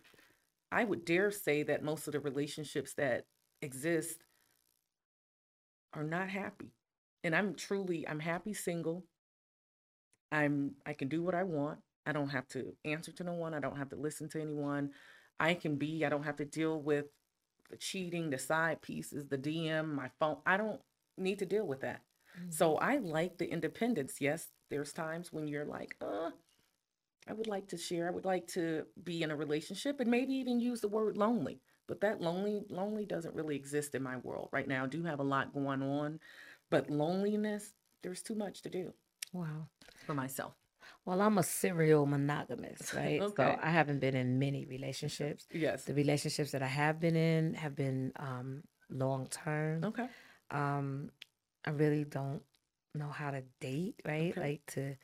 I 0.71 0.83
would 0.83 1.05
dare 1.05 1.31
say 1.31 1.63
that 1.63 1.83
most 1.83 2.07
of 2.07 2.13
the 2.13 2.19
relationships 2.19 2.93
that 2.95 3.25
exist 3.61 4.23
are 5.93 6.03
not 6.03 6.29
happy. 6.29 6.71
And 7.23 7.35
I'm 7.35 7.55
truly 7.55 8.07
I'm 8.07 8.19
happy 8.19 8.53
single. 8.53 9.05
I'm 10.31 10.75
I 10.85 10.93
can 10.93 11.07
do 11.07 11.21
what 11.23 11.35
I 11.35 11.43
want. 11.43 11.79
I 12.05 12.11
don't 12.11 12.29
have 12.29 12.47
to 12.49 12.75
answer 12.83 13.11
to 13.13 13.23
no 13.23 13.33
one. 13.33 13.53
I 13.53 13.59
don't 13.59 13.77
have 13.77 13.89
to 13.89 13.95
listen 13.95 14.29
to 14.29 14.41
anyone. 14.41 14.91
I 15.39 15.53
can 15.53 15.75
be, 15.77 16.05
I 16.05 16.09
don't 16.09 16.23
have 16.23 16.37
to 16.37 16.45
deal 16.45 16.81
with 16.81 17.05
the 17.73 17.77
cheating, 17.79 18.29
the 18.29 18.37
side 18.37 18.81
pieces, 18.83 19.25
the 19.27 19.37
DM, 19.37 19.95
my 19.95 20.09
phone. 20.19 20.37
I 20.45 20.57
don't 20.57 20.79
need 21.17 21.39
to 21.39 21.45
deal 21.45 21.65
with 21.65 21.81
that. 21.81 22.01
So 22.49 22.77
I 22.77 22.97
like 22.97 23.37
the 23.37 23.49
independence. 23.49 24.19
Yes, 24.19 24.47
there's 24.69 24.93
times 24.93 25.33
when 25.33 25.47
you're 25.47 25.65
like, 25.65 25.95
uh, 26.01 26.31
I 27.27 27.33
would 27.33 27.47
like 27.47 27.67
to 27.69 27.77
share. 27.77 28.07
I 28.07 28.11
would 28.11 28.25
like 28.25 28.47
to 28.49 28.85
be 29.03 29.23
in 29.23 29.31
a 29.31 29.35
relationship 29.35 29.99
and 29.99 30.09
maybe 30.09 30.33
even 30.33 30.59
use 30.59 30.81
the 30.81 30.87
word 30.87 31.17
lonely. 31.17 31.61
But 31.87 32.01
that 32.01 32.21
lonely 32.21 32.61
lonely 32.69 33.05
doesn't 33.05 33.35
really 33.35 33.55
exist 33.55 33.95
in 33.95 34.03
my 34.03 34.17
world 34.17 34.49
right 34.51 34.67
now. 34.67 34.83
I 34.83 34.87
do 34.87 35.03
have 35.03 35.19
a 35.19 35.23
lot 35.23 35.53
going 35.53 35.81
on, 35.81 36.19
but 36.69 36.89
loneliness, 36.89 37.73
there's 38.03 38.21
too 38.21 38.35
much 38.35 38.61
to 38.63 38.69
do 38.69 38.93
Wow. 39.31 39.67
for 40.05 40.13
myself. 40.13 40.53
Well, 41.05 41.21
I'm 41.21 41.37
a 41.37 41.43
serial 41.43 42.05
monogamist, 42.05 42.93
right? 42.93 43.21
Okay. 43.21 43.33
So 43.35 43.59
I 43.61 43.69
haven't 43.69 43.99
been 43.99 44.15
in 44.15 44.39
many 44.39 44.65
relationships. 44.65 45.47
Yes. 45.51 45.83
The 45.83 45.93
relationships 45.93 46.51
that 46.51 46.61
I 46.63 46.67
have 46.67 46.99
been 46.99 47.15
in 47.15 47.55
have 47.55 47.75
been 47.75 48.13
um, 48.15 48.63
long 48.89 49.27
term. 49.27 49.83
Okay. 49.83 50.07
Um, 50.49 51.09
I 51.65 51.71
really 51.71 52.05
don't 52.05 52.41
know 52.95 53.09
how 53.09 53.31
to 53.31 53.43
date, 53.59 54.01
right? 54.05 54.31
Okay. 54.31 54.41
Like 54.41 54.61
to 54.73 54.95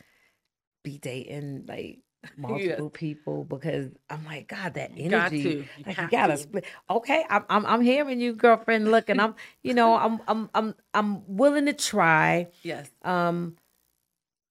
be 0.83 0.97
dating 0.99 1.65
like 1.67 1.99
multiple 2.37 2.89
people 2.89 3.43
because 3.43 3.89
I'm 4.09 4.25
like, 4.25 4.47
God, 4.47 4.75
that 4.75 4.97
You 4.97 5.09
got 5.09 5.31
energy. 5.31 5.43
to. 5.43 5.49
You 5.49 5.65
Like 5.85 5.97
you 5.97 6.07
gotta 6.09 6.33
to. 6.33 6.39
split. 6.39 6.65
Okay, 6.89 7.25
I'm, 7.29 7.45
I'm 7.49 7.65
I'm 7.65 7.81
hearing 7.81 8.21
you, 8.21 8.33
girlfriend. 8.33 8.89
Look, 8.89 9.09
and 9.09 9.19
I'm, 9.21 9.35
you 9.63 9.73
know, 9.73 9.95
I'm 9.97 10.21
I'm 10.27 10.49
I'm 10.53 10.75
I'm 10.93 11.37
willing 11.37 11.65
to 11.65 11.73
try. 11.73 12.47
Yes. 12.63 12.89
Um, 13.03 13.55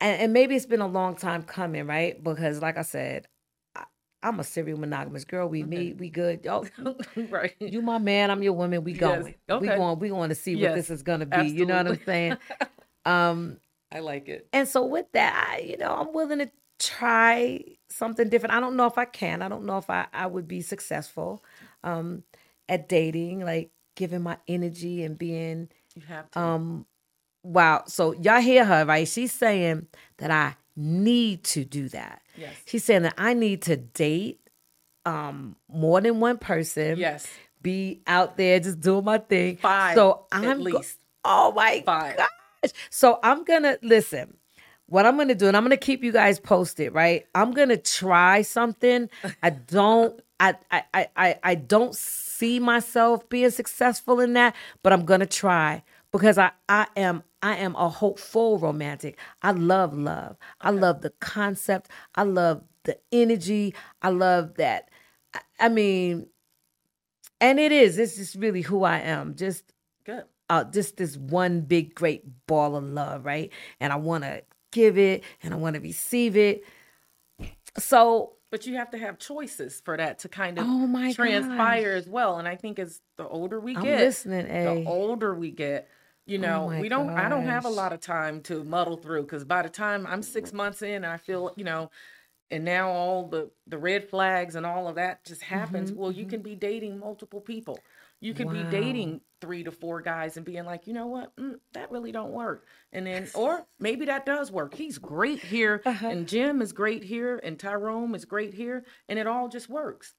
and, 0.01 0.23
and 0.23 0.33
maybe 0.33 0.55
it's 0.55 0.67
been 0.67 0.81
a 0.81 0.87
long 0.87 1.17
time 1.17 1.43
coming, 1.43 1.87
right? 1.87 2.23
Because, 2.23 2.61
like 2.61 2.79
I 2.79 2.83
said, 2.83 3.27
I, 3.75 3.85
I'm 4.23 4.41
a 4.41 4.45
serial 4.45 4.79
monogamous 4.79 5.25
girl. 5.25 5.49
We 5.49 5.63
meet, 5.63 5.99
we 5.99 6.11
good. 6.11 6.47
Oh, 6.47 6.67
right. 7.31 7.55
you 7.59 7.83
my 7.83 7.99
man, 7.99 8.31
I'm 8.31 8.43
your 8.43 8.53
woman. 8.53 8.85
We 8.85 8.93
Yes, 8.93 9.01
going. 9.01 9.35
We 9.61 9.67
going. 9.69 9.99
We 9.99 10.09
going 10.09 10.29
to 10.29 10.35
see 10.35 10.57
what 10.57 10.75
this 10.75 10.91
is 10.91 11.03
gonna 11.03 11.27
be. 11.27 11.47
You 11.49 11.67
know 11.67 11.77
what 11.77 11.87
I'm 11.89 12.01
saying? 12.05 12.37
um, 13.05 13.59
I 13.91 14.01
like 14.01 14.29
it. 14.29 14.49
and 14.53 14.69
so 14.69 14.85
with 14.85 15.07
that, 15.13 15.49
I, 15.51 15.61
you 15.61 15.79
know, 15.79 15.95
I'm 15.95 16.13
willing 16.13 16.41
to 16.41 16.51
try 16.79 17.65
something 17.89 18.29
different. 18.29 18.55
I 18.55 18.61
don't 18.61 18.77
know 18.77 18.87
if 18.87 18.99
I 18.99 19.05
can. 19.07 19.43
I 19.43 19.49
don't 19.49 19.65
know 19.65 19.79
if 19.79 19.89
I, 19.91 20.07
I 20.13 20.27
would 20.27 20.47
be 20.47 20.61
successful 20.61 21.43
um, 21.83 22.23
at 22.69 22.89
dating, 22.89 23.41
like 23.41 23.71
giving 23.97 24.23
my 24.23 24.37
energy 24.47 25.03
and 25.05 25.19
being 25.19 25.69
You 25.95 26.03
have 26.03 26.31
to. 26.33 26.39
um 26.39 26.87
wow. 27.43 27.85
So 27.87 28.13
y'all 28.15 28.41
hear 28.41 28.65
her, 28.65 28.85
right? 28.85 29.07
She's 29.09 29.33
saying 29.33 29.87
that 30.19 30.31
I 30.31 30.57
need 30.77 31.45
to 31.45 31.65
do 31.65 31.89
that. 31.91 32.23
Yes. 32.37 32.53
She's 32.67 32.85
saying 32.85 33.03
that 33.03 33.15
I 33.19 33.35
need 33.35 33.63
to 33.63 33.77
date 33.77 34.41
um 35.07 35.57
more 35.69 36.01
than 36.01 36.21
one 36.21 36.39
person. 36.39 36.99
Yes. 36.99 37.27
Be 37.63 38.01
out 38.07 38.37
there 38.37 38.61
just 38.61 38.81
doing 38.81 39.05
my 39.05 39.19
thing. 39.19 39.57
Five, 39.57 39.95
So 39.97 40.27
I'm 40.31 40.59
go- 40.59 40.79
least. 40.79 40.99
oh 41.25 41.53
my 41.53 41.83
Five. 41.85 42.17
gosh. 42.17 42.73
So 42.91 43.19
I'm 43.23 43.45
gonna 43.45 43.79
listen. 43.83 44.37
What 44.87 45.05
I'm 45.05 45.17
gonna 45.19 45.35
do, 45.35 45.49
and 45.49 45.57
I'm 45.57 45.65
gonna 45.65 45.77
keep 45.77 46.03
you 46.03 46.13
guys 46.13 46.41
posted, 46.41 46.95
right? 46.95 47.27
I'm 47.35 47.53
gonna 47.53 47.77
try 47.77 48.43
something. 48.43 49.11
I 49.43 49.51
don't 49.51 50.19
I 50.41 50.55
I 50.71 50.85
I 50.95 51.09
I, 51.17 51.39
I 51.43 51.55
don't 51.57 51.95
see 51.95 52.59
myself 52.61 53.29
being 53.29 53.51
successful 53.51 54.21
in 54.21 54.33
that, 54.35 54.55
but 54.83 54.93
I'm 54.93 55.05
gonna 55.05 55.27
try 55.27 55.83
because 56.13 56.39
I 56.39 56.53
I 56.69 56.87
am 56.97 57.23
I 57.43 57.57
am 57.57 57.75
a 57.77 57.89
hopeful 57.89 58.59
romantic. 58.59 59.19
I 59.43 59.53
love 59.53 59.97
love. 59.97 60.37
I 60.61 60.71
love 60.71 61.03
the 61.03 61.11
concept. 61.21 61.91
I 62.15 62.23
love 62.25 62.63
the 62.85 62.99
energy. 63.13 63.75
I 64.03 64.11
love 64.11 64.55
that. 64.55 64.89
I, 65.35 65.41
I 65.61 65.69
mean, 65.69 66.29
and 67.41 67.61
it 67.61 67.73
is. 67.73 67.99
It's 67.99 68.17
just 68.17 68.35
really 68.35 68.63
who 68.63 68.85
I 68.85 68.99
am. 68.99 69.37
Just 69.37 69.73
Good. 70.05 70.25
uh, 70.49 70.65
just 70.65 70.97
this 70.97 71.17
one 71.17 71.61
big 71.61 71.95
great 71.95 72.25
ball 72.47 72.77
of 72.77 72.85
love, 72.85 73.25
right? 73.25 73.53
And 73.81 73.93
I 73.93 73.97
want 73.97 74.25
to 74.25 74.43
give 74.73 74.99
it 74.99 75.23
and 75.43 75.55
I 75.55 75.57
want 75.57 75.75
to 75.75 75.81
receive 75.81 76.37
it. 76.37 76.65
So 77.79 78.33
But 78.51 78.67
you 78.67 78.77
have 78.77 78.91
to 78.91 78.99
have 78.99 79.19
choices 79.19 79.81
for 79.85 79.97
that 79.97 80.21
to 80.21 80.29
kind 80.29 80.59
of 80.59 80.67
Oh 80.67 80.87
my 80.87 81.13
transpire 81.13 81.95
as 81.95 82.09
well. 82.09 82.39
And 82.39 82.49
I 82.49 82.57
think 82.57 82.79
as 82.79 83.01
the 83.17 83.29
older 83.29 83.61
we 83.61 83.77
I'm 83.77 83.83
get, 83.83 84.01
listening, 84.01 84.47
A. 84.51 84.65
the 84.65 84.89
older 84.89 85.35
we 85.35 85.51
get, 85.51 85.89
you 86.29 86.39
Oh 86.39 86.43
know, 86.43 86.67
my 86.69 86.81
we 86.81 86.89
don't. 86.89 87.11
I 87.11 87.29
don't 87.29 87.45
have 87.47 87.65
a 87.65 87.71
lot 87.71 87.93
of 87.93 88.01
time 88.01 88.43
to 88.43 88.63
muddle 88.65 88.97
through 88.97 89.23
because 89.23 89.45
by 89.45 89.63
the 89.63 89.69
time 89.69 90.07
I'm 90.07 90.23
six 90.23 90.53
months 90.53 90.83
in, 90.83 91.05
I 91.05 91.17
feel, 91.17 91.53
you 91.57 91.65
know, 91.65 91.91
and 92.51 92.65
now 92.65 92.91
all 92.91 93.29
the 93.29 93.51
the 93.67 93.79
red 93.79 94.09
flags 94.09 94.55
and 94.55 94.65
all 94.67 94.89
of 94.89 94.97
that 94.97 95.25
just 95.25 95.43
happens. 95.43 95.91
Mm-hmm, 95.91 96.01
Well, 96.01 96.13
you 96.13 96.27
can 96.27 96.43
be 96.43 96.55
dating 96.55 96.99
multiple 96.99 97.41
people. 97.41 97.79
You 98.21 98.35
could 98.35 98.51
be 98.51 98.65
dating 98.65 99.21
three 99.41 99.63
to 99.65 99.71
four 99.71 100.01
guys 100.03 100.37
and 100.37 100.45
being 100.45 100.65
like, 100.65 100.89
you 100.89 100.93
know 100.93 101.07
what, 101.07 101.37
mm, 101.37 101.55
that 101.73 101.91
really 101.93 102.11
don't 102.11 102.33
work. 102.33 102.67
And 102.93 103.07
then, 103.07 103.29
or 103.35 103.65
maybe 103.79 104.07
that 104.07 104.27
does 104.27 104.51
work. 104.51 104.75
He's 104.75 104.99
great 104.99 105.39
here, 105.41 105.83
Uh-huh. 105.87 106.09
and 106.09 106.27
Jim 106.29 106.61
is 106.61 106.73
great 106.73 107.05
here, 107.05 107.41
and 107.45 107.59
Tyrone 107.59 108.15
is 108.17 108.25
great 108.25 108.55
here, 108.55 108.85
and 109.09 109.19
it 109.21 109.29
all 109.29 109.49
just 109.49 109.69
works. 109.69 110.15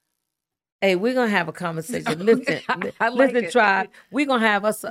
Hey, 0.80 0.96
we're 0.96 1.12
gonna 1.14 1.30
have 1.30 1.48
a 1.48 1.52
conversation. 1.52 2.18
Listen, 2.24 2.60
I 2.68 3.08
like 3.10 3.32
listen, 3.32 3.44
it. 3.44 3.52
tribe. 3.52 3.90
We're 4.10 4.26
gonna 4.26 4.46
have 4.46 4.64
us. 4.64 4.84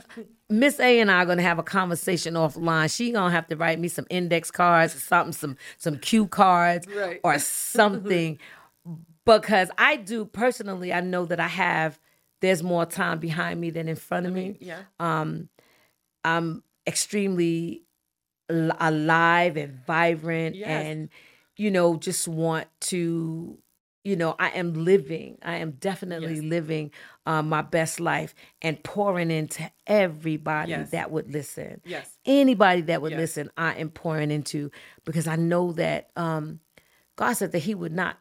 Miss 0.49 0.79
A 0.79 0.99
and 0.99 1.09
I 1.09 1.23
are 1.23 1.25
gonna 1.25 1.41
have 1.41 1.57
a 1.59 1.63
conversation 1.63 2.35
offline. 2.35 2.95
She 2.95 3.11
gonna 3.11 3.31
have 3.31 3.47
to 3.47 3.55
write 3.55 3.79
me 3.79 3.87
some 3.87 4.05
index 4.09 4.51
cards 4.51 4.95
or 4.95 4.99
something, 4.99 5.33
some 5.33 5.57
some 5.77 5.97
cue 5.97 6.27
cards 6.27 6.87
Right. 6.87 7.19
or 7.23 7.39
something, 7.39 8.37
because 9.25 9.71
I 9.77 9.95
do 9.95 10.25
personally. 10.25 10.93
I 10.93 11.01
know 11.01 11.25
that 11.25 11.39
I 11.39 11.47
have. 11.47 11.99
There's 12.41 12.61
more 12.63 12.85
time 12.85 13.19
behind 13.19 13.59
me 13.59 13.69
than 13.69 13.87
in 13.89 13.95
front 13.95 14.25
of 14.27 14.33
me. 14.33 14.57
Yeah. 14.61 14.81
Um, 14.99 15.49
I'm 16.23 16.63
extremely 16.87 17.83
alive 18.49 19.57
and 19.57 19.83
vibrant, 19.85 20.55
Yes. 20.55 20.67
and 20.85 21.09
you 21.57 21.71
know, 21.71 21.97
just 21.97 22.27
want 22.27 22.67
to 22.81 23.57
you 24.04 24.16
know, 24.16 24.36
I 24.39 24.50
am 24.52 24.86
living. 24.86 25.38
I 25.43 25.58
am 25.58 25.72
definitely 25.72 26.36
Yes. 26.36 26.43
living 26.43 26.91
um, 27.26 27.50
my 27.50 27.62
best 27.62 28.00
life 28.00 28.34
and 28.62 28.82
pouring 28.84 29.30
into 29.32 29.70
everybody 29.88 30.72
Yes. 30.72 30.91
that 30.91 31.12
would 31.12 31.32
listen. 31.32 31.82
Yes. 31.86 32.18
Anybody 32.26 32.82
that 32.84 33.02
would 33.02 33.12
Yes. 33.12 33.20
listen, 33.20 33.52
I 33.58 33.74
am 33.76 33.89
pouring 33.89 34.32
into 34.32 34.72
because 35.06 35.28
I 35.28 35.36
know 35.36 35.74
that 35.74 36.10
um, 36.16 36.60
God 37.18 37.34
said 37.34 37.52
that 37.52 37.60
He 37.60 37.76
would 37.76 37.91
not 37.91 38.18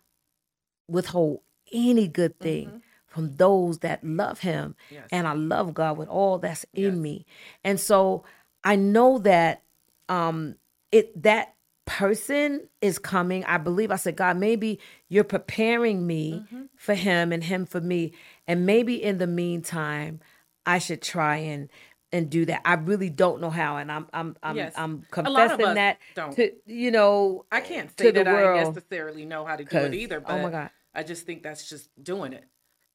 withhold 0.89 1.41
any 1.73 2.09
good 2.09 2.39
thing 2.41 2.69
Mm-hmm. 2.69 2.79
from 3.07 3.37
those 3.37 3.79
that 3.81 4.03
love 4.05 4.41
him. 4.41 4.75
And 5.11 5.27
I 5.27 5.33
love 5.33 5.75
God 5.75 5.97
with 5.99 6.09
all 6.09 6.39
that's 6.39 6.65
in 6.75 7.01
me. 7.03 7.27
And 7.65 7.79
so 7.81 8.25
I 8.65 8.77
know 8.77 9.19
that 9.19 9.63
um 10.09 10.57
it 10.93 11.23
that 11.23 11.55
person 11.89 12.69
is 12.83 12.99
coming. 12.99 13.45
I 13.45 13.57
believe 13.57 13.91
I 13.91 13.97
said, 13.97 14.15
God, 14.15 14.37
maybe 14.37 14.79
you're 15.09 15.25
preparing 15.25 16.07
me 16.07 16.45
Mm-hmm. 16.45 16.63
for 16.77 16.95
him 16.95 17.33
and 17.33 17.43
him 17.43 17.65
for 17.67 17.81
me. 17.81 18.13
And 18.47 18.67
maybe 18.67 19.03
in 19.03 19.17
the 19.19 19.27
meantime, 19.27 20.21
I 20.67 20.79
should 20.79 21.01
try 21.03 21.37
and 21.37 21.69
and 22.13 22.31
do 22.31 22.45
that. 22.47 22.61
I 22.65 22.75
really 22.75 23.11
don't 23.11 23.41
know 23.41 23.51
how, 23.51 23.77
and 23.79 23.91
I'm 23.93 24.07
I'm 24.13 24.37
I'm 24.43 24.57
Yes. 24.57 24.75
I'm 24.77 25.05
A 25.15 25.31
lot 25.31 25.47
of 25.47 25.51
confessing 25.59 25.75
that 25.75 25.99
don't. 26.15 26.37
to 26.37 26.53
you 26.67 26.91
know 26.91 27.45
I 27.51 27.61
can't 27.61 27.91
say 27.99 28.11
that 28.11 28.29
I 28.29 28.63
necessarily 28.65 29.25
know 29.25 29.45
how 29.47 29.57
to 29.57 29.65
do 29.65 29.77
it 29.79 29.95
either, 29.95 30.21
but 30.21 30.33
oh 30.33 30.43
my 30.43 30.51
God. 30.51 30.71
I 30.95 31.03
just 31.03 31.25
think 31.27 31.43
that's 31.43 31.69
just 31.69 31.91
doing 32.03 32.33
it. 32.35 32.45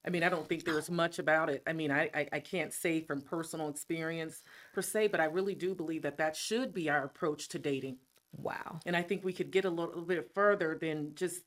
I 0.05 0.09
mean, 0.09 0.23
I 0.23 0.29
don't 0.29 0.47
think 0.49 0.65
there's 0.65 0.89
much 0.91 1.17
about 1.17 1.49
it. 1.49 1.63
I 1.65 1.73
mean, 1.73 1.89
I, 1.91 2.09
I 2.13 2.27
I 2.33 2.39
can't 2.41 2.73
say 2.73 3.01
from 3.01 3.21
personal 3.21 3.69
experience 3.69 4.41
per 4.73 4.81
se, 4.81 5.07
but 5.07 5.19
I 5.19 5.25
really 5.25 5.55
do 5.55 5.73
believe 5.75 6.01
that 6.03 6.17
that 6.17 6.35
should 6.35 6.73
be 6.73 6.89
our 6.89 7.03
approach 7.05 7.47
to 7.49 7.59
dating. 7.59 7.97
Wow. 8.37 8.79
And 8.85 8.95
I 8.95 9.01
think 9.01 9.23
we 9.23 9.33
could 9.33 9.51
get 9.51 9.65
a 9.65 9.69
little 9.69 10.01
bit 10.01 10.31
further 10.33 10.77
than 10.79 11.15
just 11.15 11.41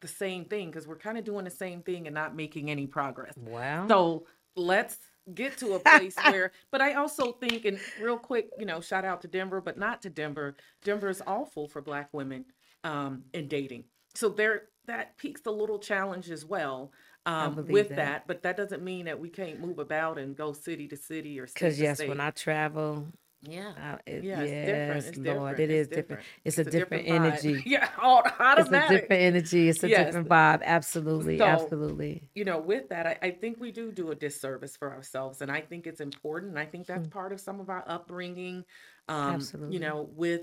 the 0.00 0.08
same 0.08 0.44
thing 0.44 0.70
because 0.70 0.86
we're 0.86 0.96
kind 0.96 1.16
of 1.16 1.24
doing 1.24 1.44
the 1.44 1.50
same 1.50 1.82
thing 1.82 2.06
and 2.06 2.14
not 2.14 2.36
making 2.36 2.70
any 2.70 2.86
progress. 2.86 3.34
Wow. 3.36 3.86
So 3.88 4.26
let's 4.56 4.98
get 5.34 5.56
to 5.58 5.74
a 5.74 5.78
place 5.78 6.16
where, 6.24 6.52
but 6.70 6.80
I 6.80 6.94
also 6.94 7.32
think, 7.32 7.64
and 7.64 7.78
real 8.00 8.18
quick, 8.18 8.50
you 8.58 8.66
know, 8.66 8.80
shout 8.80 9.04
out 9.04 9.22
to 9.22 9.28
Denver, 9.28 9.60
but 9.60 9.78
not 9.78 10.02
to 10.02 10.10
Denver. 10.10 10.56
Denver 10.82 11.08
is 11.08 11.22
awful 11.26 11.68
for 11.68 11.80
Black 11.80 12.08
women 12.12 12.44
um, 12.84 13.22
in 13.32 13.48
dating. 13.48 13.84
So 14.14 14.28
there, 14.28 14.64
that 14.86 15.16
piques 15.16 15.42
a 15.46 15.50
little 15.50 15.78
challenge 15.78 16.30
as 16.30 16.44
well 16.44 16.92
um, 17.24 17.66
with 17.68 17.90
that. 17.90 17.96
that. 17.96 18.26
But 18.26 18.42
that 18.42 18.56
doesn't 18.56 18.82
mean 18.82 19.06
that 19.06 19.18
we 19.18 19.28
can't 19.28 19.60
move 19.60 19.78
about 19.78 20.18
and 20.18 20.36
go 20.36 20.52
city 20.52 20.88
to 20.88 20.96
city 20.96 21.38
or 21.38 21.46
state 21.46 21.54
Because 21.54 21.80
yes, 21.80 21.98
state. 21.98 22.08
when 22.08 22.20
I 22.20 22.30
travel, 22.30 23.06
yeah, 23.42 23.72
uh, 23.94 23.98
it, 24.06 24.22
Yeah, 24.24 24.42
yes, 24.42 24.50
different. 24.66 25.06
It's 25.06 25.18
Lord, 25.18 25.56
different. 25.56 25.60
it 25.60 25.70
It's 25.70 25.88
different. 25.88 26.08
different. 26.08 26.26
It's, 26.44 26.58
It's 26.58 26.58
a 26.58 26.60
a 26.60 26.72
different, 26.72 27.04
different 27.06 27.24
energy. 27.26 27.62
Yeah, 27.66 27.88
all 28.00 28.22
it's 28.40 28.68
a 28.70 28.88
different 28.88 29.10
energy. 29.22 29.68
It's 29.68 29.82
a 29.82 29.88
Yes. 29.88 30.06
different 30.06 30.28
vibe. 30.28 30.62
Absolutely, 30.62 31.38
So, 31.38 31.44
absolutely. 31.44 32.28
you 32.34 32.44
know, 32.44 32.58
with 32.60 32.88
that, 32.90 33.06
I, 33.06 33.18
I 33.20 33.30
think 33.32 33.58
we 33.60 33.72
do 33.72 33.90
do 33.92 34.10
a 34.12 34.14
disservice 34.14 34.76
for 34.76 34.92
ourselves, 34.92 35.42
and 35.42 35.50
I 35.50 35.60
think 35.60 35.86
it's 35.86 36.00
important. 36.00 36.56
I 36.56 36.66
think 36.66 36.86
that's 36.86 37.08
part 37.08 37.32
of 37.32 37.40
some 37.40 37.60
of 37.60 37.68
our 37.68 37.84
upbringing. 37.86 38.64
Um, 39.08 39.34
Absolutely. 39.34 39.74
You 39.74 39.80
know, 39.80 40.08
with 40.14 40.42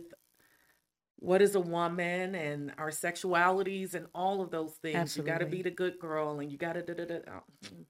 what 1.21 1.41
is 1.41 1.55
a 1.55 1.59
woman 1.59 2.33
and 2.35 2.71
our 2.77 2.89
sexualities 2.89 3.93
and 3.93 4.07
all 4.15 4.41
of 4.41 4.51
those 4.51 4.75
things. 4.81 5.17
You 5.17 5.23
got 5.23 5.39
to 5.39 5.45
be 5.45 5.61
the 5.61 5.71
good 5.71 5.99
girl, 5.99 6.39
and 6.39 6.49
you 6.51 6.57
got 6.57 6.73
to. 6.73 6.81
Da, 6.81 6.93
da, 6.93 7.05
da, 7.05 7.15
oh, 7.27 7.43
mm, 7.65 7.83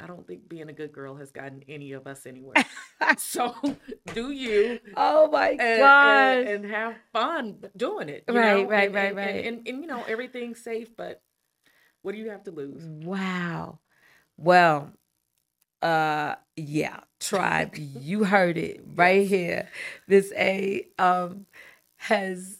I 0.00 0.06
don't 0.06 0.26
think 0.26 0.48
being 0.48 0.68
a 0.68 0.72
good 0.72 0.92
girl 0.92 1.16
has 1.16 1.30
gotten 1.30 1.62
any 1.68 1.92
of 1.92 2.06
us 2.06 2.26
anywhere. 2.26 2.54
so, 3.18 3.54
do 4.14 4.30
you? 4.30 4.78
Oh 4.96 5.28
my 5.30 5.50
and, 5.50 5.58
God. 5.80 6.36
and, 6.38 6.48
and 6.48 6.64
have 6.72 6.94
fun 7.12 7.58
doing 7.76 8.08
it. 8.08 8.24
Right, 8.28 8.62
know? 8.64 8.68
right, 8.70 8.86
And- 8.86 8.94
right, 8.94 9.08
and- 9.08 9.16
right. 9.16 9.28
And, 9.44 9.58
and, 9.58 9.68
and, 9.68 9.80
you 9.82 9.86
know, 9.86 10.04
everything's 10.08 10.62
safe, 10.62 10.96
but 10.96 11.22
what 12.02 12.12
do 12.12 12.18
you 12.18 12.30
have 12.30 12.44
to 12.44 12.50
lose? 12.50 12.82
Wow. 12.84 13.80
Well, 14.36 14.92
uh 15.82 16.34
yeah, 16.56 17.00
tribe, 17.20 17.74
you 17.76 18.24
heard 18.24 18.56
it 18.58 18.80
right 18.96 19.26
here. 19.26 19.68
Miss 20.08 20.32
A 20.36 20.86
um 20.98 21.46
has 21.96 22.58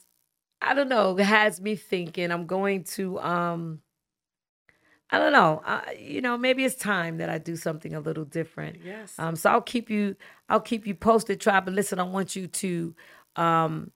I 0.60 0.74
don't 0.74 0.88
know, 0.88 1.16
has 1.16 1.60
me 1.60 1.76
thinking 1.76 2.30
I'm 2.32 2.46
going 2.46 2.84
to 2.94 3.18
um 3.20 3.80
I 5.10 5.18
don't 5.18 5.32
know. 5.32 5.62
Uh, 5.64 5.80
you 5.98 6.20
know, 6.20 6.36
maybe 6.36 6.64
it's 6.64 6.74
time 6.74 7.18
that 7.18 7.30
I 7.30 7.38
do 7.38 7.56
something 7.56 7.94
a 7.94 8.00
little 8.00 8.24
different. 8.24 8.78
Yes. 8.84 9.14
Um, 9.18 9.36
so 9.36 9.50
I'll 9.50 9.62
keep 9.62 9.88
you, 9.88 10.16
I'll 10.48 10.60
keep 10.60 10.86
you 10.86 10.94
posted, 10.94 11.40
tribe. 11.40 11.64
But 11.64 11.74
listen, 11.74 11.98
I 11.98 12.02
want 12.02 12.36
you 12.36 12.46
to 12.46 12.94
um, 13.36 13.90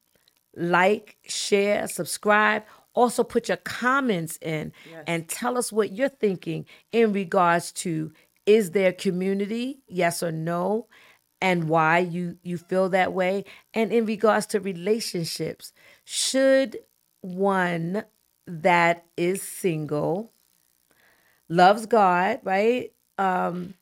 like, 0.56 1.16
share, 1.24 1.86
subscribe. 1.86 2.64
Also, 2.94 3.24
put 3.24 3.48
your 3.48 3.56
comments 3.58 4.38
in 4.42 4.72
Yes. 4.90 5.04
and 5.06 5.28
tell 5.28 5.56
us 5.58 5.72
what 5.72 5.92
you're 5.92 6.08
thinking 6.08 6.66
in 6.92 7.12
regards 7.12 7.72
to 7.72 8.12
is 8.44 8.72
there 8.72 8.92
community, 8.92 9.82
yes 9.86 10.22
or 10.22 10.32
no, 10.32 10.88
and 11.40 11.68
why 11.68 11.98
you 11.98 12.36
you 12.42 12.58
feel 12.58 12.88
that 12.90 13.12
way, 13.12 13.44
and 13.72 13.92
in 13.92 14.04
regards 14.04 14.46
to 14.46 14.60
relationships, 14.60 15.72
should 16.04 16.76
one 17.20 18.04
that 18.46 19.04
is 19.16 19.42
single 19.42 20.32
loves 21.52 21.86
God, 21.86 22.40
right? 22.44 22.92
Um, 23.18 23.74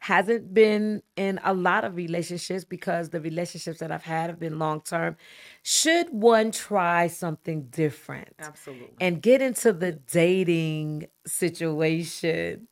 hasn't 0.00 0.52
been 0.52 1.00
in 1.16 1.38
a 1.44 1.54
lot 1.54 1.84
of 1.84 1.94
relationships 1.94 2.64
because 2.64 3.10
the 3.10 3.20
relationships 3.20 3.78
that 3.78 3.92
I've 3.92 4.02
had 4.02 4.30
have 4.30 4.40
been 4.40 4.58
long 4.58 4.80
term. 4.80 5.16
Should 5.62 6.10
one 6.10 6.50
try 6.50 7.06
something 7.06 7.68
different? 7.70 8.30
Absolutely. 8.40 8.88
And 9.00 9.22
get 9.22 9.40
into 9.40 9.72
the 9.72 9.92
dating 9.92 11.06
situation. 11.24 12.66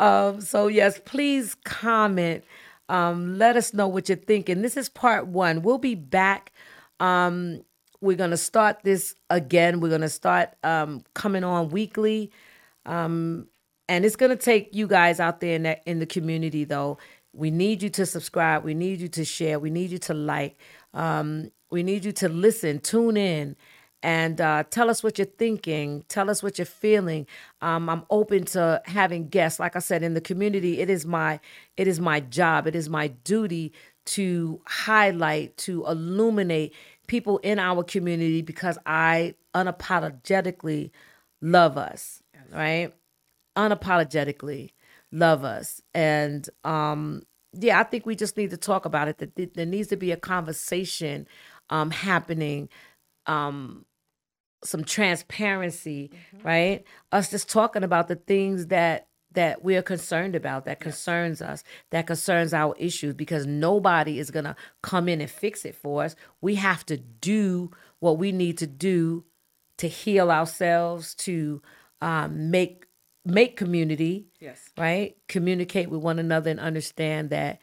Um, 0.00 0.40
so 0.40 0.66
yes, 0.66 1.00
please 1.04 1.54
comment. 1.64 2.42
Um, 2.88 3.38
let 3.38 3.56
us 3.56 3.72
know 3.72 3.86
what 3.86 4.08
you're 4.08 4.16
thinking. 4.16 4.62
This 4.62 4.76
is 4.76 4.88
part 4.88 5.28
one. 5.28 5.62
We'll 5.62 5.78
be 5.78 5.94
back. 5.94 6.50
Um, 6.98 7.62
we're 8.00 8.16
gonna 8.16 8.36
start 8.36 8.78
this 8.82 9.14
again. 9.30 9.78
We're 9.78 9.90
gonna 9.90 10.08
start 10.08 10.50
um, 10.64 11.04
coming 11.14 11.44
on 11.44 11.68
weekly. 11.68 12.32
Um, 12.84 13.46
and 13.88 14.04
it's 14.04 14.16
gonna 14.16 14.36
take 14.36 14.74
you 14.74 14.86
guys 14.86 15.20
out 15.20 15.40
there 15.40 15.56
in 15.56 15.62
that 15.64 15.82
in 15.86 15.98
the 15.98 16.06
community 16.06 16.64
though. 16.64 16.98
We 17.34 17.50
need 17.50 17.82
you 17.82 17.88
to 17.90 18.04
subscribe. 18.06 18.62
We 18.64 18.74
need 18.74 19.00
you 19.00 19.08
to 19.08 19.24
share. 19.24 19.58
We 19.58 19.70
need 19.70 19.90
you 19.90 19.98
to 19.98 20.14
like. 20.14 20.58
Um, 20.92 21.50
we 21.70 21.82
need 21.82 22.04
you 22.04 22.12
to 22.12 22.28
listen, 22.28 22.80
tune 22.80 23.16
in, 23.16 23.56
and 24.02 24.40
uh, 24.40 24.64
tell 24.70 24.90
us 24.90 25.02
what 25.02 25.18
you're 25.18 25.26
thinking. 25.26 26.04
Tell 26.08 26.28
us 26.28 26.42
what 26.42 26.58
you're 26.58 26.66
feeling. 26.66 27.26
Um, 27.62 27.88
I'm 27.88 28.04
open 28.10 28.44
to 28.46 28.82
having 28.84 29.28
guests. 29.28 29.58
Like 29.58 29.76
I 29.76 29.78
said, 29.78 30.02
in 30.02 30.14
the 30.14 30.20
community, 30.20 30.80
it 30.80 30.90
is 30.90 31.06
my 31.06 31.40
it 31.76 31.88
is 31.88 32.00
my 32.00 32.20
job. 32.20 32.66
It 32.66 32.76
is 32.76 32.88
my 32.88 33.08
duty 33.08 33.72
to 34.04 34.60
highlight, 34.66 35.56
to 35.58 35.86
illuminate 35.86 36.74
people 37.06 37.38
in 37.38 37.58
our 37.58 37.84
community 37.84 38.42
because 38.42 38.76
I 38.84 39.34
unapologetically 39.54 40.90
love 41.40 41.78
us. 41.78 42.22
Right 42.52 42.92
unapologetically 43.56 44.70
love 45.10 45.44
us. 45.44 45.80
And 45.94 46.48
um 46.64 47.22
yeah 47.54 47.78
i 47.78 47.82
think 47.82 48.06
we 48.06 48.16
just 48.16 48.36
need 48.38 48.50
to 48.50 48.56
talk 48.56 48.86
about 48.86 49.08
it 49.08 49.18
that 49.18 49.54
there 49.54 49.66
needs 49.66 49.88
to 49.88 49.96
be 49.96 50.10
a 50.10 50.16
conversation 50.16 51.26
um 51.68 51.90
happening 51.90 52.68
um 53.26 53.84
some 54.64 54.84
transparency 54.84 56.10
right? 56.44 56.84
Us 57.10 57.30
just 57.30 57.48
talking 57.50 57.84
about 57.84 58.08
the 58.08 58.16
things 58.16 58.68
that 58.68 59.08
that 59.32 59.64
we're 59.64 59.82
concerned 59.82 60.36
about 60.36 60.66
that 60.66 60.78
concerns 60.78 61.40
us 61.40 61.64
that 61.90 62.06
concerns 62.06 62.52
our 62.52 62.74
issues 62.78 63.14
because 63.14 63.46
nobody 63.46 64.18
is 64.18 64.30
going 64.30 64.44
to 64.44 64.54
come 64.82 65.08
in 65.08 65.20
and 65.20 65.30
fix 65.30 65.64
it 65.64 65.74
for 65.74 66.04
us. 66.04 66.14
We 66.40 66.56
have 66.56 66.84
to 66.86 66.98
do 66.98 67.70
what 68.00 68.18
we 68.18 68.30
need 68.30 68.58
to 68.58 68.66
do 68.66 69.24
to 69.78 69.88
heal 69.88 70.30
ourselves 70.30 71.14
to 71.14 71.62
um, 72.02 72.50
make 72.50 72.86
make 73.24 73.56
community 73.56 74.26
Yes. 74.40 74.70
right? 74.76 75.16
Communicate 75.28 75.88
with 75.90 76.00
one 76.00 76.18
another 76.18 76.50
and 76.50 76.58
understand 76.60 77.30
that 77.30 77.60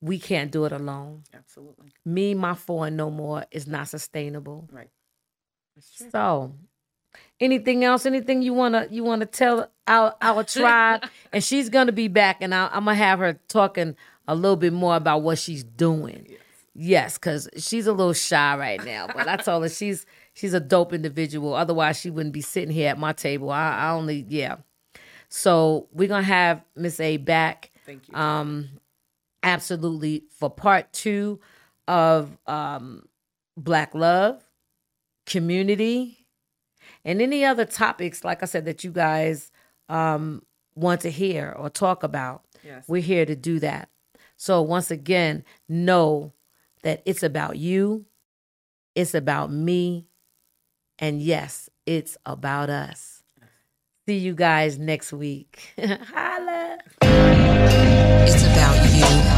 we 0.00 0.18
can't 0.18 0.50
do 0.52 0.64
it 0.64 0.72
alone. 0.72 1.24
Absolutely. 1.34 1.92
me 2.04 2.34
my 2.34 2.54
four 2.54 2.86
and 2.86 2.96
no 2.96 3.10
more 3.10 3.44
is 3.50 3.66
not 3.66 3.88
sustainable. 3.88 4.68
Right. 4.72 4.90
So 6.10 6.52
anything 7.40 7.84
else? 7.84 8.06
Anything 8.06 8.42
you 8.42 8.52
want 8.54 8.74
to 8.74 8.88
you 8.94 9.04
want 9.04 9.20
to 9.20 9.26
tell 9.26 9.70
our 9.86 10.14
our 10.20 10.44
tribe? 10.44 11.04
And 11.32 11.42
she's 11.42 11.68
gonna 11.68 11.92
be 11.92 12.08
back 12.08 12.38
and 12.40 12.54
I, 12.54 12.68
i'm 12.72 12.84
gonna 12.84 12.94
have 12.96 13.18
her 13.20 13.38
talking 13.48 13.96
a 14.26 14.34
little 14.34 14.56
bit 14.56 14.72
more 14.72 14.96
about 14.96 15.22
what 15.22 15.38
she's 15.38 15.64
doing. 15.64 16.26
Yes. 16.74 17.14
Because 17.18 17.48
she's 17.56 17.86
a 17.86 17.92
little 17.92 18.12
shy 18.12 18.56
right 18.56 18.84
now 18.84 19.08
but 19.12 19.26
i 19.26 19.36
told 19.36 19.62
her 19.64 19.68
she's 19.68 20.06
she's 20.38 20.54
a 20.54 20.60
dope 20.60 20.92
individual. 20.92 21.54
Otherwise 21.54 21.98
she 21.98 22.10
wouldn't 22.10 22.32
be 22.32 22.40
sitting 22.40 22.70
here 22.70 22.90
at 22.90 22.98
my 22.98 23.12
table. 23.12 23.50
I, 23.50 23.76
I 23.76 23.90
only 23.90 24.24
yeah. 24.28 24.56
So 25.28 25.88
we're 25.92 26.08
gonna 26.08 26.22
have 26.22 26.62
miss 26.76 27.00
a 27.00 27.16
back 27.16 27.70
Thank 27.84 28.08
you. 28.08 28.14
um 28.14 28.68
absolutely 29.42 30.24
for 30.30 30.48
part 30.48 30.92
two 30.92 31.40
of 31.86 32.36
um 32.46 33.06
black 33.56 33.94
love 33.94 34.42
community 35.26 36.26
and 37.04 37.20
any 37.20 37.44
other 37.44 37.64
topics 37.64 38.24
like 38.24 38.42
i 38.42 38.46
said 38.46 38.64
that 38.64 38.82
you 38.82 38.90
guys 38.90 39.50
um 39.88 40.42
want 40.78 41.00
to 41.02 41.10
hear 41.10 41.54
or 41.58 41.68
talk 41.68 42.02
about. 42.02 42.44
Yes. 42.64 42.84
we're 42.88 43.02
here 43.02 43.24
to 43.24 43.36
do 43.36 43.60
that. 43.60 43.88
So 44.36 44.62
once 44.62 44.90
again 44.90 45.44
know 45.68 46.32
that 46.82 47.02
it's 47.06 47.22
about 47.22 47.56
you. 47.56 48.04
It's 48.94 49.14
about 49.14 49.52
me 49.52 50.06
and 50.98 51.22
yes, 51.22 51.68
it's 51.86 52.16
about 52.26 52.70
us. 52.70 53.22
See 54.06 54.18
you 54.18 54.34
guys 54.34 54.78
next 54.78 55.12
week. 55.12 55.74
Holla. 55.78 56.78
It's 57.02 58.42
about 58.42 58.94
you. 58.94 59.37